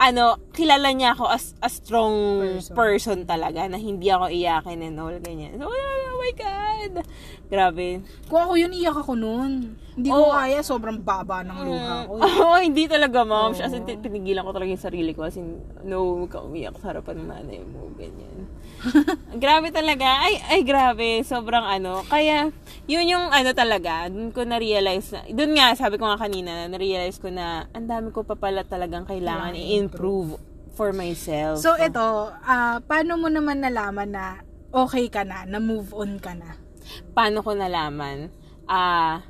ano, 0.00 0.40
kilala 0.56 0.96
niya 0.96 1.12
ako 1.12 1.28
as 1.28 1.52
a 1.60 1.68
strong 1.68 2.40
Person. 2.40 2.72
person, 2.74 3.18
talaga, 3.28 3.68
na 3.68 3.76
hindi 3.76 4.08
ako 4.08 4.32
iyakin 4.32 4.80
and 4.80 4.96
all, 4.96 5.12
ganyan. 5.20 5.60
So, 5.60 5.68
oh 5.68 6.12
my 6.16 6.32
God! 6.40 7.04
Grabe. 7.50 8.06
Kung 8.30 8.46
ako 8.46 8.54
yun, 8.54 8.70
iyak 8.70 8.94
ako 8.94 9.18
noon. 9.18 9.74
Hindi 9.98 10.06
ko 10.06 10.30
Oo. 10.30 10.38
kaya, 10.38 10.62
sobrang 10.62 11.02
baba 11.02 11.42
ng 11.42 11.58
luha 11.66 12.06
ko. 12.06 12.12
Mm. 12.14 12.22
Oo, 12.46 12.56
hindi 12.62 12.86
talaga, 12.86 13.26
ma'am. 13.26 13.58
As 13.58 13.74
in, 13.74 13.82
pinigilan 13.84 14.46
ko 14.46 14.54
talaga 14.54 14.70
yung 14.70 14.86
sarili 14.86 15.10
ko. 15.10 15.26
As 15.26 15.34
in, 15.34 15.58
no, 15.82 16.22
huwag 16.22 16.30
ka 16.30 16.46
umiyak 16.46 16.78
sa 16.78 16.94
harapan 16.94 17.18
ng 17.18 17.28
nanay 17.28 17.60
mo. 17.66 17.90
Ganyan. 17.98 18.46
grabe 19.42 19.74
talaga. 19.74 20.22
Ay, 20.22 20.38
ay, 20.46 20.60
grabe. 20.62 21.26
Sobrang 21.26 21.66
ano. 21.66 22.06
Kaya, 22.06 22.54
yun 22.86 23.10
yung 23.10 23.26
ano 23.34 23.50
talaga. 23.50 24.06
Dun 24.06 24.30
ko 24.30 24.46
na-realize 24.46 25.10
na, 25.10 25.20
dun 25.34 25.50
nga, 25.58 25.74
sabi 25.74 25.98
ko 25.98 26.06
nga 26.06 26.22
kanina, 26.22 26.70
na-realize 26.70 27.18
ko 27.18 27.34
na, 27.34 27.66
ang 27.74 27.90
dami 27.90 28.14
ko 28.14 28.22
pa 28.22 28.38
pala 28.38 28.62
talagang 28.62 29.10
kailangan 29.10 29.58
i-improve 29.58 30.38
for 30.78 30.94
myself. 30.94 31.58
So, 31.58 31.74
ito, 31.74 32.30
ah, 32.46 32.78
paano 32.86 33.18
mo 33.18 33.26
naman 33.26 33.58
nalaman 33.58 34.14
na 34.14 34.38
okay 34.70 35.10
ka 35.10 35.26
na, 35.26 35.42
na 35.50 35.58
move 35.58 35.90
on 35.98 36.22
ka 36.22 36.30
na? 36.38 36.69
Paano 37.12 37.40
ko 37.40 37.52
nalaman? 37.52 38.30
Ah, 38.64 39.24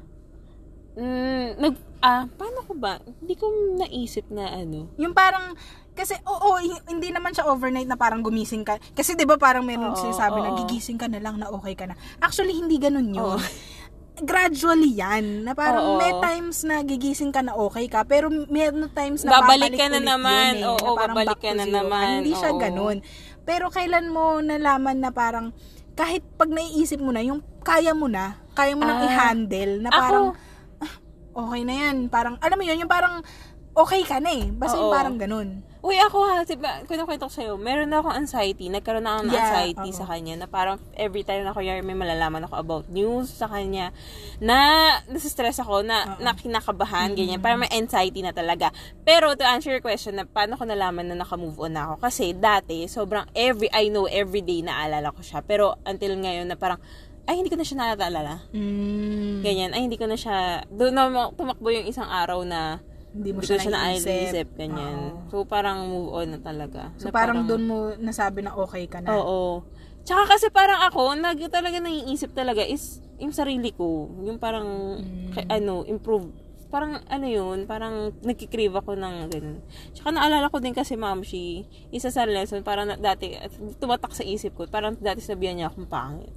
mm, 0.97 1.57
nag, 1.57 1.75
ah, 2.01 2.25
paano 2.29 2.61
ko 2.65 2.73
ba? 2.77 2.99
Hindi 3.21 3.35
ko 3.37 3.47
naisip 3.77 4.29
na 4.29 4.51
ano. 4.53 4.91
Yung 4.97 5.13
parang, 5.13 5.55
kasi, 5.93 6.17
oo, 6.25 6.57
hi- 6.57 6.85
hindi 6.89 7.13
naman 7.13 7.35
siya 7.35 7.49
overnight 7.51 7.89
na 7.89 7.99
parang 7.99 8.25
gumising 8.25 8.65
ka. 8.65 8.81
Kasi, 8.93 9.13
di 9.13 9.29
ba, 9.29 9.37
parang 9.37 9.67
meron 9.67 9.93
Oo, 9.93 10.01
sinasabi 10.01 10.41
na 10.41 10.55
oo. 10.55 10.59
gigising 10.65 10.97
ka 10.97 11.11
na 11.11 11.21
lang 11.21 11.37
na 11.37 11.53
okay 11.53 11.77
ka 11.77 11.85
na. 11.85 11.95
Actually, 12.21 12.57
hindi 12.57 12.81
ganun 12.81 13.13
yun. 13.13 13.37
Gradually 14.21 14.97
yan. 14.97 15.49
Na 15.49 15.57
parang 15.57 15.97
Oo. 15.97 15.99
may 16.01 16.13
times 16.21 16.65
na 16.65 16.85
gigising 16.85 17.33
ka 17.33 17.41
na 17.41 17.57
okay 17.57 17.89
ka, 17.89 18.05
pero 18.05 18.29
may 18.29 18.69
times 18.93 19.25
na 19.25 19.41
Babalik 19.41 19.77
ka 19.77 19.89
na 19.89 20.01
naman. 20.01 20.61
Yun, 20.61 20.65
eh, 20.65 20.73
Oo, 20.73 20.93
na 20.93 21.01
babalik 21.09 21.41
ka 21.41 21.53
na 21.57 21.65
naman. 21.65 22.25
Hindi 22.25 22.37
siya 22.37 22.53
Oo. 22.53 22.61
ganun. 22.61 22.97
Pero 23.49 23.73
kailan 23.73 24.13
mo 24.13 24.45
nalaman 24.45 25.01
na 25.01 25.11
parang, 25.11 25.57
kahit 26.01 26.25
pag 26.41 26.49
naiisip 26.49 26.97
mo 26.97 27.13
na, 27.13 27.21
yung 27.21 27.45
kaya 27.61 27.93
mo 27.93 28.09
na, 28.09 28.41
kaya 28.57 28.73
mo 28.73 28.89
nang 28.89 29.05
Ah. 29.05 29.07
i-handle, 29.07 29.85
na 29.85 29.93
Ako, 29.93 30.01
parang, 30.01 30.27
okay 31.37 31.61
na 31.69 31.75
yan. 31.77 31.97
Parang, 32.09 32.35
alam 32.41 32.57
mo 32.57 32.65
yun, 32.65 32.81
yung 32.81 32.89
parang, 32.89 33.21
okay 33.77 34.01
ka 34.09 34.17
na 34.17 34.33
eh. 34.33 34.49
Basta 34.49 34.81
yung 34.81 34.89
Oo. 34.89 34.97
parang 34.97 35.21
ganun. 35.21 35.61
Uy, 35.81 35.97
ako 35.97 36.17
ha, 36.29 36.45
diba, 36.45 36.85
kwento-kwento 36.85 37.25
ko 37.25 37.33
sa'yo, 37.33 37.53
meron 37.57 37.89
na 37.89 38.05
akong 38.05 38.13
anxiety, 38.13 38.69
nagkaroon 38.69 39.01
na 39.01 39.17
ako 39.17 39.21
ng 39.25 39.33
Yeah, 39.33 39.41
anxiety 39.49 39.89
oo. 39.89 39.97
sa 39.97 40.05
kanya, 40.05 40.35
na 40.37 40.45
parang 40.45 40.77
every 40.93 41.25
time 41.25 41.41
na 41.41 41.57
kuya 41.57 41.81
may 41.81 41.97
malalaman 41.97 42.45
ako 42.45 42.55
about 42.61 42.85
news 42.93 43.33
sa 43.33 43.49
kanya, 43.49 43.89
na 44.45 44.61
nasistress 45.09 45.57
ako, 45.57 45.81
na, 45.81 46.21
na 46.21 46.37
kinakabahan, 46.37 47.17
ganyan, 47.17 47.41
parang 47.41 47.65
may 47.65 47.73
anxiety 47.73 48.21
na 48.21 48.37
talaga. 48.37 48.69
Pero 49.09 49.33
to 49.33 49.41
answer 49.41 49.73
your 49.73 49.81
question, 49.81 50.21
na 50.21 50.29
paano 50.29 50.61
ko 50.61 50.69
nalaman 50.69 51.09
na 51.09 51.17
naka-move 51.17 51.57
on 51.57 51.73
na 51.73 51.89
ako? 51.89 52.05
Kasi 52.05 52.37
dati, 52.37 52.85
sobrang 52.85 53.25
every, 53.33 53.73
I 53.73 53.89
know 53.89 54.05
every 54.05 54.45
day 54.45 54.61
naalala 54.61 55.17
ko 55.17 55.25
siya, 55.25 55.41
pero 55.41 55.81
until 55.89 56.13
ngayon 56.13 56.45
na 56.45 56.61
parang, 56.61 56.77
ay, 57.25 57.41
hindi 57.41 57.49
ko 57.49 57.57
na 57.57 57.65
siya 57.65 57.81
naalala. 57.81 58.45
Mm, 58.53 59.41
Ganyan, 59.41 59.71
ay, 59.73 59.89
hindi 59.89 59.97
ko 59.97 60.05
na 60.05 60.21
siya, 60.21 60.61
doon 60.69 60.93
na 60.93 61.09
tumakbo 61.33 61.73
yung 61.73 61.89
isang 61.89 62.05
araw 62.05 62.45
na, 62.45 62.85
hindi 63.11 63.31
mo 63.31 63.43
siya 63.43 63.59
siya 63.59 63.75
naiisip. 63.75 64.07
naiisip, 64.07 64.49
ganyan. 64.55 64.97
Oo. 65.19 65.27
So, 65.29 65.37
parang 65.43 65.87
move 65.87 66.11
on 66.13 66.29
na 66.31 66.39
talaga. 66.39 66.95
So, 66.95 67.11
Na 67.11 67.15
parang, 67.15 67.43
doon 67.45 67.63
mo 67.65 67.77
nasabi 67.99 68.41
na 68.41 68.55
okay 68.55 68.87
ka 68.87 69.03
na. 69.03 69.11
Oo. 69.13 69.67
Tsaka 70.01 70.31
kasi 70.31 70.49
parang 70.49 70.81
ako, 70.87 71.15
nag 71.15 71.39
talaga 71.51 71.77
naiisip 71.77 72.33
talaga 72.33 72.63
is 72.63 73.03
yung 73.19 73.35
sarili 73.35 73.71
ko. 73.71 74.09
Yung 74.23 74.39
parang, 74.39 74.97
Mm. 74.97 75.31
kay- 75.35 75.51
ano, 75.51 75.83
improve. 75.85 76.31
Parang, 76.71 77.03
ano 77.05 77.27
yun, 77.27 77.67
parang 77.67 78.15
nagkikrave 78.23 78.73
ako 78.73 78.95
ng 78.95 79.27
ganun. 79.27 79.59
Tsaka 79.91 80.15
naalala 80.15 80.47
ko 80.47 80.63
din 80.63 80.71
kasi, 80.71 80.95
ma'am, 80.95 81.21
she, 81.21 81.67
isa 81.91 82.09
sa 82.09 82.23
lesson, 82.25 82.63
parang 82.63 82.87
na- 82.87 82.97
dati, 82.97 83.35
tumatak 83.77 84.15
sa 84.15 84.23
isip 84.23 84.55
ko, 84.55 84.65
parang 84.65 84.95
dati 84.95 85.19
sabihan 85.19 85.59
niya 85.59 85.67
akong 85.67 85.91
pangit. 85.91 86.31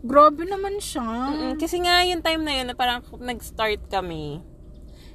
Grabe 0.00 0.44
naman 0.44 0.80
siya. 0.80 1.04
Mm, 1.04 1.54
kasi 1.56 1.80
nga, 1.80 2.00
yung 2.02 2.20
time 2.20 2.42
na 2.42 2.52
yun, 2.54 2.66
na 2.66 2.74
parang 2.74 3.00
nag-start 3.14 3.88
kami, 3.88 4.40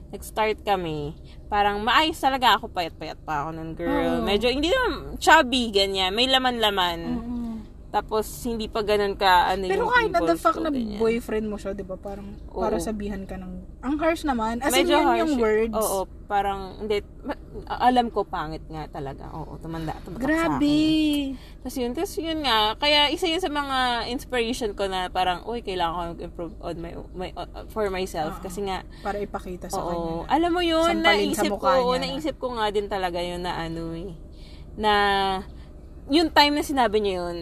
nag-start 0.09 0.65
kami, 0.65 1.13
parang 1.47 1.81
maayos 1.81 2.17
talaga 2.17 2.57
ako, 2.57 2.69
payat-payat 2.69 3.19
pa 3.21 3.45
ako 3.45 3.49
nun, 3.53 3.71
girl. 3.77 4.19
Oo. 4.19 4.25
Medyo, 4.25 4.49
hindi 4.49 4.69
naman 4.69 5.17
chubby, 5.17 5.69
ganyan, 5.69 6.13
may 6.13 6.25
laman-laman. 6.25 6.99
Oo. 7.15 7.37
Tapos, 7.89 8.25
hindi 8.45 8.69
pa 8.69 8.85
ganun 8.85 9.17
ka, 9.17 9.49
ano 9.49 9.65
Pero 9.65 9.85
yung 9.85 9.93
kahit 9.93 10.11
na 10.13 10.21
the 10.21 10.37
fact 10.37 10.61
na 10.61 10.69
ganyan. 10.69 11.01
boyfriend 11.01 11.49
mo 11.49 11.57
siya, 11.57 11.73
di 11.73 11.81
ba? 11.81 11.97
Parang, 11.97 12.37
para 12.45 12.77
Oo. 12.77 12.81
sabihan 12.81 13.25
ka 13.25 13.33
ng, 13.33 13.53
ang 13.81 13.95
harsh 13.97 14.25
naman. 14.25 14.61
As 14.61 14.69
Medyo 14.69 14.93
in, 14.93 14.97
yun 14.97 15.05
harsh. 15.09 15.21
yung 15.25 15.33
words. 15.41 15.73
Oo, 15.73 15.99
parang, 16.29 16.61
hindi, 16.85 17.01
alam 17.69 18.13
ko 18.13 18.25
pangit 18.25 18.61
nga 18.69 18.85
talaga. 18.89 19.29
Oo, 19.33 19.57
tumanda, 19.57 19.93
tumatak 20.05 20.21
Grabe. 20.21 20.79
Tapos 21.61 21.75
yun, 21.77 21.91
tapos 21.93 22.13
yun 22.17 22.39
nga, 22.45 22.77
kaya 22.77 23.09
isa 23.09 23.25
yun 23.25 23.41
sa 23.41 23.49
mga 23.49 24.09
inspiration 24.09 24.71
ko 24.73 24.85
na 24.89 25.09
parang, 25.09 25.45
uy, 25.45 25.61
kailangan 25.61 25.93
ko 25.93 26.01
mag-improve 26.13 26.53
on 26.61 26.75
my, 26.77 26.91
my, 27.13 27.29
uh, 27.35 27.65
for 27.69 27.89
myself. 27.89 28.37
Oo. 28.37 28.43
Kasi 28.45 28.65
nga, 28.65 28.85
Para 29.01 29.17
ipakita 29.17 29.69
sa 29.69 29.81
kanya. 29.81 29.97
Oo. 29.97 30.25
Alam 30.29 30.51
mo 30.53 30.61
yun, 30.61 31.01
naisip 31.01 31.53
ko, 31.57 31.69
niya 31.69 31.97
na. 31.97 32.03
naisip 32.05 32.35
ko 32.37 32.47
nga 32.57 32.65
din 32.69 32.87
talaga 32.87 33.19
yun 33.21 33.41
na 33.41 33.53
ano 33.57 33.93
eh, 33.93 34.13
na 34.79 34.93
yung 36.09 36.33
time 36.33 36.57
na 36.57 36.65
sinabi 36.65 36.97
niya 37.01 37.21
yun, 37.21 37.37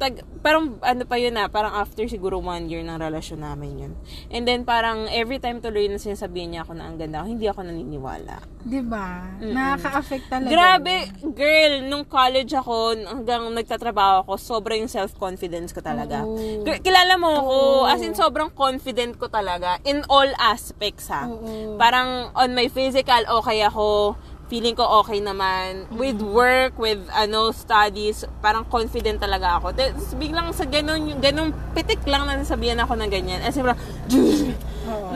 tag, 0.00 0.24
parang 0.40 0.80
ano 0.80 1.02
pa 1.04 1.16
yun 1.20 1.36
na, 1.36 1.52
parang 1.52 1.76
after 1.76 2.08
siguro 2.08 2.40
one 2.40 2.66
year 2.66 2.80
ng 2.80 2.96
relasyon 2.96 3.44
namin 3.44 3.70
yun. 3.76 3.92
And 4.32 4.48
then 4.48 4.64
parang 4.64 5.06
every 5.12 5.36
time 5.36 5.60
tuloy 5.60 5.86
na 5.86 6.00
sinasabihan 6.00 6.48
niya 6.52 6.62
ako 6.64 6.72
na 6.80 6.88
ang 6.88 6.96
ganda 6.96 7.20
ako, 7.22 7.26
hindi 7.28 7.46
ako 7.46 7.60
naniniwala. 7.64 8.36
Di 8.66 8.82
ba? 8.82 9.30
Nakaka-affect 9.38 10.26
talaga. 10.26 10.50
Grabe, 10.50 10.94
girl, 11.36 11.86
nung 11.86 12.02
college 12.08 12.50
ako, 12.56 12.98
hanggang 13.06 13.46
nagtatrabaho 13.54 14.26
ako, 14.26 14.32
sobrang 14.40 14.82
yung 14.82 14.90
self-confidence 14.90 15.70
ko 15.70 15.84
talaga. 15.84 16.26
Girl, 16.66 16.80
kilala 16.82 17.14
mo 17.20 17.30
ako, 17.30 17.56
Oo. 17.86 17.90
as 17.92 18.02
in 18.02 18.16
sobrang 18.16 18.50
confident 18.50 19.14
ko 19.20 19.30
talaga 19.30 19.78
in 19.86 20.02
all 20.10 20.28
aspects 20.40 21.12
ha. 21.12 21.30
Oo. 21.30 21.78
Parang 21.78 22.34
on 22.34 22.56
my 22.56 22.66
physical, 22.66 23.22
okay 23.38 23.62
ako. 23.62 24.18
Feeling 24.46 24.78
ko 24.78 24.86
okay 25.02 25.18
naman. 25.18 25.90
With 25.90 26.22
work, 26.22 26.78
with 26.78 27.02
ano 27.10 27.50
studies, 27.50 28.22
parang 28.38 28.62
confident 28.70 29.18
talaga 29.18 29.58
ako. 29.58 29.74
Tapos 29.74 30.14
biglang 30.14 30.54
sa 30.54 30.62
ganun, 30.64 31.10
yung 31.10 31.18
ganun 31.18 31.50
pitik 31.74 32.06
lang 32.06 32.30
na 32.30 32.38
nasabihan 32.38 32.78
ako 32.78 32.94
ng 32.94 33.10
ganyan. 33.10 33.42
As 33.42 33.58
in, 33.58 33.66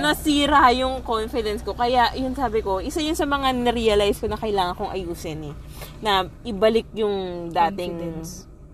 nasira 0.03 0.75
yung 0.75 1.03
confidence 1.07 1.63
ko. 1.63 1.79
Kaya, 1.79 2.11
yun 2.19 2.35
sabi 2.35 2.63
ko, 2.63 2.83
isa 2.83 2.99
yun 2.99 3.15
sa 3.15 3.27
mga 3.27 3.55
na-realize 3.55 4.19
ko 4.19 4.27
na 4.27 4.39
kailangan 4.39 4.75
kong 4.75 4.93
ayusin 4.93 5.53
eh. 5.53 5.55
Na 6.03 6.27
ibalik 6.43 6.91
yung 6.97 7.49
dating 7.55 7.95
Confidence. 7.95 8.31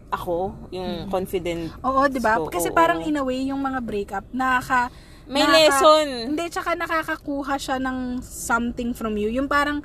ako, 0.09 0.55
yung 0.73 1.11
confident. 1.13 1.75
Oo, 1.85 2.01
di 2.09 2.21
ba? 2.23 2.41
Kasi 2.49 2.73
oo. 2.73 2.77
parang 2.77 3.05
in 3.05 3.21
a 3.21 3.25
way, 3.25 3.45
yung 3.51 3.61
mga 3.61 3.81
breakup, 3.85 4.25
nakaka... 4.33 4.89
May 5.27 5.43
nakaka- 5.43 5.59
lesson. 5.59 6.07
Hindi, 6.33 6.45
tsaka 6.55 6.71
nakakakuha 6.79 7.55
siya 7.59 7.77
ng 7.83 8.23
something 8.23 8.95
from 8.95 9.19
you. 9.19 9.27
Yung 9.27 9.51
parang, 9.51 9.83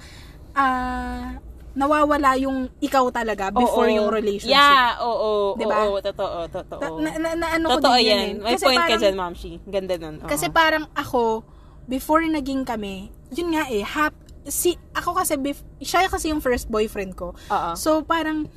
ah, 0.54 1.38
nawawala 1.72 2.36
yung 2.36 2.68
ikaw 2.78 3.08
talaga 3.10 3.48
before 3.50 3.88
Oo. 3.88 3.96
yung 3.96 4.08
relationship. 4.10 4.52
Yeah, 4.52 5.00
oo, 5.00 5.56
Diba? 5.56 5.88
oo, 5.88 5.98
totoo, 5.98 6.38
totoo. 6.46 6.80
Ta- 6.80 7.00
na, 7.00 7.10
na, 7.16 7.30
na 7.34 7.48
ano 7.56 7.66
ko 7.72 7.80
totoo 7.80 7.96
din 7.96 8.06
yan. 8.06 8.12
yun 8.12 8.20
eh. 8.20 8.44
May 8.44 8.54
Kasi 8.54 8.66
point 8.66 8.76
ka 8.76 8.84
parang- 8.84 9.02
dyan, 9.02 9.16
Ma'am 9.16 9.34
Shi. 9.34 9.52
Ganda 9.66 9.96
nun. 9.96 10.16
oo. 10.20 10.28
Kasi 10.28 10.46
parang 10.50 10.86
ako, 10.94 11.48
before 11.88 12.22
naging 12.22 12.64
kami, 12.64 13.08
yun 13.32 13.56
nga 13.56 13.66
eh, 13.68 13.82
hap, 13.82 14.12
si, 14.44 14.76
ako 14.92 15.16
kasi, 15.16 15.40
bef- 15.40 15.64
siya 15.80 16.12
kasi 16.12 16.28
yung 16.28 16.44
first 16.44 16.68
boyfriend 16.68 17.16
ko. 17.16 17.32
Oo. 17.48 17.72
So, 17.74 18.04
parang, 18.04 18.52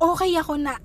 okay 0.00 0.32
ako 0.32 0.56
na, 0.56 0.80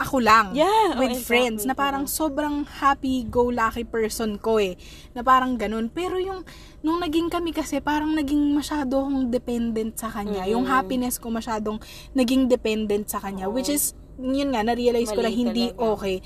ako 0.00 0.16
lang, 0.18 0.56
Yeah, 0.56 0.96
with 0.96 1.12
oh, 1.12 1.14
exactly. 1.14 1.28
friends, 1.28 1.60
na 1.62 1.76
parang 1.76 2.08
sobrang 2.08 2.64
happy-go-lucky 2.64 3.84
person 3.84 4.40
ko 4.40 4.56
eh, 4.56 4.80
na 5.12 5.20
parang 5.20 5.54
ganun. 5.54 5.88
Pero 5.88 6.16
yung, 6.16 6.40
nung 6.80 6.98
naging 6.98 7.28
kami 7.28 7.52
kasi, 7.52 7.78
parang 7.78 8.16
naging 8.16 8.40
masyado 8.50 8.96
akong 8.98 9.28
dependent 9.28 9.94
sa 9.94 10.08
kanya. 10.08 10.48
Yung 10.48 10.64
happiness 10.64 11.20
ko 11.20 11.28
masyadong 11.28 11.76
naging 12.10 12.48
dependent 12.48 13.06
sa 13.06 13.20
kanya, 13.20 13.46
which 13.46 13.68
is, 13.68 13.92
yun 14.16 14.50
nga, 14.50 14.64
na-realize 14.64 15.08
ko 15.08 15.20
na 15.20 15.28
Mali 15.28 15.36
hindi 15.38 15.64
talaga. 15.68 15.84
okay. 15.94 16.16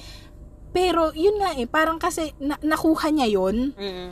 Pero, 0.70 1.11
yun 1.11 1.39
nga 1.39 1.55
eh, 1.55 1.66
parang 1.66 1.99
kasi, 1.99 2.31
na- 2.39 2.59
nakuha 2.61 3.11
niya 3.11 3.27
yun, 3.29 3.75
Mm. 3.75 4.11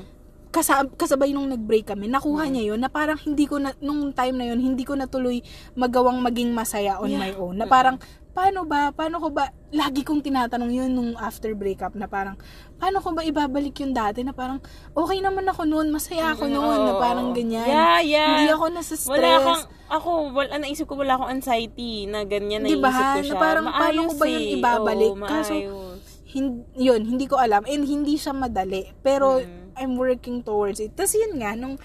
kasa- 0.51 0.85
kasabay 0.93 1.33
nung 1.33 1.49
nag-break 1.49 1.89
kami, 1.89 2.07
nakuha 2.07 2.45
niya 2.47 2.75
yun 2.75 2.79
na 2.79 2.87
parang 2.87 3.17
hindi 3.17 3.47
ko 3.47 3.57
na, 3.57 3.73
nung 3.79 4.11
time 4.11 4.37
na 4.37 4.47
yun, 4.47 4.61
hindi 4.61 4.85
ko 4.85 4.93
na 4.93 5.07
tuloy 5.07 5.41
magawang 5.73 6.21
maging 6.21 6.53
masaya 6.53 6.99
on 6.99 7.15
my 7.15 7.33
own. 7.35 7.57
Na 7.57 7.65
parang, 7.65 7.97
paano 8.33 8.64
ba, 8.64 8.91
paano 8.91 9.16
ko 9.16 9.28
ba, 9.28 9.45
lagi 9.68 10.01
kong 10.01 10.20
tinatanong 10.20 10.68
yun 10.68 10.89
nung 10.89 11.12
after 11.14 11.53
breakup 11.53 11.93
na 11.93 12.05
parang, 12.05 12.37
paano 12.76 12.99
ko 12.99 13.12
ba 13.12 13.22
ibabalik 13.22 13.76
yung 13.78 13.93
dati 13.93 14.20
na 14.20 14.33
parang, 14.33 14.59
okay 14.91 15.18
naman 15.18 15.45
ako 15.45 15.62
noon, 15.62 15.89
masaya 15.89 16.33
ako 16.33 16.49
noon, 16.49 16.80
na 16.83 16.93
parang 16.97 17.30
ganyan. 17.30 17.64
Yeah, 17.64 18.01
yeah. 18.01 18.28
Hindi 18.35 18.47
ako 18.51 18.64
nasa-stress. 18.70 19.12
Wala 19.14 19.37
kang, 19.39 19.62
ako, 19.89 20.11
wala, 20.33 20.53
naisip 20.59 20.85
ko 20.85 20.97
wala 20.97 21.14
akong 21.14 21.33
anxiety 21.33 22.05
na 22.05 22.24
ganyan, 22.24 22.64
Di 22.64 22.74
ba? 22.74 22.89
naisip 22.89 23.05
ko 23.07 23.18
Na 23.18 23.28
siya. 23.28 23.37
parang, 23.39 23.64
paano 23.68 24.01
ko 24.07 24.14
ba 24.14 24.26
yun 24.26 24.43
eh. 24.43 24.55
ibabalik? 24.57 25.12
Oo, 25.12 25.22
Kaso, 25.22 25.53
maayos. 25.53 26.01
hin- 26.24 26.64
yun, 26.74 27.01
hindi 27.07 27.24
ko 27.24 27.37
alam. 27.37 27.62
And 27.64 27.85
hindi 27.85 28.16
siya 28.16 28.33
madali. 28.33 28.89
Pero, 29.01 29.39
Mm. 29.39 29.61
I'm 29.72 29.97
working 29.97 30.41
towards 30.41 30.80
it. 30.80 30.93
Tapos 30.93 31.12
yun 31.14 31.37
nga, 31.37 31.53
nung 31.53 31.76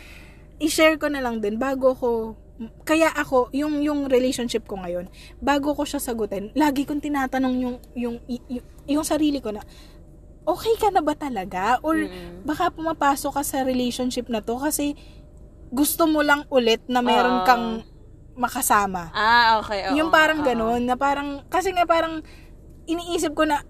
i-share 0.58 0.96
ko 0.96 1.08
na 1.08 1.20
lang 1.20 1.40
din, 1.40 1.56
bago 1.56 1.92
ko, 1.94 2.36
kaya 2.84 3.14
ako, 3.14 3.54
yung, 3.54 3.86
yung 3.86 4.10
relationship 4.10 4.66
ko 4.66 4.82
ngayon, 4.82 5.06
bago 5.38 5.78
ko 5.78 5.86
siya 5.86 6.02
sagutin, 6.02 6.50
lagi 6.58 6.84
kong 6.90 7.02
tinatanong 7.02 7.56
yung, 7.62 7.76
yung, 7.94 8.16
yung, 8.26 8.66
yung 8.90 9.06
sarili 9.06 9.38
ko 9.38 9.54
na, 9.54 9.62
okay 10.48 10.74
ka 10.82 10.90
na 10.90 11.06
ba 11.06 11.14
talaga? 11.14 11.78
Or, 11.86 11.94
Mm. 11.98 12.48
baka 12.48 12.74
pumapasok 12.74 13.38
ka 13.38 13.44
sa 13.46 13.58
relationship 13.62 14.26
na 14.32 14.42
to 14.42 14.58
kasi 14.58 14.96
gusto 15.70 16.08
mo 16.08 16.24
lang 16.24 16.48
ulit 16.48 16.82
na 16.88 17.04
meron 17.04 17.44
Oo. 17.44 17.46
kang 17.46 17.66
makasama. 18.38 19.12
Ah, 19.12 19.60
okay. 19.60 19.90
oo, 19.92 19.98
Yung 19.98 20.10
parang 20.10 20.42
oo. 20.42 20.48
ganun, 20.48 20.82
na 20.88 20.96
parang, 20.96 21.44
kasi 21.52 21.74
nga 21.74 21.84
parang, 21.86 22.22
iniisip 22.88 23.36
ko 23.36 23.44
na, 23.44 23.62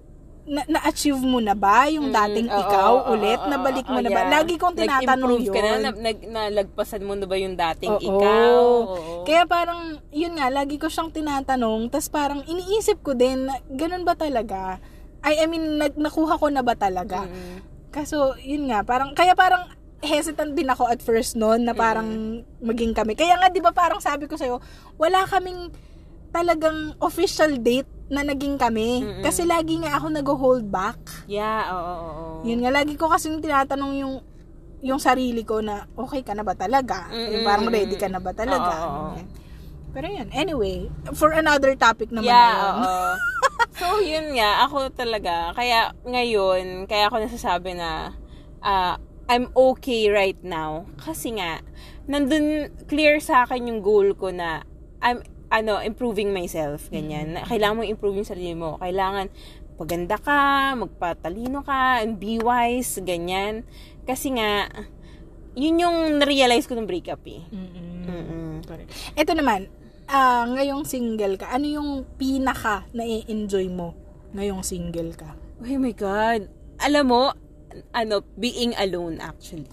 na, 0.47 0.63
na-achieve 0.65 1.19
mo 1.19 1.43
na 1.43 1.51
ba 1.51 1.91
yung 1.91 2.07
dating 2.09 2.47
Mm, 2.47 2.55
oo, 2.55 2.61
ikaw 2.63 2.93
oo, 2.95 3.11
ulit? 3.13 3.35
oo, 3.37 3.51
Nabalik 3.51 3.85
mo 3.85 3.99
oo, 3.99 4.03
na 4.03 4.09
ba? 4.09 4.21
yeah. 4.23 4.31
Lagi 4.39 4.55
kong 4.55 4.75
tinatanong 4.79 5.43
yun. 5.43 5.51
ka 5.53 5.59
na, 5.59 5.75
na, 5.77 5.89
nag, 5.91 6.17
nalagpasan 6.23 7.03
mo 7.03 7.13
na 7.13 7.27
ba 7.27 7.35
yung 7.35 7.59
dating 7.59 7.93
Oo. 7.93 8.01
ikaw? 8.01 8.55
Oo. 8.87 9.13
Kaya 9.27 9.43
parang, 9.43 9.99
yun 10.09 10.39
nga, 10.39 10.47
lagi 10.47 10.79
ko 10.79 10.87
siyang 10.87 11.11
tinatanong, 11.11 11.91
tas 11.91 12.07
parang 12.07 12.47
iniisip 12.47 13.03
ko 13.03 13.11
din, 13.11 13.51
na, 13.51 13.59
ganun 13.67 14.07
ba 14.07 14.15
talaga? 14.15 14.79
I, 15.21 15.43
I 15.43 15.45
mean, 15.51 15.77
nag, 15.77 15.99
nakuha 15.99 16.39
ko 16.39 16.47
na 16.47 16.63
ba 16.63 16.79
talaga? 16.79 17.27
Mm. 17.27 17.59
Kaso, 17.91 18.39
yun 18.39 18.71
nga, 18.71 18.87
parang, 18.87 19.11
kaya 19.11 19.35
parang, 19.35 19.67
hesitant 19.97 20.53
din 20.53 20.69
ako 20.69 20.85
at 20.87 21.01
first 21.01 21.33
noon 21.33 21.65
na 21.65 21.73
parang 21.73 22.05
maging 22.61 22.93
kami. 22.93 23.17
Kaya 23.17 23.33
nga, 23.33 23.49
di 23.49 23.57
ba 23.57 23.73
parang 23.73 23.97
sabi 23.97 24.29
ko 24.29 24.37
sa'yo, 24.37 24.61
wala 24.95 25.25
kaming 25.25 25.73
talagang 26.29 26.93
official 27.01 27.57
date 27.57 27.89
na 28.07 28.23
naging 28.23 28.55
kami. 28.55 29.03
Mm-mm. 29.03 29.23
Kasi 29.23 29.43
lagi 29.43 29.79
nga 29.83 29.99
ako 29.99 30.05
nag-hold 30.11 30.65
back. 30.71 31.27
Yeah, 31.27 31.67
oo, 31.71 31.83
oo, 31.83 32.09
oo. 32.09 32.41
Yun 32.47 32.63
nga, 32.63 32.71
lagi 32.71 32.95
ko 32.95 33.11
kasi 33.11 33.31
tinatanong 33.39 33.93
yung 33.99 34.15
yung 34.77 35.01
sarili 35.01 35.41
ko 35.41 35.59
na 35.59 35.89
okay 35.97 36.21
ka 36.21 36.37
na 36.37 36.45
ba 36.45 36.53
talaga? 36.53 37.09
Mm-mm. 37.09 37.33
Yung 37.33 37.43
parang 37.43 37.67
ready 37.67 37.97
ka 37.97 38.07
na 38.07 38.21
ba 38.21 38.31
talaga? 38.31 38.73
Oo, 38.85 38.87
oo. 38.87 39.07
Ganyan. 39.17 39.27
Pero 39.97 40.07
yun, 40.13 40.29
anyway, 40.29 40.77
for 41.17 41.33
another 41.33 41.73
topic 41.73 42.13
naman 42.13 42.29
yeah, 42.29 42.53
na 42.53 42.61
yun. 42.61 42.75
oo. 42.85 43.07
so, 43.81 43.85
yun 44.03 44.27
nga, 44.37 44.67
ako 44.69 44.93
talaga, 44.93 45.57
kaya 45.57 45.95
ngayon, 46.05 46.85
kaya 46.85 47.09
ako 47.09 47.25
nasasabi 47.25 47.73
na, 47.73 48.13
ah, 48.61 49.01
I'm 49.27 49.51
okay 49.51 50.07
right 50.07 50.39
now. 50.45 50.87
Kasi 51.01 51.35
nga, 51.35 51.59
nandun 52.07 52.71
clear 52.87 53.19
sa 53.19 53.43
akin 53.43 53.67
yung 53.67 53.81
goal 53.83 54.15
ko 54.15 54.31
na 54.31 54.63
I'm 55.03 55.19
ano, 55.57 55.81
improving 55.81 56.29
myself, 56.29 56.89
ganyan. 56.93 57.33
Mm-hmm. 57.33 57.49
Kailangan 57.49 57.75
mo 57.77 57.81
improve 57.83 58.21
yung 58.21 58.29
sarili 58.29 58.53
mo. 58.53 58.77
Kailangan 58.77 59.33
paganda 59.77 60.17
ka, 60.17 60.73
magpatalino 60.77 61.61
ka, 61.61 62.01
and 62.01 62.17
be 62.17 62.41
wise, 62.41 62.97
ganyan. 63.01 63.65
Kasi 64.05 64.33
nga, 64.37 64.69
yun 65.57 65.81
yung 65.81 65.97
na-realize 66.21 66.69
ko 66.69 66.77
ng 66.77 66.85
breakup 66.85 67.21
eh. 67.25 67.41
Mm-mm. 67.49 68.05
Mm-mm. 68.05 68.53
Correct. 68.65 68.89
Ito 69.17 69.33
naman, 69.33 69.69
ah 70.07 70.45
ngayong 70.47 70.85
single 70.87 71.35
ka, 71.35 71.49
ano 71.49 71.65
yung 71.65 71.89
pinaka 72.15 72.87
na-enjoy 72.93 73.67
mo 73.67 73.97
ngayong 74.37 74.61
single 74.61 75.17
ka? 75.17 75.33
Oh 75.57 75.77
my 75.81 75.93
God. 75.97 76.45
Alam 76.77 77.05
mo, 77.09 77.23
ano, 77.91 78.21
being 78.37 78.77
alone 78.77 79.17
actually. 79.17 79.69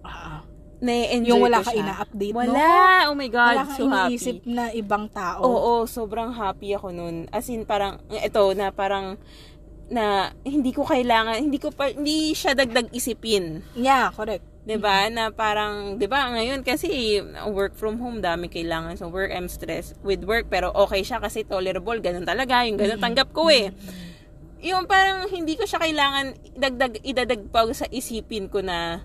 Ah, 0.00 0.47
Na-enjoy 0.78 1.34
yung 1.34 1.42
wala 1.42 1.58
ka 1.58 1.74
siya. 1.74 1.82
ina-update, 1.82 2.34
no? 2.34 2.38
Wala. 2.38 2.70
Oh 3.10 3.16
my 3.18 3.30
God. 3.30 3.54
wala 3.54 3.66
kang 3.66 3.78
so 3.78 3.86
happy. 3.90 4.14
iniisip 4.14 4.38
na 4.46 4.64
ibang 4.70 5.10
tao. 5.10 5.42
Oo, 5.42 5.72
sobrang 5.90 6.30
happy 6.30 6.74
ako 6.78 6.94
nun. 6.94 7.26
As 7.34 7.50
in, 7.50 7.66
parang, 7.66 7.98
ito, 8.14 8.42
na 8.54 8.70
parang, 8.70 9.18
na 9.88 10.30
hindi 10.44 10.70
ko 10.70 10.84
kailangan, 10.84 11.40
hindi 11.40 11.58
ko 11.58 11.72
pa, 11.74 11.90
hindi 11.90 12.36
siya 12.36 12.54
dagdag 12.54 12.92
isipin. 12.92 13.64
Yeah, 13.74 14.12
correct. 14.12 14.44
'Di 14.68 14.76
ba? 14.76 15.08
Na 15.08 15.32
parang 15.32 15.96
'di 15.96 16.04
ba 16.04 16.28
ngayon 16.28 16.60
kasi 16.60 17.24
work 17.48 17.72
from 17.72 17.96
home 17.96 18.20
dami 18.20 18.52
kailangan 18.52 19.00
sa 19.00 19.08
work 19.08 19.32
I'm 19.32 19.48
stressed 19.48 19.96
with 20.04 20.28
work 20.28 20.52
pero 20.52 20.68
okay 20.76 21.00
siya 21.00 21.24
kasi 21.24 21.48
tolerable 21.48 21.96
ganun 22.04 22.28
talaga 22.28 22.68
yung 22.68 22.76
ganun 22.76 23.00
tanggap 23.00 23.32
ko 23.32 23.48
eh. 23.48 23.72
Yung 24.60 24.84
parang 24.84 25.24
hindi 25.32 25.56
ko 25.56 25.64
siya 25.64 25.80
kailangan 25.80 26.36
dagdag 26.52 27.00
idadag 27.00 27.48
pa 27.48 27.64
sa 27.72 27.88
isipin 27.88 28.52
ko 28.52 28.60
na 28.60 29.00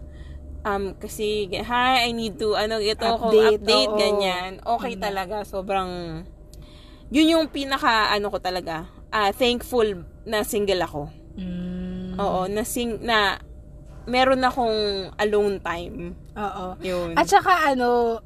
um 0.64 0.96
kasi 0.96 1.52
hi 1.52 2.08
I 2.08 2.12
need 2.16 2.40
to 2.40 2.56
ano 2.56 2.80
ito 2.80 3.04
ko 3.04 3.30
Update, 3.30 3.60
update 3.60 3.92
oo. 3.92 4.00
ganyan. 4.00 4.52
Okay 4.64 4.96
talaga 4.96 5.44
sobrang 5.44 6.24
yun 7.14 7.32
yung 7.38 7.46
pinaka 7.52 8.10
ano 8.16 8.32
ko 8.32 8.40
talaga 8.40 8.88
ah 9.14 9.30
thankful 9.36 10.08
na 10.26 10.42
single 10.48 10.82
ako. 10.82 11.12
Mm. 11.38 12.16
Oo, 12.18 12.46
na 12.50 12.64
sing 12.64 13.02
na 13.04 13.38
meron 14.08 14.44
akong 14.44 15.12
alone 15.20 15.58
time. 15.60 16.16
Oo. 16.36 16.66
Yun. 16.84 17.16
At 17.16 17.28
saka 17.28 17.72
ano, 17.72 18.20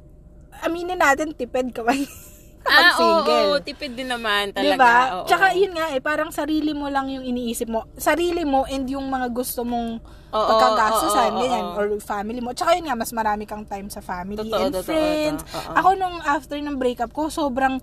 aminin 0.64 0.98
natin, 0.98 1.34
tipid 1.34 1.70
ka 1.70 1.86
ba? 1.86 1.94
ah, 2.68 2.92
oo, 2.94 2.98
single. 2.98 3.46
oo, 3.54 3.56
tipid 3.62 3.92
din 3.94 4.10
naman 4.10 4.50
talaga. 4.50 4.74
Diba? 4.74 4.96
Oo. 5.14 5.26
Tsaka 5.30 5.46
yun 5.54 5.72
nga 5.74 5.94
eh, 5.94 6.02
parang 6.02 6.30
sarili 6.34 6.74
mo 6.74 6.90
lang 6.90 7.08
yung 7.10 7.24
iniisip 7.24 7.70
mo. 7.70 7.86
Sarili 7.94 8.42
mo 8.42 8.66
and 8.66 8.86
yung 8.90 9.06
mga 9.06 9.30
gusto 9.30 9.62
mong 9.62 10.02
Oo, 10.28 10.44
pagkagastusan, 10.44 11.30
oo, 11.30 11.34
oo, 11.34 11.40
ganyan, 11.40 11.66
oo. 11.66 11.78
or 11.78 11.86
family 11.98 12.38
mo. 12.38 12.52
Tsaka 12.52 12.76
yun 12.76 12.84
nga, 12.84 12.96
mas 12.96 13.10
marami 13.10 13.44
kang 13.44 13.64
time 13.64 13.88
sa 13.88 14.00
family 14.00 14.36
Totoo, 14.38 14.60
and 14.60 14.72
totoo, 14.72 14.84
friends. 14.84 15.40
totoo. 15.42 15.60
Oo. 15.64 15.74
Ako 15.74 15.88
nung 15.96 16.16
after 16.20 16.56
ng 16.56 16.76
breakup 16.76 17.10
ko, 17.10 17.28
sobrang 17.28 17.80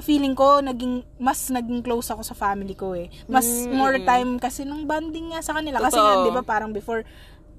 feeling 0.00 0.34
ko 0.34 0.58
naging 0.58 1.06
mas 1.22 1.46
naging 1.48 1.78
close 1.78 2.10
ako 2.10 2.26
sa 2.26 2.34
family 2.34 2.74
ko 2.74 2.98
eh. 2.98 3.06
Mas 3.30 3.46
Mm, 3.46 3.78
more 3.78 3.96
time 4.02 4.30
kasi 4.42 4.66
nung 4.66 4.90
bonding 4.90 5.30
nga 5.30 5.38
sa 5.38 5.54
kanila 5.54 5.78
kasi 5.78 5.94
Totoo. 5.94 6.02
nga 6.02 6.14
'di 6.18 6.30
ba 6.34 6.42
parang 6.42 6.74
before 6.74 7.06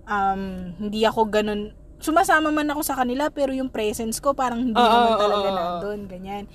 um 0.04 0.42
hindi 0.76 1.08
ako 1.08 1.32
ganun 1.32 1.72
sumasama 1.98 2.52
man 2.52 2.68
ako 2.68 2.84
sa 2.84 3.00
kanila 3.00 3.32
pero 3.32 3.56
yung 3.56 3.72
presence 3.72 4.20
ko 4.20 4.36
parang 4.36 4.60
hindi 4.62 4.76
Oo, 4.78 4.92
naman 4.92 5.16
oo, 5.16 5.18
talaga 5.18 5.48
oo. 5.48 5.56
nandun 5.56 6.12
ganyan. 6.12 6.46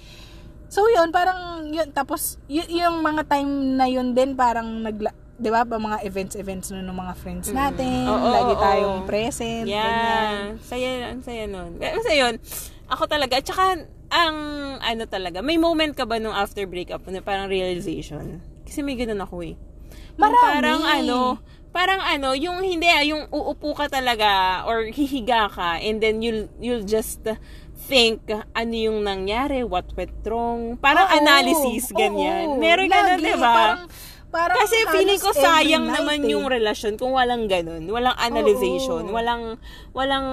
So 0.69 0.85
yun, 0.87 1.11
parang 1.11 1.67
yun 1.67 1.91
tapos 1.91 2.37
y- 2.47 2.79
yung 2.79 3.01
mga 3.01 3.27
time 3.27 3.49
na 3.75 3.89
yun 3.89 4.13
din 4.13 4.37
parang 4.37 4.85
nagla 4.85 5.11
'di 5.41 5.49
ba 5.49 5.65
mga 5.65 6.05
events 6.05 6.37
events 6.37 6.69
nun 6.69 6.85
ng 6.85 6.99
mga 7.01 7.15
friends 7.17 7.49
natin, 7.49 8.05
Mm. 8.05 8.13
Oo, 8.13 8.27
lagi 8.29 8.53
oo, 8.55 8.61
tayong 8.61 8.99
oo. 9.03 9.09
present, 9.09 9.65
ganyan. 9.65 9.81
Yeah. 9.81 10.61
Saya, 10.61 10.89
ang 11.17 11.23
saya 11.25 11.45
nun. 11.49 11.81
Kasi 11.81 12.13
yun, 12.21 12.35
ako 12.93 13.03
talaga, 13.09 13.41
at 13.41 13.47
saka, 13.49 13.65
ang, 14.13 14.37
ano 14.85 15.03
talaga, 15.09 15.41
may 15.41 15.57
moment 15.57 15.97
ka 15.97 16.05
ba 16.05 16.21
nung 16.21 16.35
after 16.37 16.69
breakup 16.69 17.01
na 17.09 17.25
parang 17.25 17.49
realization? 17.49 18.45
Kasi 18.69 18.85
may 18.85 19.01
ganun 19.01 19.23
ako 19.25 19.41
eh. 19.43 19.55
Marami. 20.21 20.61
Parang 20.61 20.83
ano, 20.85 21.19
parang 21.73 22.03
ano, 22.05 22.37
yung 22.37 22.61
hindi 22.61 22.91
ah, 22.91 23.01
yung 23.07 23.31
uupo 23.33 23.73
ka 23.73 23.89
talaga 23.89 24.63
or 24.69 24.91
hihiga 24.91 25.49
ka 25.49 25.79
and 25.81 26.03
then 26.03 26.21
you'll, 26.21 26.51
you'll 26.61 26.85
just 26.85 27.23
think 27.89 28.21
ano 28.53 28.75
yung 28.75 29.07
nangyari, 29.07 29.63
what 29.65 29.87
went 29.97 30.13
wrong, 30.27 30.77
parang 30.77 31.09
Oo, 31.09 31.17
analysis, 31.17 31.89
oo, 31.91 31.97
ganyan. 31.97 32.59
Meron 32.59 32.91
ganun, 32.91 33.19
lagi, 33.19 33.25
di 33.25 33.35
ba? 33.39 33.55
Parang, 33.55 33.83
parang 34.31 34.57
Kasi 34.57 34.77
feeling 34.95 35.21
ko 35.21 35.35
sayang 35.35 35.91
night 35.91 35.95
naman 36.01 36.19
eh. 36.25 36.33
yung 36.33 36.47
relasyon 36.47 36.97
kung 36.97 37.13
walang 37.13 37.51
ganun. 37.51 37.85
Walang 37.91 38.17
analyzation. 38.17 39.11
Oo. 39.11 39.15
Walang, 39.15 39.59
walang, 39.93 40.27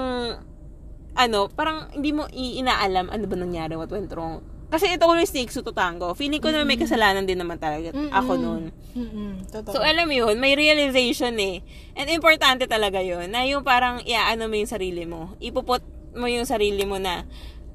ano, 1.17 1.39
parang 1.49 1.89
hindi 1.97 2.13
mo 2.13 2.29
inaalam 2.29 3.09
ano 3.09 3.23
ba 3.25 3.35
nangyari, 3.35 3.73
what 3.73 3.89
went 3.89 4.13
wrong. 4.13 4.45
Kasi 4.67 4.91
it 4.91 4.99
always 4.99 5.31
takes 5.31 5.55
two 5.55 5.63
to 5.63 5.71
tango. 5.71 6.11
Feeling 6.11 6.43
ko 6.43 6.51
naman 6.51 6.67
may 6.67 6.79
kasalanan 6.79 7.23
din 7.23 7.39
naman 7.39 7.55
talaga 7.55 7.95
Mm-mm. 7.95 8.11
ako 8.11 8.31
noon. 8.35 8.63
Mm-mm, 8.99 9.47
totoo. 9.47 9.79
So, 9.79 9.79
alam 9.79 10.11
mo 10.11 10.13
yun, 10.13 10.35
may 10.43 10.59
realization 10.59 11.39
eh. 11.39 11.63
And 11.95 12.11
importante 12.11 12.67
talaga 12.67 12.99
yun, 12.99 13.31
na 13.31 13.47
yung 13.47 13.63
parang 13.63 14.03
iaano 14.03 14.51
mo 14.51 14.59
yung 14.59 14.67
sarili 14.67 15.07
mo. 15.07 15.39
Ipuput 15.39 15.79
mo 16.19 16.27
yung 16.27 16.43
sarili 16.43 16.83
mo 16.83 16.99
na, 16.99 17.23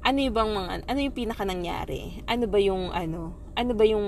ano 0.03 0.17
yung 0.19 0.35
bang 0.35 0.51
mga, 0.51 0.71
ano 0.83 0.99
yung 0.99 1.15
pinaka 1.15 1.43
nangyari? 1.47 2.19
Ano 2.27 2.43
ba 2.51 2.59
yung, 2.59 2.91
ano, 2.91 3.31
ano 3.55 3.71
ba 3.71 3.87
yung 3.87 4.05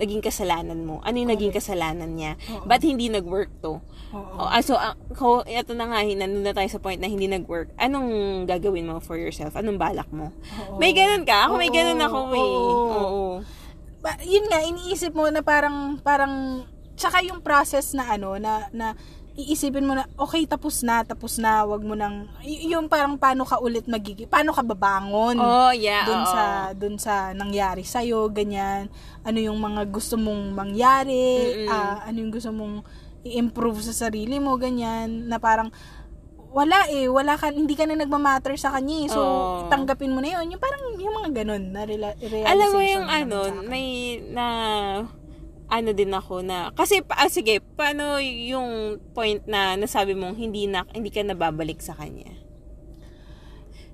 naging 0.00 0.24
kasalanan 0.24 0.80
mo? 0.88 1.04
Ano 1.04 1.20
yung 1.20 1.28
naging 1.28 1.52
kasalanan 1.52 2.16
niya? 2.16 2.40
Oo. 2.48 2.64
Ba't 2.64 2.80
hindi 2.80 3.12
nag-work 3.12 3.52
to? 3.60 3.76
Oo. 4.16 4.40
Oh, 4.40 4.48
ah, 4.48 4.64
so, 4.64 4.72
ah, 4.80 4.96
ko, 5.12 5.44
ito 5.44 5.76
na 5.76 5.84
nga, 5.92 6.00
nandun 6.00 6.48
na 6.48 6.56
tayo 6.56 6.68
sa 6.72 6.80
point 6.80 6.96
na 6.96 7.12
hindi 7.12 7.28
nag-work. 7.28 7.76
Anong 7.76 8.08
gagawin 8.48 8.88
mo 8.88 9.04
for 9.04 9.20
yourself? 9.20 9.52
Anong 9.52 9.76
balak 9.76 10.08
mo? 10.08 10.32
Oo. 10.64 10.80
May 10.80 10.96
ganun 10.96 11.28
ka? 11.28 11.44
Ako 11.44 11.60
may 11.60 11.68
Oo, 11.68 11.76
ganun 11.76 12.00
ako 12.00 12.18
eh. 12.32 12.40
oo. 12.40 12.84
Oo. 12.88 13.24
Ba- 14.00 14.20
yun 14.24 14.48
nga, 14.48 14.64
iniisip 14.64 15.12
mo 15.12 15.28
na 15.28 15.44
parang, 15.44 16.00
parang, 16.00 16.64
tsaka 16.96 17.20
yung 17.20 17.44
process 17.44 17.92
na 17.92 18.16
ano, 18.16 18.40
na, 18.40 18.72
na, 18.72 18.96
iisipin 19.34 19.82
mo 19.82 19.98
na, 19.98 20.06
okay, 20.14 20.46
tapos 20.46 20.80
na, 20.80 21.02
tapos 21.02 21.36
na, 21.36 21.66
wag 21.66 21.82
mo 21.82 21.92
nang, 21.92 22.30
y- 22.40 22.70
yung 22.70 22.86
parang 22.86 23.18
paano 23.18 23.42
ka 23.42 23.58
ulit 23.58 23.84
magiging, 23.84 24.26
paano 24.26 24.54
ka 24.54 24.62
babangon 24.62 25.34
Oh, 25.36 25.74
yeah. 25.74 26.06
dun 26.06 26.22
oo. 26.22 26.30
sa, 26.30 26.42
dun 26.70 26.96
sa 26.96 27.14
nangyari 27.32 27.82
sa'yo, 27.82 28.30
ganyan, 28.30 28.86
ano 29.20 29.38
yung 29.38 29.58
mga 29.58 29.90
gusto 29.90 30.14
mong 30.14 30.54
mangyari, 30.54 31.66
ah, 31.66 32.06
ano 32.06 32.16
yung 32.16 32.30
gusto 32.30 32.50
mong 32.50 32.86
i-improve 33.24 33.82
sa 33.82 34.06
sarili 34.06 34.38
mo, 34.38 34.54
ganyan, 34.54 35.26
na 35.26 35.42
parang, 35.42 35.74
wala 36.54 36.86
eh, 36.86 37.10
wala 37.10 37.34
ka, 37.34 37.50
hindi 37.50 37.74
ka 37.74 37.82
na 37.82 37.98
nagmamatter 37.98 38.54
sa 38.54 38.70
kanya 38.70 38.96
eh. 39.02 39.08
So, 39.10 39.18
Oo. 39.18 39.66
tanggapin 39.66 40.14
mo 40.14 40.22
na 40.22 40.38
yun. 40.38 40.54
Yung 40.54 40.62
parang, 40.62 40.94
yung 40.94 41.10
mga 41.12 41.42
ganun, 41.42 41.74
na 41.74 41.82
rela- 41.82 42.14
realization. 42.14 42.46
Alam 42.46 42.68
mo 42.70 42.80
yung 42.80 43.06
ano, 43.10 43.36
may 43.66 43.86
na 44.30 44.44
ano 45.74 45.90
din 45.90 46.14
ako 46.14 46.46
na 46.46 46.70
kasi 46.72 47.02
pa, 47.02 47.18
ah, 47.18 47.30
sige, 47.30 47.58
paano 47.74 48.22
yung 48.22 49.02
point 49.10 49.42
na 49.50 49.74
nasabi 49.74 50.14
mong 50.14 50.38
hindi 50.38 50.70
na 50.70 50.86
hindi 50.94 51.10
ka 51.10 51.26
nababalik 51.26 51.82
sa 51.82 51.98
kanya? 51.98 52.30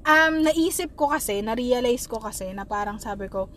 Um, 0.01 0.41
naisip 0.45 0.97
ko 0.97 1.13
kasi, 1.13 1.45
na-realize 1.45 2.09
ko 2.09 2.21
kasi 2.21 2.53
na 2.57 2.65
parang 2.65 2.97
sabi 2.97 3.29
ko, 3.29 3.53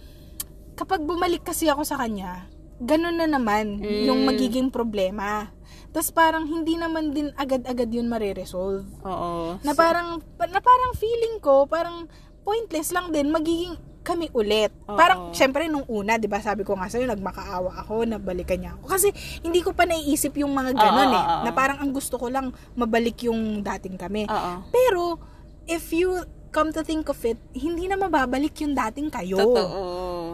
kapag 0.76 1.04
bumalik 1.04 1.44
kasi 1.44 1.72
ako 1.72 1.88
sa 1.88 1.96
kanya, 2.00 2.52
ganun 2.84 3.16
na 3.16 3.28
naman 3.28 3.80
Mm. 3.80 4.04
yung 4.12 4.20
magiging 4.28 4.68
problema. 4.68 5.52
Tapos 5.94 6.10
parang 6.12 6.44
hindi 6.44 6.76
naman 6.76 7.14
din 7.14 7.30
agad-agad 7.38 7.88
yun 7.88 8.10
mareresolve. 8.10 8.84
Oo. 9.06 9.56
Na 9.62 9.72
So, 9.72 9.80
parang, 9.80 10.20
na 10.42 10.60
parang 10.60 10.92
feeling 10.98 11.38
ko, 11.40 11.64
parang 11.70 12.10
pointless 12.44 12.92
lang 12.92 13.14
din 13.14 13.32
magiging 13.32 13.78
kami 14.04 14.28
ulit. 14.36 14.70
Oo. 14.86 15.00
Parang, 15.00 15.32
syempre, 15.32 15.72
nung 15.72 15.88
una, 15.88 16.20
di 16.20 16.28
ba, 16.28 16.44
sabi 16.44 16.68
ko 16.68 16.76
nga 16.76 16.92
sa'yo, 16.92 17.08
nagmakaawa 17.08 17.88
ako, 17.88 18.04
nabalikan 18.04 18.60
niya 18.60 18.76
ako. 18.78 18.86
Kasi, 18.92 19.10
hindi 19.42 19.64
ko 19.64 19.72
pa 19.72 19.88
naiisip 19.88 20.36
yung 20.38 20.52
mga 20.52 20.76
ganun 20.76 21.10
Oo, 21.10 21.18
eh. 21.18 21.24
oo. 21.24 21.42
Na 21.48 21.52
parang 21.56 21.80
ang 21.80 21.96
gusto 21.96 22.20
ko 22.20 22.28
lang, 22.28 22.52
mabalik 22.76 23.24
yung 23.26 23.64
dating 23.64 23.96
kami. 23.96 24.28
Oo. 24.28 24.54
Pero, 24.70 25.18
if 25.66 25.90
you 25.96 26.20
come 26.54 26.70
to 26.70 26.86
think 26.86 27.08
of 27.10 27.18
it, 27.26 27.40
hindi 27.56 27.90
na 27.90 27.98
mababalik 27.98 28.54
yung 28.62 28.78
dating 28.78 29.10
kayo. 29.10 29.42
Totoo. 29.42 29.82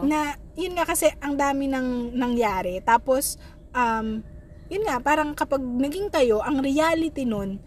Na, 0.04 0.36
yun 0.58 0.76
nga 0.76 0.84
kasi, 0.84 1.08
ang 1.22 1.38
dami 1.38 1.70
nang 1.70 2.12
nangyari. 2.12 2.82
Tapos, 2.84 3.40
um, 3.72 4.20
yun 4.70 4.82
nga, 4.86 4.98
parang 5.00 5.32
kapag 5.32 5.62
naging 5.62 6.10
kayo, 6.10 6.42
ang 6.42 6.60
reality 6.60 7.24
nun, 7.26 7.58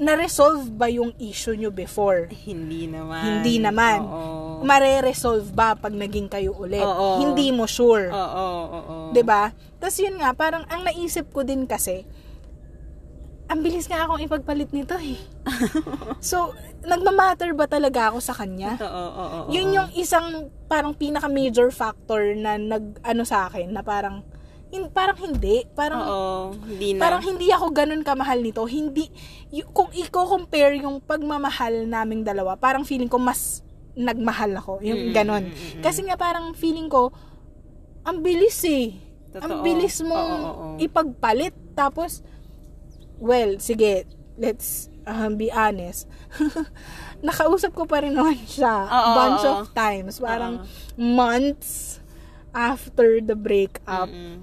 na-resolve 0.00 0.72
ba 0.72 0.88
yung 0.88 1.12
issue 1.20 1.52
nyo 1.52 1.68
before? 1.68 2.24
Hindi 2.32 2.88
naman. 2.88 3.20
Hindi 3.20 3.60
naman. 3.60 4.00
Oo. 4.00 4.64
Mare-resolve 4.64 5.52
ba 5.52 5.76
pag 5.76 5.92
naging 5.92 6.32
kayo 6.32 6.56
ulit? 6.56 6.80
Oo. 6.80 7.20
Hindi 7.20 7.52
mo 7.52 7.68
sure. 7.68 8.08
Oo, 8.08 8.46
oo. 8.64 8.96
'Di 9.12 9.20
ba? 9.20 9.52
Tapos 9.76 9.96
yun 10.00 10.16
nga, 10.16 10.32
parang 10.32 10.64
ang 10.72 10.88
naisip 10.88 11.28
ko 11.28 11.44
din 11.44 11.68
kasi, 11.68 12.08
ang 13.50 13.60
bilis 13.60 13.88
nga 13.88 14.08
akong 14.08 14.24
ipagpalit 14.24 14.72
nito 14.72 14.96
eh. 14.96 15.20
so, 16.22 16.52
nagmamatter 16.84 17.52
ba 17.52 17.68
talaga 17.68 18.12
ako 18.12 18.24
sa 18.24 18.32
kanya? 18.32 18.80
Oo, 18.80 18.88
oo, 18.88 19.24
oo. 19.44 19.48
Yun 19.52 19.76
yung 19.76 19.90
isang 19.96 20.48
parang 20.64 20.96
pinaka 20.96 21.28
major 21.28 21.68
factor 21.68 22.32
na 22.38 22.56
nag 22.56 23.02
ano 23.04 23.26
sa 23.26 23.50
akin 23.50 23.68
na 23.74 23.84
parang 23.84 24.24
in, 24.70 24.86
parang 24.88 25.18
hindi. 25.18 25.66
Parang, 25.70 26.00
Oo, 26.00 26.54
hindi 26.64 26.94
na. 26.94 27.00
parang 27.00 27.22
hindi 27.22 27.50
ako 27.50 27.66
ganun 27.70 28.02
kamahal 28.02 28.38
nito. 28.38 28.62
Hindi, 28.64 29.10
y- 29.48 29.66
kung 29.66 29.90
i-compare 29.90 30.78
yung 30.78 30.98
pagmamahal 31.00 31.84
naming 31.84 32.22
dalawa, 32.22 32.54
parang 32.54 32.82
feeling 32.82 33.10
ko 33.10 33.18
mas 33.18 33.62
nagmahal 33.92 34.54
ako. 34.54 34.78
Yung 34.80 35.10
Mm, 35.10 35.12
ganun. 35.12 35.44
mm, 35.44 35.54
mm. 35.78 35.82
Kasi 35.82 36.06
nga 36.06 36.14
parang 36.14 36.54
feeling 36.54 36.86
ko, 36.86 37.10
ang 38.00 38.22
bilis 38.22 38.62
eh. 38.64 38.94
Ang 39.36 39.60
Totoo. 39.60 39.62
bilis 39.62 39.96
mong 40.00 40.30
Oo, 40.30 40.40
oo, 40.40 40.62
oo. 40.72 40.76
ipagpalit. 40.78 41.54
Tapos, 41.74 42.22
well, 43.18 43.58
sige, 43.58 44.06
let's 44.36 44.86
um, 45.04 45.34
be 45.34 45.50
honest. 45.50 46.06
Nakausap 47.20 47.74
ko 47.74 47.84
pa 47.84 48.00
rin 48.00 48.14
naman 48.14 48.38
siya 48.46 48.86
Oo, 48.86 49.08
bunch 49.14 49.42
oo. 49.44 49.52
of 49.52 49.62
times. 49.72 50.18
Parang 50.18 50.64
months 50.94 51.98
after 52.50 53.20
the 53.20 53.34
breakup. 53.34 54.08
Mm-mm. 54.08 54.42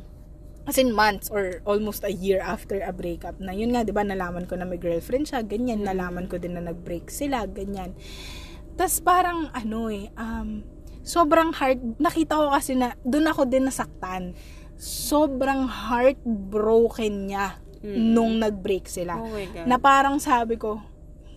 As 0.68 0.76
in 0.76 0.92
months 0.92 1.32
or 1.32 1.64
almost 1.64 2.04
a 2.04 2.12
year 2.12 2.44
after 2.44 2.84
a 2.84 2.92
breakup 2.92 3.40
na 3.40 3.56
yun 3.56 3.72
nga, 3.72 3.88
di 3.88 3.96
ba, 3.96 4.04
nalaman 4.04 4.44
ko 4.44 4.60
na 4.60 4.68
may 4.68 4.76
girlfriend 4.76 5.32
siya, 5.32 5.40
ganyan, 5.48 5.88
nalaman 5.88 6.28
ko 6.28 6.36
din 6.36 6.60
na 6.60 6.64
nag-break 6.68 7.08
sila, 7.08 7.48
ganyan. 7.48 7.96
Tapos 8.76 9.00
parang, 9.00 9.48
ano 9.56 9.88
eh, 9.88 10.12
um, 10.20 10.68
sobrang 11.08 11.56
hard, 11.56 11.96
nakita 12.04 12.36
ko 12.36 12.52
kasi 12.52 12.76
na, 12.76 13.00
doon 13.08 13.32
ako 13.32 13.48
din 13.48 13.64
nasaktan. 13.64 14.36
Sobrang 14.76 15.72
heartbroken 15.72 17.32
niya 17.32 17.64
nung 17.88 18.36
nag-break 18.36 18.92
sila. 18.92 19.16
Oh. 19.24 19.40
Na 19.64 19.80
parang 19.80 20.20
sabi 20.20 20.60
ko, 20.60 20.84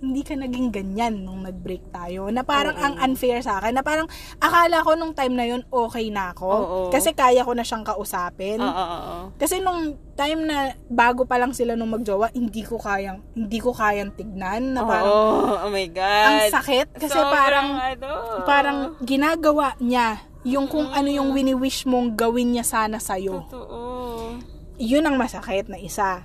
hindi 0.01 0.25
ka 0.25 0.33
naging 0.33 0.73
ganyan 0.73 1.29
nung 1.29 1.45
nag-break 1.45 1.93
tayo. 1.93 2.33
Na 2.33 2.41
parang 2.41 2.73
Oo. 2.73 2.85
ang 2.85 2.95
unfair 3.05 3.45
sa 3.45 3.61
akin. 3.61 3.77
Na 3.77 3.85
parang 3.85 4.09
akala 4.41 4.81
ko 4.81 4.97
nung 4.97 5.13
time 5.13 5.37
na 5.37 5.45
yun, 5.45 5.61
okay 5.69 6.09
na 6.09 6.33
ako. 6.33 6.49
Oo. 6.49 6.79
Kasi 6.89 7.13
kaya 7.13 7.45
ko 7.45 7.53
na 7.53 7.61
siyang 7.61 7.85
kausapin. 7.85 8.59
Oo, 8.59 8.73
oo, 8.73 8.97
oo. 8.97 9.17
Kasi 9.37 9.61
nung 9.61 10.01
time 10.17 10.41
na 10.49 10.73
bago 10.89 11.29
pa 11.29 11.37
lang 11.37 11.53
sila 11.53 11.77
nung 11.77 11.93
magjowa, 11.93 12.33
hindi 12.33 12.65
ko 12.65 12.81
kayang 12.81 13.21
hindi 13.37 13.61
ko 13.61 13.77
kayang 13.77 14.17
tignan 14.17 14.73
na 14.73 14.89
parang 14.89 15.09
Oo, 15.13 15.69
oh 15.69 15.71
my 15.71 15.89
God. 15.93 16.27
ang 16.29 16.39
sakit 16.49 16.87
kasi 16.97 17.13
Sobrang 17.13 17.33
parang 17.33 17.69
ano. 17.77 18.11
parang 18.49 18.79
ginagawa 19.05 19.77
niya 19.81 20.25
yung 20.49 20.65
kung 20.65 20.89
ano 20.89 21.13
yung 21.13 21.37
wini-wish 21.37 21.85
mong 21.85 22.17
gawin 22.17 22.57
niya 22.57 22.65
sana 22.65 22.97
sa 22.97 23.21
Totoo. 23.21 24.41
Yun 24.81 25.05
ang 25.05 25.21
masakit 25.21 25.69
na 25.69 25.77
isa. 25.77 26.25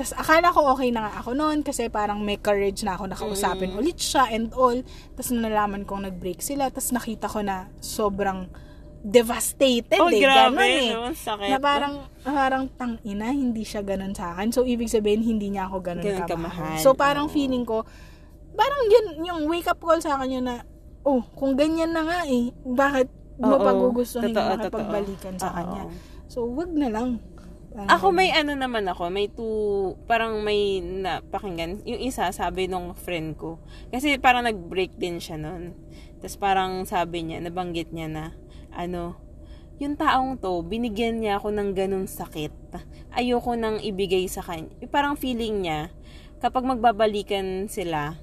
Tapos 0.00 0.16
akala 0.16 0.48
ko 0.48 0.64
okay 0.72 0.88
na 0.88 1.04
nga 1.04 1.20
ako 1.20 1.36
noon 1.36 1.60
kasi 1.60 1.92
parang 1.92 2.24
may 2.24 2.40
courage 2.40 2.80
na 2.80 2.96
ako 2.96 3.04
nakausapin 3.12 3.76
ulit 3.76 4.00
siya 4.00 4.32
and 4.32 4.48
all. 4.56 4.72
Tapos 5.12 5.28
nalaman 5.28 5.84
kong 5.84 6.08
nag-break 6.08 6.40
sila. 6.40 6.72
Tapos 6.72 6.96
nakita 6.96 7.28
ko 7.28 7.44
na 7.44 7.68
sobrang 7.84 8.48
devastated 9.00 9.96
Oh, 9.96 10.08
eh. 10.08 10.20
grabe, 10.20 10.56
Ganun 10.56 10.64
eh. 10.64 10.88
no? 10.92 11.08
Sakit. 11.12 11.48
Na 11.48 11.58
parang, 11.58 11.94
parang 12.20 12.64
tangina, 12.70 13.28
hindi 13.28 13.64
siya 13.64 13.80
ganun 13.80 14.12
sa 14.12 14.32
akin. 14.32 14.52
So, 14.52 14.64
ibig 14.64 14.92
sabihin, 14.92 15.20
hindi 15.20 15.48
niya 15.48 15.68
ako 15.68 15.80
ganun, 15.80 16.04
Ganun 16.04 16.24
kamahal. 16.24 16.76
kamahal. 16.76 16.84
So, 16.84 16.92
parang 16.92 17.28
Oo. 17.28 17.32
feeling 17.32 17.64
ko, 17.64 17.84
parang 18.52 18.80
yun, 18.88 19.06
yung 19.24 19.40
wake 19.48 19.68
up 19.68 19.80
call 19.80 20.00
sa 20.00 20.20
akin 20.20 20.40
yun 20.40 20.44
na, 20.44 20.64
oh, 21.00 21.24
kung 21.32 21.56
ganyan 21.56 21.92
na 21.92 22.04
nga 22.04 22.28
eh, 22.28 22.52
bakit 22.60 23.08
mo 23.40 23.56
Oo. 23.56 23.64
pagugustuhin 23.64 24.36
Totoo, 24.36 24.48
na 24.48 24.56
makipagbalikan 24.60 25.34
sa 25.36 25.48
totoo. 25.48 25.56
kanya? 25.56 25.82
So, 26.28 26.38
wag 26.46 26.70
na 26.70 26.88
lang. 26.92 27.24
Parang 27.80 27.96
Ako 27.96 28.06
may 28.12 28.28
ano 28.28 28.52
naman 28.52 28.84
ako, 28.92 29.08
may 29.08 29.32
two, 29.32 29.96
parang 30.04 30.44
may 30.44 30.84
napakinggan. 30.84 31.80
Yung 31.88 32.04
isa, 32.04 32.28
sabi 32.28 32.68
nung 32.68 32.92
friend 32.92 33.40
ko. 33.40 33.56
Kasi 33.88 34.20
parang 34.20 34.44
nag-break 34.44 35.00
din 35.00 35.16
siya 35.16 35.40
nun. 35.40 35.72
Tapos 36.20 36.36
parang 36.36 36.84
sabi 36.84 37.24
niya, 37.24 37.40
nabanggit 37.40 37.88
niya 37.88 38.12
na, 38.12 38.24
ano, 38.76 39.16
yung 39.80 39.96
taong 39.96 40.36
to, 40.36 40.60
binigyan 40.60 41.24
niya 41.24 41.40
ako 41.40 41.56
ng 41.56 41.72
ganun 41.72 42.04
sakit. 42.04 42.52
Ayoko 43.16 43.56
nang 43.56 43.80
ibigay 43.80 44.28
sa 44.28 44.44
kanya. 44.44 44.68
Parang 44.92 45.16
feeling 45.16 45.64
niya, 45.64 45.88
kapag 46.44 46.68
magbabalikan 46.68 47.64
sila, 47.64 48.20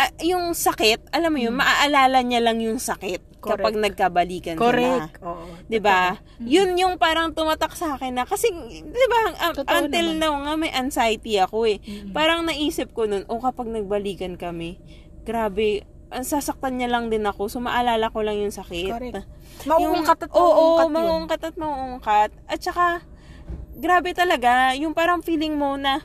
ah, 0.00 0.10
yung 0.24 0.56
sakit, 0.56 1.12
alam 1.12 1.36
mo 1.36 1.40
yun, 1.44 1.60
maaalala 1.60 2.24
niya 2.24 2.40
lang 2.40 2.64
yung 2.64 2.80
sakit 2.80 3.35
Hmm. 3.35 3.35
Correct. 3.46 3.62
kapag 3.62 3.74
nagkabalikan 3.78 4.54
sila. 4.58 4.64
Correct. 4.66 5.12
Oo. 5.22 5.46
'Di 5.70 5.78
ba? 5.78 6.18
Yun 6.42 6.74
yung 6.74 6.94
parang 6.98 7.30
tumatak 7.30 7.78
sa 7.78 7.94
akin 7.94 8.18
na 8.18 8.24
kasi 8.26 8.50
'di 8.50 9.06
ba 9.06 9.20
um, 9.46 9.54
Totoo 9.54 9.70
naman. 9.70 9.86
until 9.86 10.08
now 10.18 10.34
nga 10.42 10.54
may 10.58 10.72
anxiety 10.74 11.38
ako 11.38 11.70
eh. 11.70 11.78
Mm-mm. 11.80 12.10
Parang 12.10 12.42
naisip 12.42 12.90
ko 12.90 13.06
nun, 13.06 13.22
o 13.30 13.38
kapag 13.38 13.70
nagbalikan 13.70 14.34
kami, 14.34 14.82
grabe, 15.22 15.86
ang 16.10 16.22
sasaktan 16.22 16.78
niya 16.78 16.90
lang 16.90 17.10
din 17.10 17.22
ako. 17.22 17.46
So 17.46 17.62
maalala 17.62 18.10
ko 18.10 18.26
lang 18.26 18.38
yung 18.42 18.54
sakit. 18.54 18.90
Correct. 18.90 19.26
Mauungkat 19.66 20.26
at 20.26 20.30
Oo, 20.34 20.42
mauungkat 20.42 20.86
yun. 20.86 20.92
mauungkat 20.92 21.40
at 21.42 21.56
mauungkat. 21.56 22.30
At 22.50 22.60
saka 22.62 22.86
grabe 23.76 24.16
talaga, 24.16 24.72
yung 24.78 24.96
parang 24.96 25.20
feeling 25.20 25.54
mo 25.58 25.76
na 25.76 26.02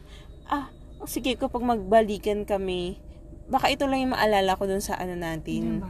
ah, 0.52 0.68
oh, 1.00 1.08
sige 1.08 1.39
kapag 1.39 1.64
magbalikan 1.64 2.44
kami, 2.44 3.00
baka 3.48 3.70
ito 3.70 3.86
lang 3.86 4.04
yung 4.04 4.14
maalala 4.14 4.54
ko 4.56 4.66
dun 4.66 4.84
sa 4.84 4.96
ano 4.96 5.14
natin. 5.14 5.80
Diba? 5.80 5.89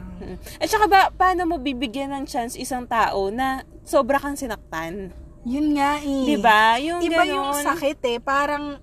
At 0.58 0.68
saka 0.68 0.86
ba, 0.86 1.00
paano 1.10 1.44
mo 1.44 1.56
bibigyan 1.58 2.10
ng 2.12 2.24
chance 2.24 2.54
isang 2.54 2.86
tao 2.86 3.28
na 3.28 3.62
sobra 3.82 4.16
kang 4.16 4.38
sinaktan? 4.38 5.10
Yun 5.42 5.74
nga 5.74 5.98
eh. 5.98 6.22
'Di 6.26 6.36
ba? 6.38 6.78
Yung 6.78 7.02
Iba 7.02 7.26
ganon. 7.26 7.34
yung 7.34 7.50
sakit 7.58 7.98
eh. 8.06 8.18
Parang 8.22 8.78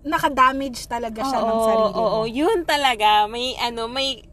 nakadamage 0.00 0.88
talaga 0.88 1.20
siya 1.20 1.40
ng 1.42 1.52
Oo, 1.52 1.66
sarili 1.66 1.90
Oo, 1.92 2.18
mo. 2.22 2.24
yun 2.24 2.58
talaga. 2.64 3.28
May 3.28 3.52
ano, 3.60 3.90
may 3.90 4.24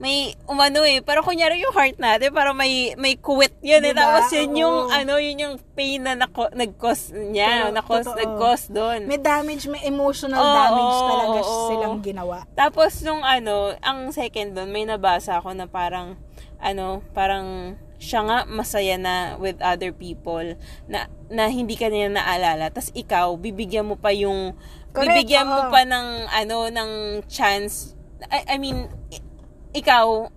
may 0.00 0.32
umano 0.48 0.80
eh. 0.80 1.04
Pero 1.04 1.20
kunyari 1.20 1.60
yung 1.60 1.76
heart 1.76 2.00
natin, 2.00 2.32
para 2.32 2.56
may 2.56 2.96
may 2.96 3.20
quit 3.20 3.52
yun 3.60 3.84
eh. 3.84 3.92
Diba? 3.92 4.00
Tapos 4.00 4.32
yun 4.32 4.56
yung 4.56 4.76
Oo. 4.88 4.90
ano, 4.90 5.20
yun 5.20 5.36
yung 5.36 5.54
pain 5.76 6.00
na 6.00 6.16
nako, 6.16 6.48
nag-cause 6.56 7.12
niya. 7.12 7.68
Pero, 7.68 7.76
na-cause, 7.76 8.08
totoo. 8.08 8.18
nag-cause 8.18 8.64
doon. 8.72 9.00
May 9.04 9.20
damage, 9.20 9.68
may 9.68 9.84
emotional 9.84 10.40
Oo, 10.40 10.56
damage 10.56 10.98
talaga 11.04 11.38
oo. 11.44 11.68
silang 11.68 11.96
ginawa. 12.00 12.38
Tapos 12.56 13.04
nung 13.04 13.20
ano, 13.20 13.76
ang 13.84 14.08
second 14.16 14.56
doon, 14.56 14.72
may 14.72 14.88
nabasa 14.88 15.36
ako 15.36 15.52
na 15.52 15.68
parang, 15.68 16.16
ano, 16.56 17.04
parang 17.12 17.76
siya 18.00 18.24
nga 18.24 18.38
masaya 18.48 18.96
na 18.96 19.36
with 19.36 19.60
other 19.60 19.92
people 19.92 20.56
na 20.88 21.12
na 21.28 21.52
hindi 21.52 21.76
ka 21.76 21.92
niya 21.92 22.08
naalala. 22.08 22.72
Tapos 22.72 22.88
ikaw, 22.96 23.36
bibigyan 23.36 23.84
mo 23.84 24.00
pa 24.00 24.16
yung 24.16 24.56
Correct, 24.96 25.12
bibigyan 25.12 25.44
mo 25.44 25.68
oo. 25.68 25.70
pa 25.70 25.84
ng 25.84 26.08
ano 26.32 26.72
ng 26.72 26.90
chance. 27.28 27.92
I, 28.32 28.56
I 28.56 28.56
mean, 28.56 28.88
ikaw 29.72 30.28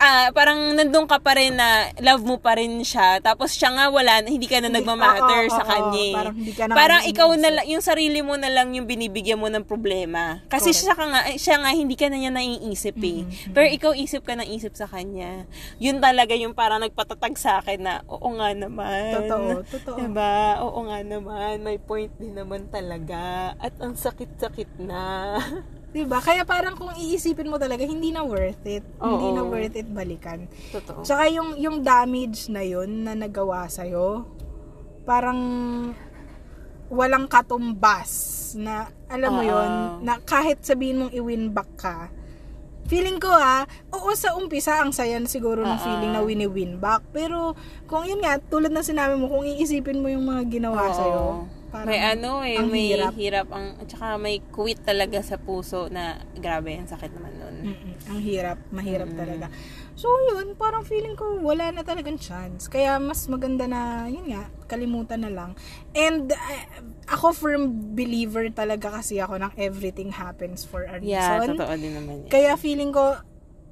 ah 0.00 0.32
parang 0.32 0.72
nandun 0.72 1.04
ka 1.04 1.20
pa 1.20 1.36
rin 1.36 1.52
na 1.52 1.92
love 2.00 2.24
mo 2.24 2.40
pa 2.40 2.56
rin 2.56 2.80
siya. 2.80 3.20
Tapos 3.20 3.52
siya 3.52 3.68
nga 3.68 3.92
wala, 3.92 4.24
hindi 4.24 4.48
ka 4.48 4.64
na 4.64 4.72
nagmamatter 4.72 5.44
oo, 5.44 5.52
sa 5.52 5.60
oo, 5.60 5.68
kanya. 5.68 6.00
eh. 6.00 6.14
parang 6.16 6.34
hindi 6.40 6.52
ka 6.56 6.64
na 6.64 6.72
Parang 6.72 7.02
ikaw 7.04 7.28
na 7.36 7.48
lang, 7.52 7.66
yung 7.68 7.84
sarili 7.84 8.24
mo 8.24 8.32
na 8.40 8.48
lang 8.48 8.72
yung 8.72 8.88
binibigyan 8.88 9.36
mo 9.36 9.52
ng 9.52 9.60
problema. 9.60 10.40
Kasi 10.48 10.72
Correct. 10.72 10.80
siya 10.80 10.94
ka 10.96 11.04
nga, 11.04 11.20
siya 11.36 11.56
nga 11.60 11.70
hindi 11.76 12.00
ka 12.00 12.08
na 12.08 12.16
niya 12.16 12.32
naiisip 12.32 12.96
eh. 12.96 13.28
Mhm. 13.28 13.52
Pero 13.52 13.66
ikaw 13.68 13.92
isip 13.92 14.24
ka 14.24 14.40
ng 14.40 14.48
isip 14.48 14.72
sa 14.72 14.88
kanya. 14.88 15.44
Yun 15.76 16.00
talaga 16.00 16.32
yung 16.32 16.56
parang 16.56 16.80
nagpatatag 16.80 17.36
sa 17.36 17.60
akin 17.60 17.84
na, 17.84 18.00
oo 18.08 18.24
nga 18.40 18.56
naman. 18.56 19.20
Totoo, 19.20 19.48
totoo. 19.68 19.96
Diba? 20.00 20.64
Oo 20.64 20.80
nga 20.88 21.04
naman. 21.04 21.60
May 21.60 21.76
point 21.76 22.08
din 22.16 22.32
naman 22.32 22.72
talaga. 22.72 23.52
At 23.60 23.76
ang 23.76 23.92
sakit-sakit 23.92 24.80
na. 24.80 25.36
Diba? 25.90 26.22
Kaya 26.22 26.46
parang 26.46 26.78
kung 26.78 26.94
iisipin 26.94 27.50
mo 27.50 27.58
talaga, 27.58 27.82
hindi 27.82 28.14
na 28.14 28.22
worth 28.22 28.62
it. 28.62 28.86
Hindi 29.02 29.26
Oo. 29.26 29.34
na 29.34 29.42
worth 29.42 29.74
it 29.74 29.90
balikan. 29.90 30.46
Totoo. 30.70 31.02
Tsaka 31.02 31.26
yung, 31.26 31.58
yung 31.58 31.82
damage 31.82 32.46
na 32.46 32.62
yun 32.62 33.02
na 33.02 33.18
nagawa 33.18 33.66
sa'yo, 33.66 34.22
parang 35.02 35.40
walang 36.86 37.26
katumbas 37.26 38.10
na, 38.54 38.86
alam 39.10 39.30
mo 39.34 39.42
Oo. 39.42 39.50
yun, 39.50 39.70
na 40.06 40.22
kahit 40.22 40.62
sabihin 40.62 41.02
mong 41.06 41.12
i-win 41.14 41.50
back 41.50 41.70
ka, 41.74 41.98
feeling 42.86 43.22
ko 43.22 43.30
ah, 43.30 43.66
oo 43.94 44.10
sa 44.18 44.34
umpisa 44.34 44.82
ang 44.82 44.90
saya 44.90 45.18
siguro 45.26 45.62
ng 45.62 45.78
feeling 45.78 46.10
na 46.10 46.22
wini-win 46.22 46.78
back. 46.78 47.02
Pero 47.14 47.54
kung 47.86 48.06
yun 48.06 48.22
nga, 48.22 48.38
tulad 48.38 48.70
ng 48.70 48.82
sinabi 48.86 49.14
mo, 49.18 49.30
kung 49.30 49.46
iisipin 49.46 50.02
mo 50.02 50.10
yung 50.10 50.26
mga 50.26 50.42
ginawa 50.50 50.86
Oo. 50.86 50.94
sa'yo, 50.94 51.22
parang 51.70 51.86
may 51.86 52.00
ano 52.02 52.42
eh, 52.42 52.58
ang 52.58 52.68
may 52.68 52.90
hirap. 52.90 53.14
hirap. 53.14 53.46
ang, 53.48 53.78
at 53.78 53.86
saka 53.86 54.18
may 54.18 54.42
quit 54.50 54.82
talaga 54.82 55.22
sa 55.22 55.38
puso 55.38 55.86
na 55.86 56.18
grabe, 56.34 56.74
ang 56.74 56.84
sakit 56.84 57.14
naman 57.14 57.32
nun. 57.38 57.56
Mm-mm. 57.70 57.94
Ang 58.10 58.20
hirap, 58.20 58.58
mahirap 58.68 59.06
Mm-mm. 59.06 59.20
talaga. 59.22 59.46
So 59.94 60.10
yun, 60.28 60.56
parang 60.56 60.82
feeling 60.82 61.14
ko 61.14 61.38
wala 61.38 61.70
na 61.70 61.80
talagang 61.80 62.18
chance. 62.18 62.66
Kaya 62.66 62.98
mas 62.98 63.24
maganda 63.26 63.64
na, 63.64 64.04
yun 64.06 64.26
nga, 64.28 64.50
kalimutan 64.66 65.22
na 65.22 65.30
lang. 65.30 65.54
And 65.92 66.32
uh, 66.32 66.62
ako 67.06 67.32
firm 67.32 67.62
believer 67.94 68.50
talaga 68.50 68.90
kasi 68.90 69.22
ako 69.22 69.38
ng 69.38 69.52
everything 69.54 70.10
happens 70.10 70.64
for 70.64 70.84
a 70.84 70.98
Yeah, 70.98 71.38
reason. 71.38 71.54
totoo 71.54 71.72
din 71.76 71.94
naman 71.94 72.14
yan. 72.26 72.30
Kaya 72.32 72.56
feeling 72.56 72.90
ko, 72.90 73.14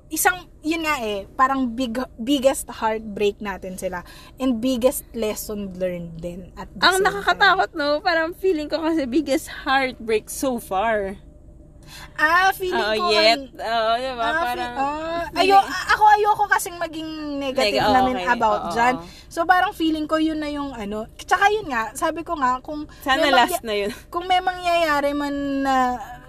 isang, 0.09 0.35
yun 0.61 0.83
nga 0.83 0.97
eh, 0.99 1.29
parang 1.31 1.69
big, 1.69 1.93
biggest 2.17 2.69
heartbreak 2.71 3.39
natin 3.39 3.77
sila. 3.77 4.05
And 4.37 4.57
biggest 4.59 5.05
lesson 5.13 5.75
learned 5.75 6.17
din 6.17 6.53
at 6.55 6.69
the 6.71 6.81
ang 6.81 6.99
time. 6.99 7.07
nakakatakot 7.07 7.71
no, 7.73 8.01
parang 8.01 8.33
feeling 8.33 8.67
ko 8.67 8.81
kasi 8.81 9.05
biggest 9.05 9.49
heartbreak 9.63 10.27
so 10.27 10.57
far. 10.57 11.17
Ah, 12.15 12.53
feeling 12.53 12.77
Oo, 12.77 13.01
ko... 13.01 13.09
yet. 13.11 13.49
Oo, 13.49 13.93
di 13.97 14.13
ba? 14.13 14.25
Ah, 14.27 14.37
Parang, 14.45 14.73
ah, 14.77 15.41
ayo, 15.41 15.57
ako 15.63 16.05
ayoko 16.11 16.45
kasing 16.47 16.77
maging 16.77 17.09
negative 17.39 17.81
Neg- 17.81 17.97
namin 17.97 18.17
okay, 18.19 18.29
about 18.29 18.61
oo. 18.61 18.73
dyan. 18.77 18.95
So 19.27 19.45
parang 19.45 19.73
feeling 19.73 20.05
ko 20.05 20.21
yun 20.21 20.37
na 20.37 20.53
yung 20.53 20.77
ano. 20.77 21.09
Tsaka 21.17 21.49
yun 21.49 21.65
nga, 21.67 21.89
sabi 21.95 22.21
ko 22.23 22.37
nga, 22.37 22.61
kung 22.61 22.85
sana 23.01 23.25
may 23.25 23.33
last 23.33 23.57
mangya- 23.57 23.65
na 23.65 23.75
yun. 23.75 23.91
kung 24.09 24.25
may 24.27 24.37
mangyayari 24.39 25.11
man 25.13 25.35
na 25.65 25.75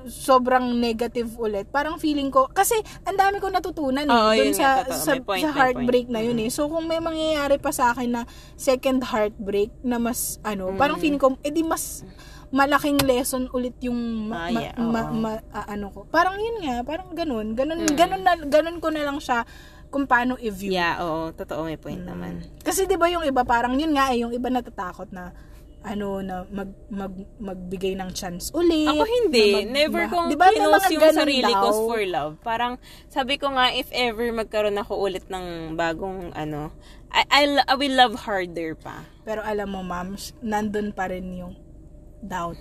sobrang 0.10 0.74
negative 0.74 1.30
ulit, 1.38 1.66
parang 1.66 1.96
feeling 1.96 2.28
ko, 2.28 2.46
kasi 2.46 2.76
ang 3.04 3.16
dami 3.16 3.38
ko 3.38 3.48
natutunan 3.48 4.04
eh, 4.04 4.10
dun 4.10 4.36
yun 4.44 4.54
sa, 4.54 4.84
nga, 4.84 4.92
sa, 4.92 5.14
point, 5.18 5.40
sa 5.40 5.50
heartbreak 5.50 6.10
na 6.10 6.20
yun 6.20 6.38
eh. 6.38 6.50
So 6.50 6.66
kung 6.66 6.84
may 6.84 6.98
mangyayari 6.98 7.56
pa 7.56 7.70
sa 7.70 7.94
akin 7.94 8.10
na 8.12 8.22
second 8.54 9.00
heartbreak 9.02 9.72
na 9.82 9.96
mas, 9.96 10.42
ano, 10.42 10.74
parang 10.74 10.98
Mm. 10.98 11.04
feeling 11.06 11.22
ko, 11.22 11.38
edi 11.40 11.62
mas 11.62 12.02
malaking 12.50 12.98
lesson 13.00 13.46
ulit 13.50 13.78
yung 13.80 13.96
ma- 14.26 14.44
Ah, 14.44 14.50
ma- 14.50 14.60
yeah, 14.60 14.74
ma- 14.76 15.06
oo. 15.06 15.16
ma- 15.16 15.46
ah, 15.50 15.70
ano 15.70 15.88
ko. 15.88 16.00
Parang 16.04 16.34
yun 16.36 16.66
nga, 16.66 16.82
parang 16.82 17.14
ganun. 17.14 17.54
Ganun, 17.54 17.86
Mm. 17.86 17.94
ganun, 17.94 18.22
na, 18.22 18.34
ganun 18.36 18.78
ko 18.78 18.90
na 18.90 19.06
lang 19.06 19.22
siya 19.22 19.46
kung 19.90 20.06
paano 20.06 20.34
i-view. 20.36 20.70
Yeah, 20.70 20.98
oo. 21.00 21.30
Totoo, 21.32 21.64
may 21.64 21.78
point 21.78 22.02
Mm. 22.02 22.10
naman. 22.10 22.34
Kasi 22.60 22.86
'di 22.86 22.94
ba 22.94 23.06
yung 23.06 23.22
iba 23.22 23.42
parang 23.42 23.74
yun 23.74 23.90
nga 23.92 24.10
eh, 24.10 24.22
yung 24.22 24.30
iba 24.30 24.46
natatakot 24.48 25.10
na 25.10 25.34
ano 25.80 26.20
na 26.20 26.44
mag, 26.52 26.68
mag 26.92 27.14
magbigay 27.40 27.96
ng 27.96 28.12
chance 28.12 28.52
ulit. 28.52 28.84
Ako 28.86 29.04
hindi. 29.04 29.64
mag- 29.64 29.72
Never 29.72 30.04
ma- 30.06 30.12
kong 30.12 30.28
Di 30.28 30.36
ba 30.36 30.52
may 30.52 30.60
pinost 30.60 30.86
mga 30.86 30.92
yung 30.92 31.16
sarili 31.16 31.54
ko 31.56 31.68
daw? 31.72 31.80
for 31.88 32.02
love. 32.04 32.34
Parang, 32.44 32.74
sabi 33.08 33.40
ko 33.40 33.48
nga, 33.50 33.72
if 33.72 33.88
ever 33.90 34.28
magkaroon 34.30 34.76
ako 34.76 35.00
ulit 35.00 35.24
ng 35.26 35.46
bagong, 35.74 36.36
ano, 36.36 36.76
I, 37.10 37.24
I, 37.32 37.44
lo- 37.48 37.64
I 37.66 37.76
will 37.76 37.96
love 37.96 38.16
harder 38.20 38.76
pa. 38.76 39.08
Pero 39.24 39.40
alam 39.40 39.72
mo, 39.72 39.82
ma'am, 39.82 40.14
nandun 40.44 40.92
pa 40.92 41.08
rin 41.08 41.26
yung 41.34 41.56
doubt. 42.20 42.60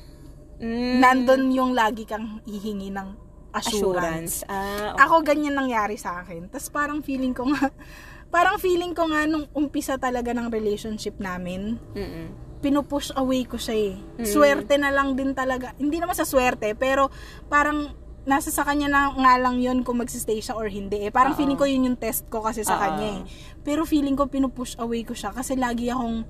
Mm, 0.58 0.98
Nandun 0.98 1.42
yung 1.50 1.70
lagi 1.70 2.02
kang 2.02 2.42
hihingi 2.42 2.90
ng 2.90 3.08
assurance. 3.50 4.42
assurance. 4.42 4.46
Ah, 4.46 4.94
okay. 4.94 5.02
Ako 5.04 5.14
ganyan 5.22 5.54
nangyari 5.54 5.94
sa 5.94 6.22
akin. 6.22 6.46
Tapos 6.48 6.70
parang 6.70 7.02
feeling 7.02 7.34
ko 7.34 7.50
nga, 7.50 7.70
parang 8.34 8.58
feeling 8.58 8.94
ko 8.94 9.06
nga 9.06 9.26
nung 9.26 9.46
umpisa 9.52 9.94
talaga 9.96 10.30
ng 10.30 10.46
relationship 10.48 11.18
namin, 11.18 11.78
Mm-mm. 11.94 12.47
Pinupush 12.58 13.14
away 13.14 13.46
ko 13.46 13.56
siya 13.56 13.94
eh. 13.94 13.94
Mm. 14.18 14.26
Swerte 14.26 14.74
na 14.76 14.90
lang 14.90 15.14
din 15.14 15.32
talaga. 15.32 15.74
Hindi 15.78 16.02
naman 16.02 16.14
sa 16.18 16.26
swerte, 16.26 16.74
pero 16.74 17.10
parang 17.46 17.94
nasa 18.28 18.52
sa 18.52 18.60
kanya 18.60 18.92
na 18.92 19.00
nga 19.16 19.34
lang 19.40 19.56
yun 19.56 19.80
kung 19.80 20.04
magsistay 20.04 20.44
siya 20.44 20.52
or 20.52 20.68
hindi 20.68 21.08
eh. 21.08 21.10
Parang 21.14 21.32
Oo. 21.32 21.38
feeling 21.40 21.56
ko 21.56 21.64
yun 21.64 21.88
yung 21.88 21.96
test 21.96 22.28
ko 22.28 22.44
kasi 22.44 22.60
sa 22.60 22.76
Oo. 22.76 22.82
kanya 22.84 23.08
eh. 23.16 23.20
Pero 23.64 23.88
feeling 23.88 24.18
ko 24.18 24.28
pinupush 24.28 24.76
away 24.76 25.00
ko 25.00 25.16
siya 25.16 25.32
kasi 25.32 25.56
lagi 25.56 25.88
akong 25.88 26.28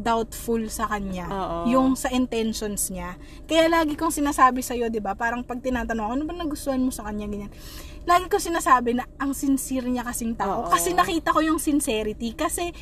doubtful 0.00 0.62
sa 0.72 0.88
kanya. 0.88 1.26
Oo. 1.28 1.58
Yung 1.68 1.98
sa 1.98 2.08
intentions 2.14 2.88
niya. 2.88 3.20
Kaya 3.44 3.68
lagi 3.68 3.98
kong 3.98 4.14
sinasabi 4.14 4.64
sa'yo, 4.64 4.88
di 4.88 5.02
ba? 5.02 5.12
Parang 5.12 5.44
pag 5.44 5.60
tinatanong 5.60 6.06
ako, 6.06 6.12
ano 6.16 6.24
ba 6.24 6.32
nagustuhan 6.38 6.80
mo 6.80 6.94
sa 6.94 7.04
kanya, 7.10 7.28
ganyan. 7.28 7.52
Lagi 8.08 8.32
kong 8.32 8.46
sinasabi 8.54 8.96
na 8.96 9.04
ang 9.20 9.36
sincere 9.36 9.90
niya 9.90 10.06
kasing 10.08 10.38
tao. 10.38 10.64
Oo. 10.64 10.70
Kasi 10.72 10.96
nakita 10.96 11.36
ko 11.36 11.44
yung 11.44 11.60
sincerity. 11.60 12.32
Kasi 12.32 12.72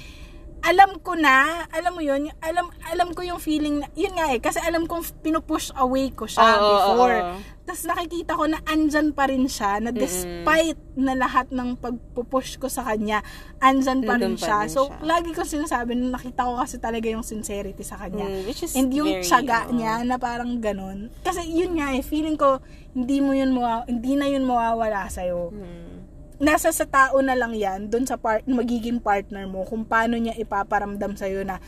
alam 0.60 0.98
ko 0.98 1.14
na, 1.14 1.64
alam 1.68 1.92
mo 1.92 2.00
yun, 2.00 2.28
alam 2.38 2.66
alam 2.86 3.08
ko 3.10 3.22
yung 3.22 3.38
feeling, 3.38 3.80
na, 3.80 3.88
yun 3.92 4.12
nga 4.12 4.28
eh, 4.28 4.38
kasi 4.38 4.58
alam 4.58 4.84
kong 4.84 5.02
pinupush 5.20 5.70
away 5.74 6.10
ko 6.10 6.24
siya 6.24 6.42
Oo, 6.56 6.66
before. 6.68 7.16
oo. 7.16 7.38
Tapos 7.62 7.84
nakikita 7.84 8.32
ko 8.32 8.48
na 8.48 8.58
andyan 8.64 9.12
pa 9.12 9.28
rin 9.28 9.44
siya, 9.44 9.76
na 9.78 9.92
despite 9.92 10.80
na 10.94 11.12
lahat 11.12 11.52
ng 11.52 11.76
pagpupush 11.76 12.56
ko 12.56 12.66
sa 12.66 12.80
kanya, 12.82 13.20
andyan 13.58 14.00
pa 14.02 14.16
rin 14.16 14.32
Nandun 14.32 14.36
pa 14.36 14.46
siya. 14.46 14.58
rin 14.64 14.70
So, 14.72 14.80
siya. 14.88 14.98
lagi 15.04 15.30
ko 15.30 15.42
sinasabi 15.44 15.92
na 15.92 16.16
nakita 16.16 16.42
ko 16.42 16.56
kasi 16.56 16.76
talaga 16.76 17.06
yung 17.06 17.22
sincerity 17.22 17.84
sa 17.84 18.00
kanya. 18.00 18.24
Mm, 18.24 18.42
which 18.44 18.62
is 18.62 18.72
And 18.72 18.88
yung 18.88 19.08
very, 19.10 19.22
tiyaga 19.22 19.68
oo. 19.68 19.74
niya 19.74 20.00
na 20.02 20.16
parang 20.16 20.58
ganun. 20.58 21.12
Kasi 21.20 21.44
yun 21.44 21.76
nga 21.76 21.92
eh, 21.92 22.00
feeling 22.00 22.34
ko, 22.34 22.56
hindi 22.92 23.20
mo 23.20 23.30
yun 23.30 23.52
mawa, 23.52 23.84
hindi 23.84 24.16
na 24.16 24.26
yun 24.26 24.42
mawawala 24.42 25.06
sa'yo 25.06 25.52
Mm. 25.52 25.97
Nasa 26.38 26.70
sa 26.70 26.86
tao 26.86 27.18
na 27.18 27.34
lang 27.34 27.54
yan, 27.54 27.90
dun 27.90 28.06
sa 28.06 28.14
part, 28.14 28.46
magiging 28.46 29.02
partner 29.02 29.46
mo, 29.50 29.66
kung 29.66 29.82
paano 29.82 30.14
niya 30.14 30.38
ipaparamdam 30.38 31.18
sa'yo 31.18 31.42
na 31.42 31.58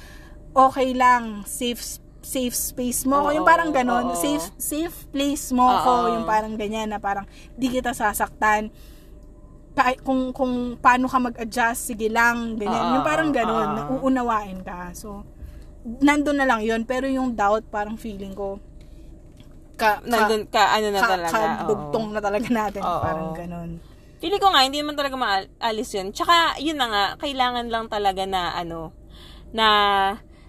okay 0.54 0.94
lang, 0.94 1.42
safe 1.46 1.98
safe 2.20 2.52
space 2.54 3.08
mo 3.08 3.18
ako, 3.18 3.28
Oo, 3.32 3.36
yung 3.40 3.48
parang 3.48 3.70
ganon, 3.72 4.12
oo. 4.12 4.18
safe 4.18 4.44
safe 4.60 5.08
place 5.10 5.50
mo 5.50 5.66
ako, 5.66 5.92
Oo. 6.06 6.12
yung 6.14 6.24
parang 6.28 6.54
ganyan 6.54 6.92
na 6.92 7.00
parang 7.00 7.26
di 7.56 7.66
kita 7.66 7.90
sasaktan. 7.96 8.70
Pa, 9.72 9.94
kung 10.02 10.34
kung 10.34 10.76
paano 10.78 11.06
ka 11.06 11.18
mag-adjust, 11.18 11.94
sige 11.94 12.10
lang, 12.12 12.58
ganyan. 12.60 12.82
Oo, 12.90 12.94
yung 13.00 13.06
parang 13.06 13.30
ganon, 13.32 13.68
oo. 13.72 13.74
na 13.74 13.82
uunawain 13.90 14.60
ka. 14.62 14.92
So, 14.92 15.24
nandun 15.82 16.38
na 16.38 16.46
lang 16.46 16.60
yun, 16.60 16.84
pero 16.84 17.08
yung 17.08 17.32
doubt, 17.34 17.64
parang 17.72 17.96
feeling 17.96 18.36
ko, 18.36 18.60
ka, 19.80 19.96
ka, 20.04 20.04
Nandun 20.04 20.44
ka, 20.52 20.76
ano 20.76 20.86
na 20.92 21.00
ka, 21.00 21.08
talaga. 21.08 21.32
oo. 21.32 21.56
kadugtong 21.64 22.06
na 22.12 22.20
talaga 22.20 22.48
natin, 22.52 22.82
Oo. 22.84 23.00
parang 23.00 23.28
ganon. 23.32 23.70
Feeling 24.20 24.36
ko 24.38 24.52
nga, 24.52 24.62
hindi 24.62 24.78
naman 24.78 24.94
talaga 24.94 25.16
maalis 25.16 25.96
yun. 25.96 26.12
Tsaka, 26.12 26.60
yun 26.60 26.76
na 26.76 26.86
nga, 26.86 27.04
kailangan 27.18 27.66
lang 27.66 27.88
talaga 27.88 28.28
na, 28.28 28.52
ano, 28.52 28.92
na, 29.50 29.66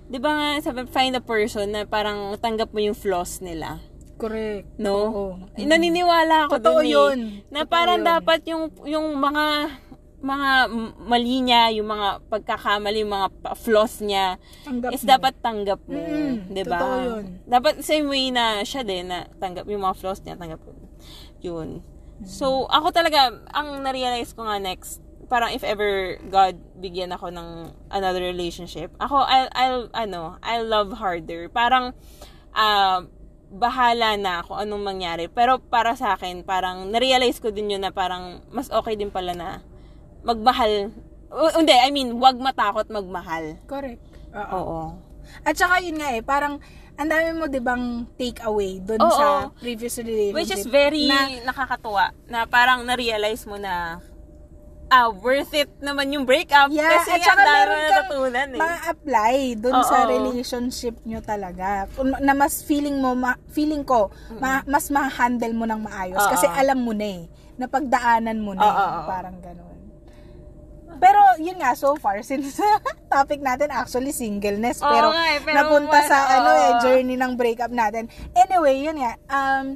di 0.05 0.19
ba 0.19 0.32
nga, 0.32 0.47
sabi, 0.61 0.84
find 0.86 1.15
a 1.15 1.24
person 1.24 1.72
na 1.72 1.88
parang 1.88 2.36
tanggap 2.36 2.69
mo 2.69 2.80
yung 2.80 2.93
flaws 2.93 3.39
nila. 3.39 3.80
Correct. 4.19 4.67
No? 4.76 4.95
Oo. 5.07 5.26
Eh, 5.55 5.63
Naniniwala 5.63 6.45
ako 6.45 6.59
Totoo 6.59 6.78
dun 6.78 6.86
eh. 6.86 6.91
yun. 6.91 7.17
Na 7.47 7.63
Totoo 7.63 7.72
parang 7.72 7.99
yun. 7.99 8.09
dapat 8.11 8.39
yung, 8.45 8.63
yung 8.84 9.07
mga, 9.15 9.45
mga 10.22 10.49
mali 11.01 11.36
niya, 11.41 11.63
yung 11.74 11.89
mga 11.89 12.07
pagkakamali, 12.28 13.01
yung 13.01 13.13
mga 13.15 13.28
flaws 13.55 14.03
niya, 14.03 14.36
Tanggap 14.61 14.91
is 14.93 15.01
mo. 15.01 15.09
dapat 15.09 15.34
tanggap 15.39 15.82
mo. 15.88 15.97
Mm, 15.97 16.53
di 16.53 16.63
ba? 16.67 16.78
totoo 16.78 16.97
yun. 17.01 17.24
Dapat 17.47 17.74
same 17.82 18.05
way 18.05 18.30
na 18.30 18.61
siya 18.61 18.84
din, 18.84 19.09
na 19.09 19.26
tanggap 19.39 19.65
yung 19.65 19.82
mga 19.82 19.95
flaws 19.97 20.22
niya, 20.22 20.36
tanggap 20.36 20.59
mo. 20.59 20.76
Yun. 21.41 21.82
So, 22.26 22.69
ako 22.69 22.93
talaga, 22.93 23.34
ang 23.51 23.82
na-realize 23.82 24.34
ko 24.38 24.45
nga 24.45 24.61
next, 24.61 25.01
parang 25.32 25.55
if 25.55 25.63
ever 25.63 26.19
God 26.28 26.59
bigyan 26.78 27.15
ako 27.15 27.32
ng 27.32 27.72
another 27.89 28.22
relationship, 28.22 28.91
ako, 28.99 29.24
I'll, 29.24 29.49
I'll 29.55 29.84
ano, 29.95 30.38
I'll 30.43 30.67
love 30.67 30.91
harder. 30.99 31.47
Parang, 31.47 31.95
ah, 32.53 33.05
bahala 33.51 34.15
na 34.15 34.39
kung 34.47 34.55
anong 34.55 34.84
mangyari. 34.95 35.28
Pero 35.28 35.59
para 35.59 35.91
sa 35.99 36.15
akin, 36.15 36.47
parang 36.47 36.88
na-realize 36.88 37.43
ko 37.43 37.51
din 37.51 37.76
yun 37.76 37.84
na 37.84 37.91
parang 37.91 38.39
mas 38.47 38.72
okay 38.72 38.95
din 38.95 39.11
pala 39.11 39.36
na 39.36 39.59
magmahal. 40.24 40.95
O, 41.32 41.51
hindi, 41.59 41.76
I 41.76 41.91
mean, 41.91 42.15
wag 42.19 42.39
matakot 42.39 42.88
magmahal. 42.88 43.59
Correct. 43.67 43.99
Oo. 44.32 44.55
Oo. 44.55 44.80
At 45.42 45.56
saka 45.58 45.82
yun 45.82 45.98
nga 45.98 46.10
eh, 46.14 46.22
parang 46.22 46.60
ang 47.00 47.08
dami 47.10 47.34
mo 47.34 47.46
'di 47.50 47.62
bang 47.64 48.06
take 48.20 48.44
away 48.46 48.78
doon 48.84 49.02
Oo. 49.02 49.10
sa 49.16 49.28
previous 49.58 49.98
relationship. 49.98 50.38
Which 50.38 50.54
is 50.54 50.68
very 50.68 51.08
na, 51.10 51.50
nakakatuwa 51.50 52.14
na 52.30 52.46
parang 52.46 52.86
na-realize 52.86 53.48
mo 53.50 53.58
na 53.58 53.98
ah, 54.92 55.08
worth 55.08 55.56
it 55.56 55.72
naman 55.80 56.12
yung 56.12 56.28
breakup 56.28 56.68
yeah, 56.68 57.00
kasi 57.00 57.16
at 57.16 57.24
saka 57.24 57.42
dami 57.42 57.48
na 57.48 57.64
kang 57.64 57.84
natutunan 57.96 58.48
eh. 58.52 58.60
ma-apply 58.60 59.36
doon 59.56 59.76
Oo. 59.80 59.88
sa 59.88 59.98
relationship 60.04 61.00
nyo 61.08 61.24
talaga. 61.24 61.88
Na 62.20 62.36
mas 62.36 62.60
feeling 62.60 63.00
mo, 63.00 63.16
ma- 63.16 63.40
feeling 63.56 63.88
ko, 63.88 64.12
ma- 64.44 64.68
mas 64.68 64.92
ma-handle 64.92 65.56
mo 65.56 65.64
ng 65.64 65.80
maayos. 65.80 66.20
Oo. 66.20 66.32
Kasi 66.36 66.44
alam 66.52 66.84
mo 66.84 66.92
na 66.92 67.08
eh. 67.08 67.24
Napagdaanan 67.56 68.38
mo 68.44 68.52
na 68.52 68.68
eh. 68.68 68.76
Oo. 68.84 69.00
Parang 69.08 69.40
ganun. 69.40 69.70
Pero 71.02 71.18
yun 71.41 71.58
nga, 71.58 71.74
so 71.74 71.97
far, 71.97 72.22
since 72.30 72.62
topic 73.10 73.41
natin 73.41 73.74
actually 73.74 74.14
singleness, 74.14 74.86
pero, 74.86 75.10
nga 75.10 75.26
eh, 75.34 75.39
pero 75.41 75.56
napunta 75.58 75.97
wala, 75.97 76.08
sa 76.08 76.18
ano 76.38 76.49
oo. 76.54 76.62
eh, 76.62 76.72
journey 76.86 77.18
ng 77.18 77.34
breakup 77.34 77.74
natin. 77.74 78.06
Anyway, 78.38 78.86
yun 78.86 79.02
nga, 79.02 79.18
um, 79.34 79.76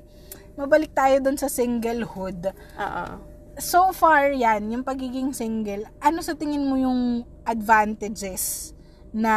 mabalik 0.55 0.93
tayo 0.93 1.17
dun 1.19 1.35
sa 1.35 1.49
singlehood. 1.49 2.53
Oo. 2.77 3.05
So 3.57 3.89
far, 3.89 4.29
yan, 4.35 4.69
yung 4.69 4.85
pagiging 4.85 5.33
single, 5.33 5.89
ano 5.97 6.21
sa 6.21 6.37
tingin 6.37 6.61
mo 6.61 6.77
yung 6.77 7.25
advantages 7.47 8.75
na 9.15 9.33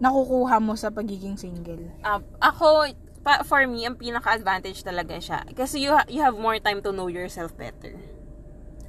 nakukuha 0.00 0.56
mo 0.58 0.74
sa 0.74 0.88
pagiging 0.88 1.36
single? 1.36 1.92
Ah, 2.00 2.24
ako, 2.40 2.88
pa, 3.20 3.44
for 3.44 3.68
me, 3.68 3.84
ang 3.84 4.00
pinaka-advantage 4.00 4.80
talaga 4.80 5.20
siya. 5.20 5.44
Kasi 5.52 5.84
you, 5.84 5.92
ha- 5.92 6.08
you 6.08 6.24
have 6.24 6.34
more 6.40 6.56
time 6.56 6.80
to 6.80 6.90
know 6.90 7.12
yourself 7.12 7.52
better. 7.52 7.92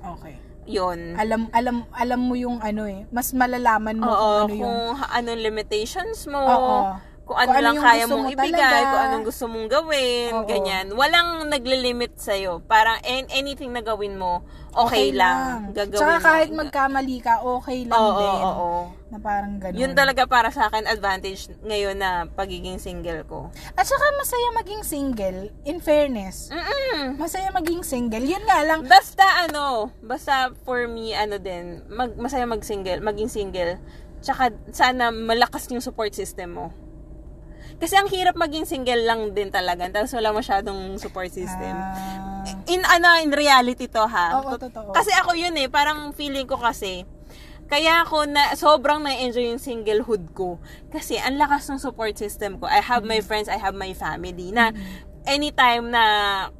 Okay. 0.01 0.39
Yun. 0.69 1.17
Alam 1.17 1.49
alam 1.51 1.89
alam 1.91 2.19
mo 2.21 2.37
yung 2.37 2.61
ano 2.61 2.85
eh, 2.85 3.09
mas 3.09 3.33
malalaman 3.33 3.97
mo 3.97 4.05
Oo, 4.05 4.13
kung 4.13 4.29
ano 4.37 4.45
kung 4.45 4.61
yung 4.61 4.79
ha- 4.95 5.11
anong 5.17 5.41
limitations 5.41 6.29
mo, 6.29 6.37
Oo. 6.37 6.77
Kung 7.31 7.39
ano 7.39 7.47
Kung 7.47 7.55
ano 7.55 7.67
lang 7.71 7.77
kaya 7.79 8.03
mong 8.03 8.21
mo 8.21 8.29
ibigay, 8.29 8.51
talaga. 8.59 8.91
kung 8.91 9.01
anong 9.07 9.23
gusto 9.23 9.43
mong 9.47 9.67
gawin, 9.71 10.31
Oo. 10.35 10.43
ganyan. 10.43 10.85
Walang 10.91 11.29
naglilimit 11.47 12.19
sa'yo. 12.19 12.59
Parang 12.61 12.99
an- 12.99 13.31
anything 13.31 13.71
na 13.71 13.79
gawin 13.79 14.19
mo, 14.19 14.43
okay, 14.73 15.15
lang. 15.15 15.71
Gagawin 15.71 15.95
Tsaka 15.95 16.15
mo. 16.17 16.25
kahit 16.27 16.49
magkamali 16.51 17.17
ka, 17.23 17.33
okay 17.39 17.87
lang 17.87 17.95
Oo, 17.97 18.11
din. 18.13 18.35
oo, 18.35 18.51
oo. 18.51 18.81
Na 19.07 19.17
parang 19.17 19.55
ganun. 19.57 19.79
Yun 19.79 19.91
talaga 19.95 20.27
para 20.27 20.51
sa 20.51 20.67
akin 20.67 20.83
advantage 20.85 21.47
ngayon 21.61 21.95
na 21.95 22.09
pagiging 22.27 22.75
single 22.77 23.23
ko. 23.23 23.47
At 23.73 23.87
saka 23.87 24.03
masaya 24.13 24.49
maging 24.53 24.83
single, 24.83 25.39
in 25.63 25.79
fairness. 25.79 26.51
Mm-mm. 26.51 27.15
Masaya 27.15 27.47
maging 27.49 27.79
single. 27.81 28.23
Yun 28.23 28.43
nga 28.43 28.59
lang, 28.61 28.83
Basta 28.83 29.23
ano, 29.41 29.87
basta 30.01 30.51
for 30.61 30.83
me 30.85 31.15
ano 31.15 31.39
din, 31.39 31.79
mag, 31.87 32.11
masaya 32.13 32.43
mag-single, 32.43 32.99
maging 32.99 33.31
single. 33.31 33.79
Tsaka 34.19 34.51
sana 34.69 35.09
malakas 35.09 35.65
yung 35.67 35.79
support 35.79 36.11
system 36.11 36.53
mo. 36.53 36.67
Kasi 37.81 37.97
ang 37.97 38.05
hirap 38.13 38.37
maging 38.37 38.69
single 38.69 39.01
lang 39.09 39.33
din 39.33 39.49
talaga. 39.49 39.89
Tapos 39.89 40.13
wala 40.13 40.29
masyadong 40.29 41.01
support 41.01 41.33
system. 41.33 41.73
Ah, 41.73 42.45
in 42.69 42.85
ano, 42.85 43.17
in 43.17 43.33
reality 43.33 43.89
to 43.89 44.05
ha. 44.05 44.37
Oo, 44.37 44.53
totoo. 44.53 44.93
Kasi 44.93 45.09
ako 45.17 45.33
yun 45.33 45.57
eh, 45.57 45.65
parang 45.65 46.13
feeling 46.13 46.45
ko 46.45 46.61
kasi, 46.61 47.09
kaya 47.65 48.05
ako 48.05 48.29
na 48.29 48.53
sobrang 48.53 49.01
na-enjoy 49.01 49.49
yung 49.49 49.57
singlehood 49.57 50.29
ko. 50.37 50.61
Kasi 50.93 51.17
ang 51.17 51.41
lakas 51.41 51.71
ng 51.73 51.81
support 51.81 52.13
system 52.19 52.61
ko. 52.61 52.69
I 52.69 52.85
have 52.85 53.01
my 53.01 53.23
friends, 53.23 53.49
I 53.49 53.57
have 53.57 53.73
my 53.73 53.97
family. 53.97 54.53
Na 54.53 54.69
anytime 55.25 55.93
na, 55.93 56.03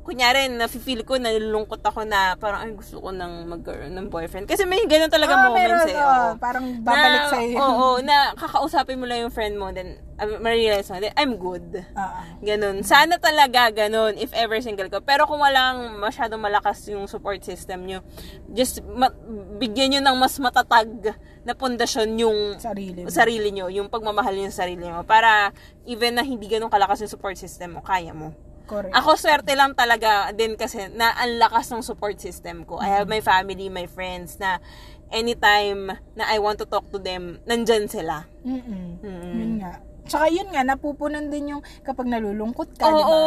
kunyari, 0.05 0.45
na-feel 0.53 1.01
ko, 1.01 1.17
nalulungkot 1.17 1.81
ako 1.81 2.05
na 2.05 2.37
parang, 2.37 2.67
ay, 2.67 2.71
gusto 2.77 3.01
ko 3.01 3.09
nang 3.09 3.49
magkaroon 3.49 3.93
ng 3.97 4.07
boyfriend. 4.13 4.45
Kasi 4.45 4.69
may 4.69 4.85
ganun 4.85 5.09
talaga 5.09 5.33
ah, 5.33 5.41
moments 5.49 5.65
meron, 5.65 5.87
eh. 5.89 5.97
oo. 5.97 6.29
parang 6.37 6.65
babalik 6.85 7.21
na, 7.25 7.31
sa'yo. 7.33 7.57
Oo, 7.57 7.87
na 8.05 8.15
kakausapin 8.37 9.01
mo 9.01 9.09
lang 9.09 9.25
yung 9.25 9.33
friend 9.33 9.57
mo, 9.57 9.73
then, 9.73 9.97
uh, 10.21 10.29
ma-realize 10.37 10.85
mo, 10.93 11.01
then, 11.01 11.13
I'm 11.17 11.41
good. 11.41 11.85
Ah, 11.97 12.21
Ganun. 12.41 12.85
Sana 12.85 13.17
talaga 13.17 13.69
ganun 13.73 14.17
if 14.17 14.29
ever 14.33 14.57
single 14.61 14.89
ka. 14.89 15.01
Pero 15.01 15.25
kung 15.25 15.41
walang 15.41 15.97
masyadong 15.97 16.41
malakas 16.41 16.85
yung 16.89 17.05
support 17.09 17.41
system 17.41 17.85
nyo, 17.85 18.05
just 18.53 18.81
ma- 18.85 19.13
bigyan 19.57 19.97
nyo 19.97 20.01
ng 20.05 20.17
mas 20.17 20.37
matatag 20.37 21.17
na 21.41 21.53
pundasyon 21.57 22.09
yung 22.21 22.37
sarili. 22.61 23.05
mo. 23.05 23.09
sarili 23.09 23.49
nyo, 23.49 23.69
yung 23.73 23.89
pagmamahal 23.89 24.37
nyo 24.37 24.53
sa 24.53 24.65
sarili 24.65 24.85
mo. 24.85 25.01
Para 25.01 25.49
even 25.89 26.13
na 26.17 26.21
hindi 26.21 26.45
ganun 26.45 26.69
kalakas 26.69 27.01
yung 27.01 27.13
support 27.13 27.37
system 27.37 27.77
mo, 27.77 27.81
kaya 27.81 28.13
mo. 28.13 28.33
Correct. 28.67 28.93
Ako 28.95 29.19
swerte 29.19 29.53
lang 29.53 29.75
talaga 29.75 30.31
din 30.31 30.55
kasi 30.55 30.87
na 30.93 31.11
ang 31.15 31.37
lakas 31.37 31.69
ng 31.71 31.83
support 31.83 32.17
system 32.19 32.63
ko. 32.63 32.79
I 32.79 32.89
have 33.01 33.07
my 33.07 33.19
family, 33.19 33.67
my 33.67 33.85
friends 33.87 34.39
na 34.39 34.63
anytime 35.11 35.91
na 36.15 36.23
I 36.31 36.39
want 36.39 36.57
to 36.63 36.67
talk 36.67 36.87
to 36.95 36.99
them, 36.99 37.43
nandyan 37.43 37.91
sila. 37.91 38.25
Mm-mm. 38.47 39.03
Mm-mm. 39.03 39.33
Yun 39.35 39.53
nga. 39.61 39.83
Tsaka 40.07 40.27
yun 40.33 40.49
nga, 40.49 40.65
napupunan 40.65 41.29
din 41.29 41.55
yung 41.55 41.63
kapag 41.85 42.09
nalulungkot 42.09 42.73
ka, 42.75 42.89
Oo. 42.89 42.97
di 42.97 43.03
ba? 43.05 43.17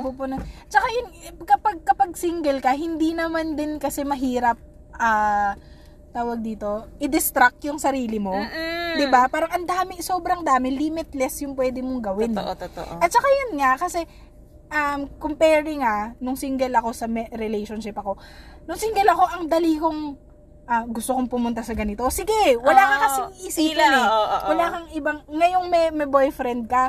Napupunan. 0.00 0.38
Tsaka 0.70 0.86
yun, 0.92 1.06
kapag, 1.42 1.76
kapag 1.82 2.10
single 2.14 2.62
ka, 2.62 2.72
hindi 2.72 3.12
naman 3.12 3.58
din 3.58 3.76
kasi 3.82 4.06
mahirap, 4.06 4.56
ah, 4.96 5.58
tawag 6.12 6.44
dito, 6.44 6.86
i-distract 7.00 7.64
yung 7.66 7.80
sarili 7.80 8.20
mo. 8.20 8.36
Mm-mm. 8.36 9.00
Di 9.00 9.06
ba? 9.08 9.26
Parang 9.32 9.50
ang 9.50 9.64
dami, 9.64 9.98
sobrang 10.04 10.44
dami, 10.44 10.72
limitless 10.76 11.42
yung 11.42 11.56
pwede 11.56 11.80
mong 11.80 12.00
gawin. 12.04 12.32
Totoo, 12.36 12.52
totoo. 12.54 12.92
At 13.00 13.08
saka 13.08 13.28
yun 13.28 13.52
nga, 13.58 13.80
kasi 13.80 14.04
um, 14.72 15.00
comparing 15.20 15.84
ah, 15.84 16.16
nung 16.18 16.34
single 16.34 16.72
ako 16.72 16.90
sa 16.96 17.06
relationship 17.36 17.94
ako, 17.94 18.16
nung 18.64 18.80
single 18.80 19.12
ako, 19.12 19.24
ang 19.28 19.44
dali 19.46 19.76
kong 19.76 20.16
ah, 20.64 20.88
gusto 20.88 21.12
kong 21.12 21.28
pumunta 21.28 21.60
sa 21.60 21.76
ganito. 21.76 22.08
Sige, 22.08 22.56
wala 22.56 22.80
ka 22.80 22.94
Oo. 22.94 23.02
kasing 23.04 23.30
isipin 23.46 23.76
Ila, 23.76 23.84
eh. 23.86 24.02
oo, 24.02 24.24
oo. 24.24 24.46
Wala 24.48 24.64
kang 24.72 24.86
ibang, 24.96 25.18
ngayong 25.28 25.66
may, 25.68 25.84
may 25.92 26.08
boyfriend 26.08 26.66
ka, 26.66 26.88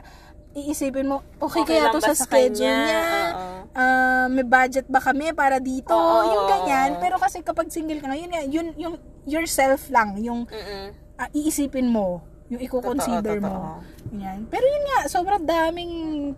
iisipin 0.53 1.09
mo, 1.09 1.25
okay, 1.41 1.65
Okay 1.65 1.81
kaya 1.81 1.89
to 1.89 1.97
sa 1.97 2.13
sa 2.13 2.29
schedule 2.29 2.61
kanya? 2.61 2.86
niya? 2.86 3.01
Oo. 3.34 3.57
Ah, 3.73 4.25
may 4.29 4.45
budget 4.45 4.86
ba 4.86 5.01
kami 5.01 5.34
para 5.34 5.57
dito? 5.57 5.91
Oo, 5.91 6.29
yung 6.29 6.45
ganyan. 6.45 7.01
Pero 7.01 7.17
kasi 7.17 7.41
kapag 7.41 7.73
single 7.73 7.99
ka 7.99 8.07
ngayon, 8.07 8.29
yun, 8.53 8.67
yung 8.77 8.95
yourself 9.25 9.89
lang, 9.89 10.21
yung 10.21 10.45
Mm-mm. 10.45 10.93
ah, 11.17 11.29
iisipin 11.34 11.89
mo, 11.89 12.21
yung 12.51 12.61
i-consider 12.61 13.39
mo. 13.39 13.79
Yan. 14.13 14.45
Pero 14.51 14.65
yun 14.67 14.83
nga, 14.91 14.99
sobrang 15.07 15.43
daming 15.43 15.93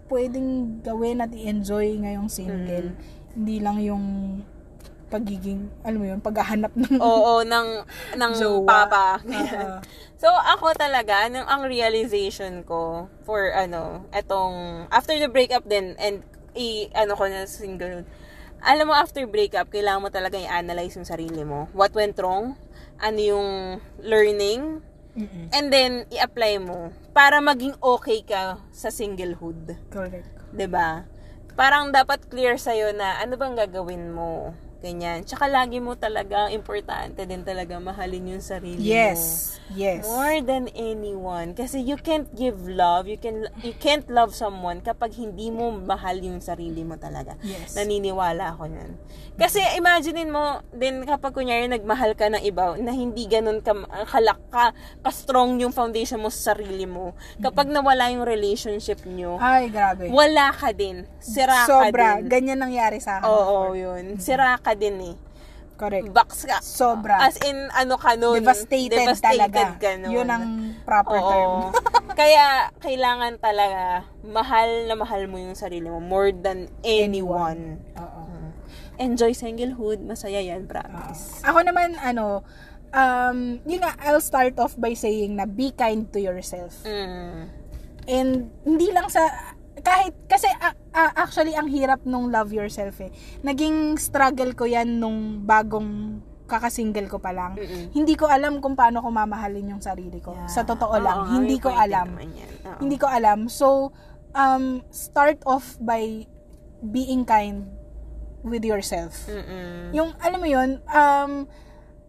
pwedeng 0.08 0.80
gawin 0.86 1.24
at 1.24 1.32
i-enjoy 1.34 1.98
ngayong 2.02 2.30
single. 2.30 2.94
Hindi 3.36 3.56
lang 3.60 3.78
yung 3.82 4.06
pagiging, 5.10 5.70
alam 5.86 6.00
mo 6.02 6.06
yun, 6.08 6.20
paghahanap 6.22 6.74
ng 6.74 6.98
Oo, 7.04 7.46
ng, 7.46 7.68
ng 8.18 8.32
Jowa. 8.36 8.68
papa. 8.68 9.06
So, 10.16 10.32
ako 10.32 10.74
talaga, 10.80 11.28
nung 11.28 11.46
ang 11.46 11.68
realization 11.68 12.64
ko 12.64 13.12
for, 13.28 13.52
ano, 13.52 14.08
etong, 14.16 14.88
after 14.90 15.14
the 15.20 15.28
breakup 15.28 15.68
din, 15.68 15.94
and, 16.00 16.24
i, 16.56 16.88
ano 16.96 17.20
ko 17.20 17.28
na 17.28 17.44
single, 17.46 18.08
alam 18.64 18.86
mo, 18.88 18.96
after 18.96 19.28
breakup, 19.28 19.70
kailangan 19.70 20.02
mo 20.02 20.10
talaga 20.10 20.40
i-analyze 20.40 20.96
yung 20.98 21.06
sarili 21.06 21.44
mo. 21.44 21.68
What 21.76 21.94
went 21.94 22.16
wrong? 22.18 22.56
Ano 22.98 23.20
yung 23.20 23.50
learning? 24.02 24.82
Mm-mm. 25.16 25.48
And 25.56 25.72
then, 25.72 26.04
i-apply 26.12 26.60
mo 26.60 26.92
para 27.16 27.40
maging 27.40 27.80
okay 27.80 28.20
ka 28.22 28.60
sa 28.76 28.92
singlehood. 28.92 29.80
Correct. 29.88 30.36
'di 30.56 30.68
ba? 30.72 31.04
Parang 31.56 31.92
dapat 31.92 32.28
clear 32.28 32.60
sa'yo 32.60 32.92
na 32.96 33.20
ano 33.24 33.40
bang 33.40 33.56
gagawin 33.56 34.12
mo. 34.12 34.52
Ganyan. 34.86 35.26
Tsaka 35.26 35.50
lagi 35.50 35.82
mo 35.82 35.98
talaga, 35.98 36.54
importante 36.54 37.26
din 37.26 37.42
talaga 37.42 37.82
mahalin 37.82 38.38
yung 38.38 38.44
sarili 38.46 38.78
mo. 38.78 38.86
Yes. 38.86 39.58
Yes. 39.74 40.06
More 40.06 40.46
than 40.46 40.70
anyone. 40.78 41.58
Kasi 41.58 41.82
you 41.82 41.98
can't 41.98 42.30
give 42.38 42.70
love, 42.70 43.10
you 43.10 43.18
can 43.18 43.50
you 43.66 43.74
can't 43.82 44.06
love 44.14 44.38
someone 44.38 44.86
kapag 44.86 45.18
hindi 45.18 45.50
mo 45.50 45.74
mahal 45.74 46.22
yung 46.22 46.38
sarili 46.38 46.86
mo 46.86 47.02
talaga. 47.02 47.34
Yes. 47.42 47.74
Naniniwala 47.74 48.54
ako 48.54 48.70
nun. 48.70 48.94
Kasi 49.42 49.58
imaginein 49.74 50.30
mo 50.30 50.62
din 50.70 51.02
kapag 51.02 51.34
kunyari 51.34 51.66
nagmahal 51.66 52.14
ka 52.14 52.30
ng 52.30 52.46
iba 52.46 52.78
na 52.78 52.94
hindi 52.94 53.26
ganun 53.26 53.66
ka 53.66 53.74
kalak 54.06 54.38
ka, 54.54 54.70
ka-strong 55.02 55.58
yung 55.66 55.74
foundation 55.74 56.22
mo 56.22 56.30
sa 56.30 56.54
sarili 56.54 56.86
mo. 56.86 57.18
Kapag 57.42 57.66
nawala 57.74 58.14
yung 58.14 58.22
relationship 58.22 59.02
nyo, 59.10 59.42
Ay, 59.42 59.74
grabe. 59.74 60.14
wala 60.14 60.54
ka 60.54 60.70
din. 60.78 61.10
Sira 61.18 61.66
Sobra. 61.66 62.22
ka 62.22 62.22
din. 62.22 62.30
Ganyan 62.30 62.62
nangyari 62.62 63.02
sa 63.02 63.18
akin. 63.18 63.26
Oo, 63.28 63.74
yun. 63.74 64.22
Sira 64.22 64.62
ka 64.62 64.75
din 64.78 65.16
eh. 65.16 65.16
Correct. 65.76 66.08
Box 66.16 66.48
ka. 66.48 66.64
Sobra. 66.64 67.20
As 67.20 67.36
in, 67.44 67.68
ano 67.76 68.00
ka 68.00 68.16
nun. 68.16 68.40
Devastated, 68.40 69.12
talaga. 69.20 69.76
ka 69.76 70.00
nun. 70.00 70.12
Yun 70.12 70.28
ang 70.32 70.44
proper 70.88 71.20
Oo. 71.20 71.28
term. 71.28 71.52
Kaya, 72.20 72.72
kailangan 72.80 73.44
talaga, 73.44 74.08
mahal 74.24 74.88
na 74.88 74.96
mahal 74.96 75.28
mo 75.28 75.36
yung 75.36 75.56
sarili 75.56 75.92
mo 75.92 76.00
more 76.00 76.32
than 76.32 76.72
anyone. 76.88 77.84
Oo. 78.00 78.24
Enjoy 78.96 79.36
singlehood. 79.36 80.00
Masaya 80.00 80.40
yan, 80.40 80.64
promise. 80.64 81.44
Ako 81.44 81.60
naman, 81.68 82.00
ano, 82.00 82.48
um, 82.96 83.60
yun 83.68 83.84
nga, 83.84 84.00
I'll 84.00 84.24
start 84.24 84.56
off 84.56 84.80
by 84.80 84.96
saying 84.96 85.36
na 85.36 85.44
be 85.44 85.76
kind 85.76 86.08
to 86.16 86.24
yourself. 86.24 86.88
Mm. 86.88 87.52
And 88.08 88.32
hindi 88.64 88.96
lang 88.96 89.12
sa 89.12 89.28
kahit 89.84 90.16
kasi 90.32 90.48
a- 90.48 90.78
a- 90.96 91.16
actually 91.20 91.52
ang 91.54 91.68
hirap 91.68 92.08
nung 92.08 92.32
love 92.32 92.56
yourself 92.56 92.96
eh. 93.04 93.12
Naging 93.44 94.00
struggle 94.00 94.56
ko 94.56 94.64
'yan 94.64 94.98
nung 94.98 95.44
bagong 95.44 96.24
kakasingle 96.48 97.10
ko 97.10 97.20
pa 97.20 97.34
lang. 97.36 97.58
Mm-mm. 97.58 97.92
Hindi 97.92 98.14
ko 98.16 98.30
alam 98.30 98.62
kung 98.64 98.78
paano 98.78 99.02
ko 99.04 99.10
mamahalin 99.12 99.76
yung 99.76 99.84
sarili 99.84 100.22
ko. 100.24 100.38
Yeah. 100.38 100.48
Sa 100.48 100.62
totoo 100.64 100.96
lang, 101.02 101.20
Oo, 101.26 101.32
hindi 101.42 101.58
ko 101.58 101.74
alam. 101.74 102.16
Hindi 102.80 102.96
ko 103.02 103.10
alam. 103.10 103.50
So 103.52 103.92
um 104.32 104.86
start 104.94 105.42
off 105.44 105.76
by 105.82 106.30
being 106.86 107.26
kind 107.26 107.66
with 108.46 108.62
yourself. 108.62 109.26
Mm-mm. 109.26 109.90
Yung, 109.98 110.14
alam 110.22 110.40
mo 110.40 110.48
yun, 110.48 110.78
um, 110.86 111.50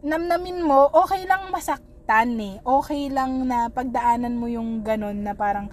namnamin 0.04 0.60
mo, 0.60 0.92
okay 0.92 1.24
lang 1.24 1.48
masaktan 1.48 2.36
eh. 2.36 2.60
Okay 2.60 3.08
lang 3.08 3.48
na 3.48 3.72
pagdaanan 3.72 4.36
mo 4.36 4.46
yung 4.46 4.84
ganon 4.84 5.24
na 5.24 5.32
parang, 5.32 5.72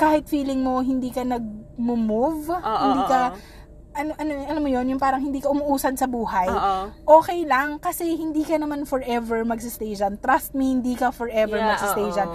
kahit 0.00 0.24
feeling 0.24 0.64
mo 0.64 0.80
hindi 0.80 1.12
ka 1.12 1.20
nag-move, 1.22 2.48
Oo, 2.48 2.80
hindi 2.80 3.02
ka, 3.04 3.36
ano, 3.92 4.10
ano, 4.16 4.30
alam 4.48 4.62
mo 4.64 4.70
yun, 4.70 4.86
yung 4.88 4.98
parang 4.98 5.20
hindi 5.20 5.38
ka 5.38 5.52
umuusad 5.52 5.92
sa 5.94 6.08
buhay, 6.08 6.48
Oo. 6.48 6.88
okay 7.20 7.44
lang 7.44 7.76
kasi 7.76 8.16
hindi 8.16 8.40
ka 8.40 8.56
naman 8.56 8.88
forever 8.88 9.44
magsistay. 9.44 9.92
Trust 10.16 10.56
me, 10.56 10.72
hindi 10.72 10.96
ka 10.96 11.12
forever 11.12 11.60
Yeah, 11.60 11.68
magsistay 11.68 12.06
oo. 12.08 12.14
dyan. 12.16 12.30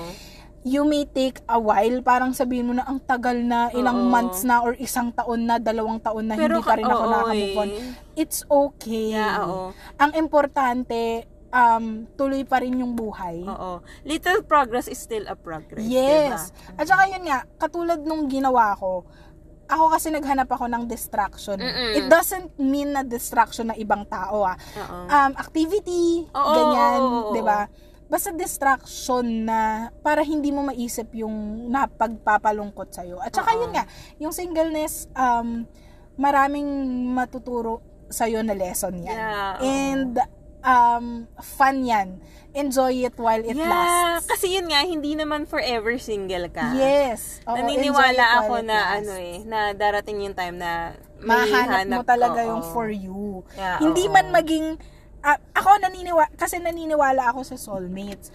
You 0.66 0.82
may 0.82 1.06
take 1.06 1.46
a 1.46 1.58
while, 1.58 2.02
parang 2.02 2.34
sabihin 2.34 2.66
mo 2.66 2.74
na 2.74 2.86
ang 2.86 2.98
tagal 3.00 3.38
na, 3.38 3.70
ilang 3.72 4.02
Oo. 4.02 4.10
months 4.10 4.42
na 4.42 4.62
or 4.62 4.74
isang 4.76 5.10
taon 5.10 5.46
na, 5.46 5.58
dalawang 5.58 6.02
taon 6.02 6.26
na 6.26 6.34
Pero 6.34 6.58
hindi 6.58 6.66
pa 6.66 6.74
rin 6.74 6.86
ako 6.86 7.04
nakamove 7.06 7.54
on. 7.56 7.70
eh. 7.70 8.18
It's 8.18 8.42
okay. 8.46 9.14
Yeah, 9.14 9.42
oo. 9.42 9.74
Ang 9.98 10.12
importante, 10.18 11.30
um, 11.56 12.04
tuloy 12.20 12.44
pa 12.44 12.60
rin 12.60 12.76
yung 12.76 12.94
buhay. 12.94 13.48
Oo. 13.48 13.80
Little 14.04 14.44
progress 14.44 14.92
is 14.92 15.00
still 15.00 15.24
a 15.32 15.40
progress. 15.40 15.88
Yes. 15.88 16.52
Diba? 16.52 16.84
At 16.84 16.86
saka 16.92 17.04
yun 17.08 17.24
nga, 17.24 17.48
katulad 17.56 18.00
nung 18.04 18.28
ginawa 18.28 18.76
ko, 18.76 19.08
ako 19.66 19.98
kasi 19.98 20.14
naghanap 20.14 20.46
ako 20.52 20.70
ng 20.70 20.84
distraction. 20.86 21.58
Mm-mm. 21.58 21.98
It 21.98 22.06
doesn't 22.06 22.54
mean 22.62 22.94
na 22.94 23.02
distraction 23.02 23.74
na 23.74 23.76
ibang 23.80 24.06
tao 24.06 24.46
ah. 24.46 24.54
Um, 25.10 25.34
activity, 25.42 26.30
Oo, 26.30 26.54
ganyan, 26.54 27.02
'di 27.34 27.42
ba? 27.42 27.66
Basta 28.06 28.30
distraction 28.30 29.50
na 29.50 29.90
para 30.06 30.22
hindi 30.22 30.54
mo 30.54 30.62
maisip 30.62 31.10
yung 31.18 31.66
napagpapalungkot 31.74 32.94
sa'yo. 32.94 33.18
At 33.18 33.34
saka 33.34 33.58
Oo. 33.58 33.66
yun 33.66 33.72
nga, 33.74 33.90
yung 34.22 34.30
singleness, 34.30 35.10
um, 35.18 35.66
maraming 36.14 36.70
matuturo 37.10 37.82
sa'yo 38.06 38.46
na 38.46 38.54
lesson 38.54 39.02
yan. 39.02 39.18
Yeah, 39.18 39.58
oo. 39.58 39.66
And 39.66 40.14
um, 40.66 41.06
fun 41.40 41.86
yan. 41.86 42.20
Enjoy 42.56 43.04
it 43.04 43.20
while 43.20 43.44
it 43.44 43.52
yeah, 43.52 43.68
lasts. 43.68 44.32
kasi 44.32 44.56
yun 44.56 44.72
nga, 44.72 44.80
hindi 44.82 45.12
naman 45.12 45.44
forever 45.44 46.00
single 46.00 46.48
ka. 46.48 46.72
Yes. 46.72 47.44
Oo, 47.44 47.60
Naniniwala 47.60 48.42
ako 48.42 48.64
na 48.64 48.96
ano 48.96 49.14
eh, 49.20 49.44
na 49.44 49.76
darating 49.76 50.24
yung 50.24 50.34
time 50.34 50.56
na 50.56 50.96
mahanap 51.20 51.84
mo 51.92 52.04
talaga 52.08 52.48
oo. 52.48 52.50
yung 52.56 52.64
for 52.72 52.88
you. 52.88 53.44
Yeah, 53.60 53.84
Hindi 53.84 54.08
oo. 54.08 54.14
man 54.16 54.32
maging 54.32 54.80
ah, 55.20 55.36
ako 55.52 55.84
naniniwala 55.84 56.32
kasi 56.40 56.64
naniniwala 56.64 57.28
ako 57.28 57.44
sa 57.44 57.60
soulmates. 57.60 58.32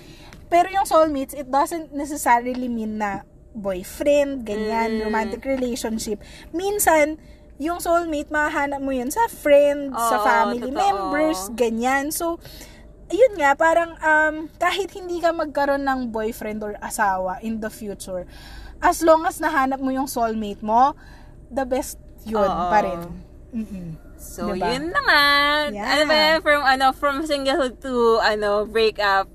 Pero 0.52 0.68
yung 0.68 0.84
soulmates, 0.84 1.32
it 1.32 1.48
doesn't 1.48 1.94
necessarily 1.94 2.68
mean 2.68 3.00
na 3.00 3.24
boyfriend, 3.56 4.44
ganyan, 4.44 5.00
Mm. 5.00 5.08
romantic 5.08 5.42
relationship. 5.42 6.20
Minsan, 6.52 7.16
yung 7.60 7.76
soulmate, 7.76 8.32
mahanap 8.32 8.80
mo 8.80 8.88
yun 8.88 9.12
sa 9.12 9.28
friends, 9.28 9.92
sa 9.92 10.16
Oo, 10.16 10.24
family 10.24 10.72
totoo. 10.72 10.80
members, 10.80 11.40
ganyan. 11.52 12.08
So, 12.08 12.40
ayun 13.12 13.36
nga, 13.36 13.52
parang 13.52 14.00
um, 14.00 14.48
kahit 14.56 14.88
hindi 14.96 15.20
ka 15.20 15.36
magkaroon 15.36 15.84
ng 15.84 16.08
boyfriend 16.08 16.64
or 16.64 16.72
asawa 16.80 17.36
in 17.44 17.60
the 17.60 17.68
future, 17.68 18.24
as 18.80 19.04
long 19.04 19.28
as 19.28 19.36
nahanap 19.44 19.76
mo 19.76 19.92
yung 19.92 20.08
soulmate 20.08 20.64
mo, 20.64 20.96
the 21.52 21.68
best 21.68 22.00
yun 22.24 22.48
Oo. 22.48 22.68
pa 22.72 22.80
rin. 22.80 23.00
Mm-mm. 23.52 23.88
So, 24.16 24.52
Diba? 24.52 24.72
yun 24.72 24.88
na 24.92 25.00
nga. 25.04 25.24
Yeah. 25.72 25.88
Ano 25.96 26.02
ba? 26.08 26.20
From, 26.40 26.60
ano, 26.64 26.86
from 26.96 27.16
singlehood 27.28 27.80
to, 27.84 28.20
ano, 28.24 28.64
breakup. 28.64 29.28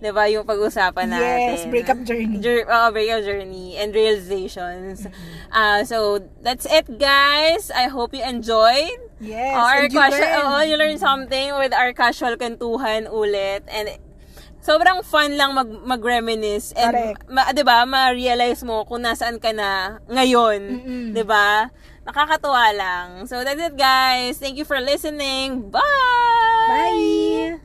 Diba? 0.00 0.24
Yung 0.32 0.48
pag-usapan 0.48 1.12
natin. 1.12 1.60
Yes, 1.60 1.68
breakup 1.68 2.00
journey. 2.08 2.40
Jour- 2.40 2.64
oh, 2.64 2.88
breakup 2.88 3.20
journey 3.20 3.76
and 3.76 3.92
realizations. 3.92 5.04
Uh, 5.52 5.84
so, 5.84 6.24
that's 6.40 6.64
it, 6.64 6.88
guys. 6.96 7.68
I 7.68 7.92
hope 7.92 8.16
you 8.16 8.24
enjoyed. 8.24 8.96
Yes, 9.20 9.52
our 9.52 9.84
and 9.84 9.92
you 9.92 10.00
casual, 10.00 10.24
oo, 10.24 10.64
you 10.64 10.80
learn 10.80 10.96
something 10.96 11.52
with 11.60 11.76
our 11.76 11.92
casual 11.92 12.40
kwentuhan 12.40 13.12
ulit. 13.12 13.68
And 13.68 14.00
sobrang 14.64 15.04
fun 15.04 15.36
lang 15.36 15.52
mag, 15.52 15.68
mag-reminisce. 15.68 16.72
And, 16.72 16.96
Correct. 16.96 17.28
ma, 17.28 17.52
di 17.52 17.60
ba, 17.60 17.84
ma-realize 17.84 18.64
mo 18.64 18.88
kung 18.88 19.04
nasaan 19.04 19.36
ka 19.36 19.52
na 19.52 20.00
ngayon. 20.08 20.60
Mm-mm. 20.64 21.06
Di 21.12 21.24
ba? 21.28 21.68
Nakakatuwa 22.08 22.72
lang. 22.72 23.08
So, 23.28 23.44
that's 23.44 23.60
it, 23.60 23.76
guys. 23.76 24.40
Thank 24.40 24.56
you 24.56 24.64
for 24.64 24.80
listening. 24.80 25.68
Bye! 25.68 25.84
Bye! 26.72 27.60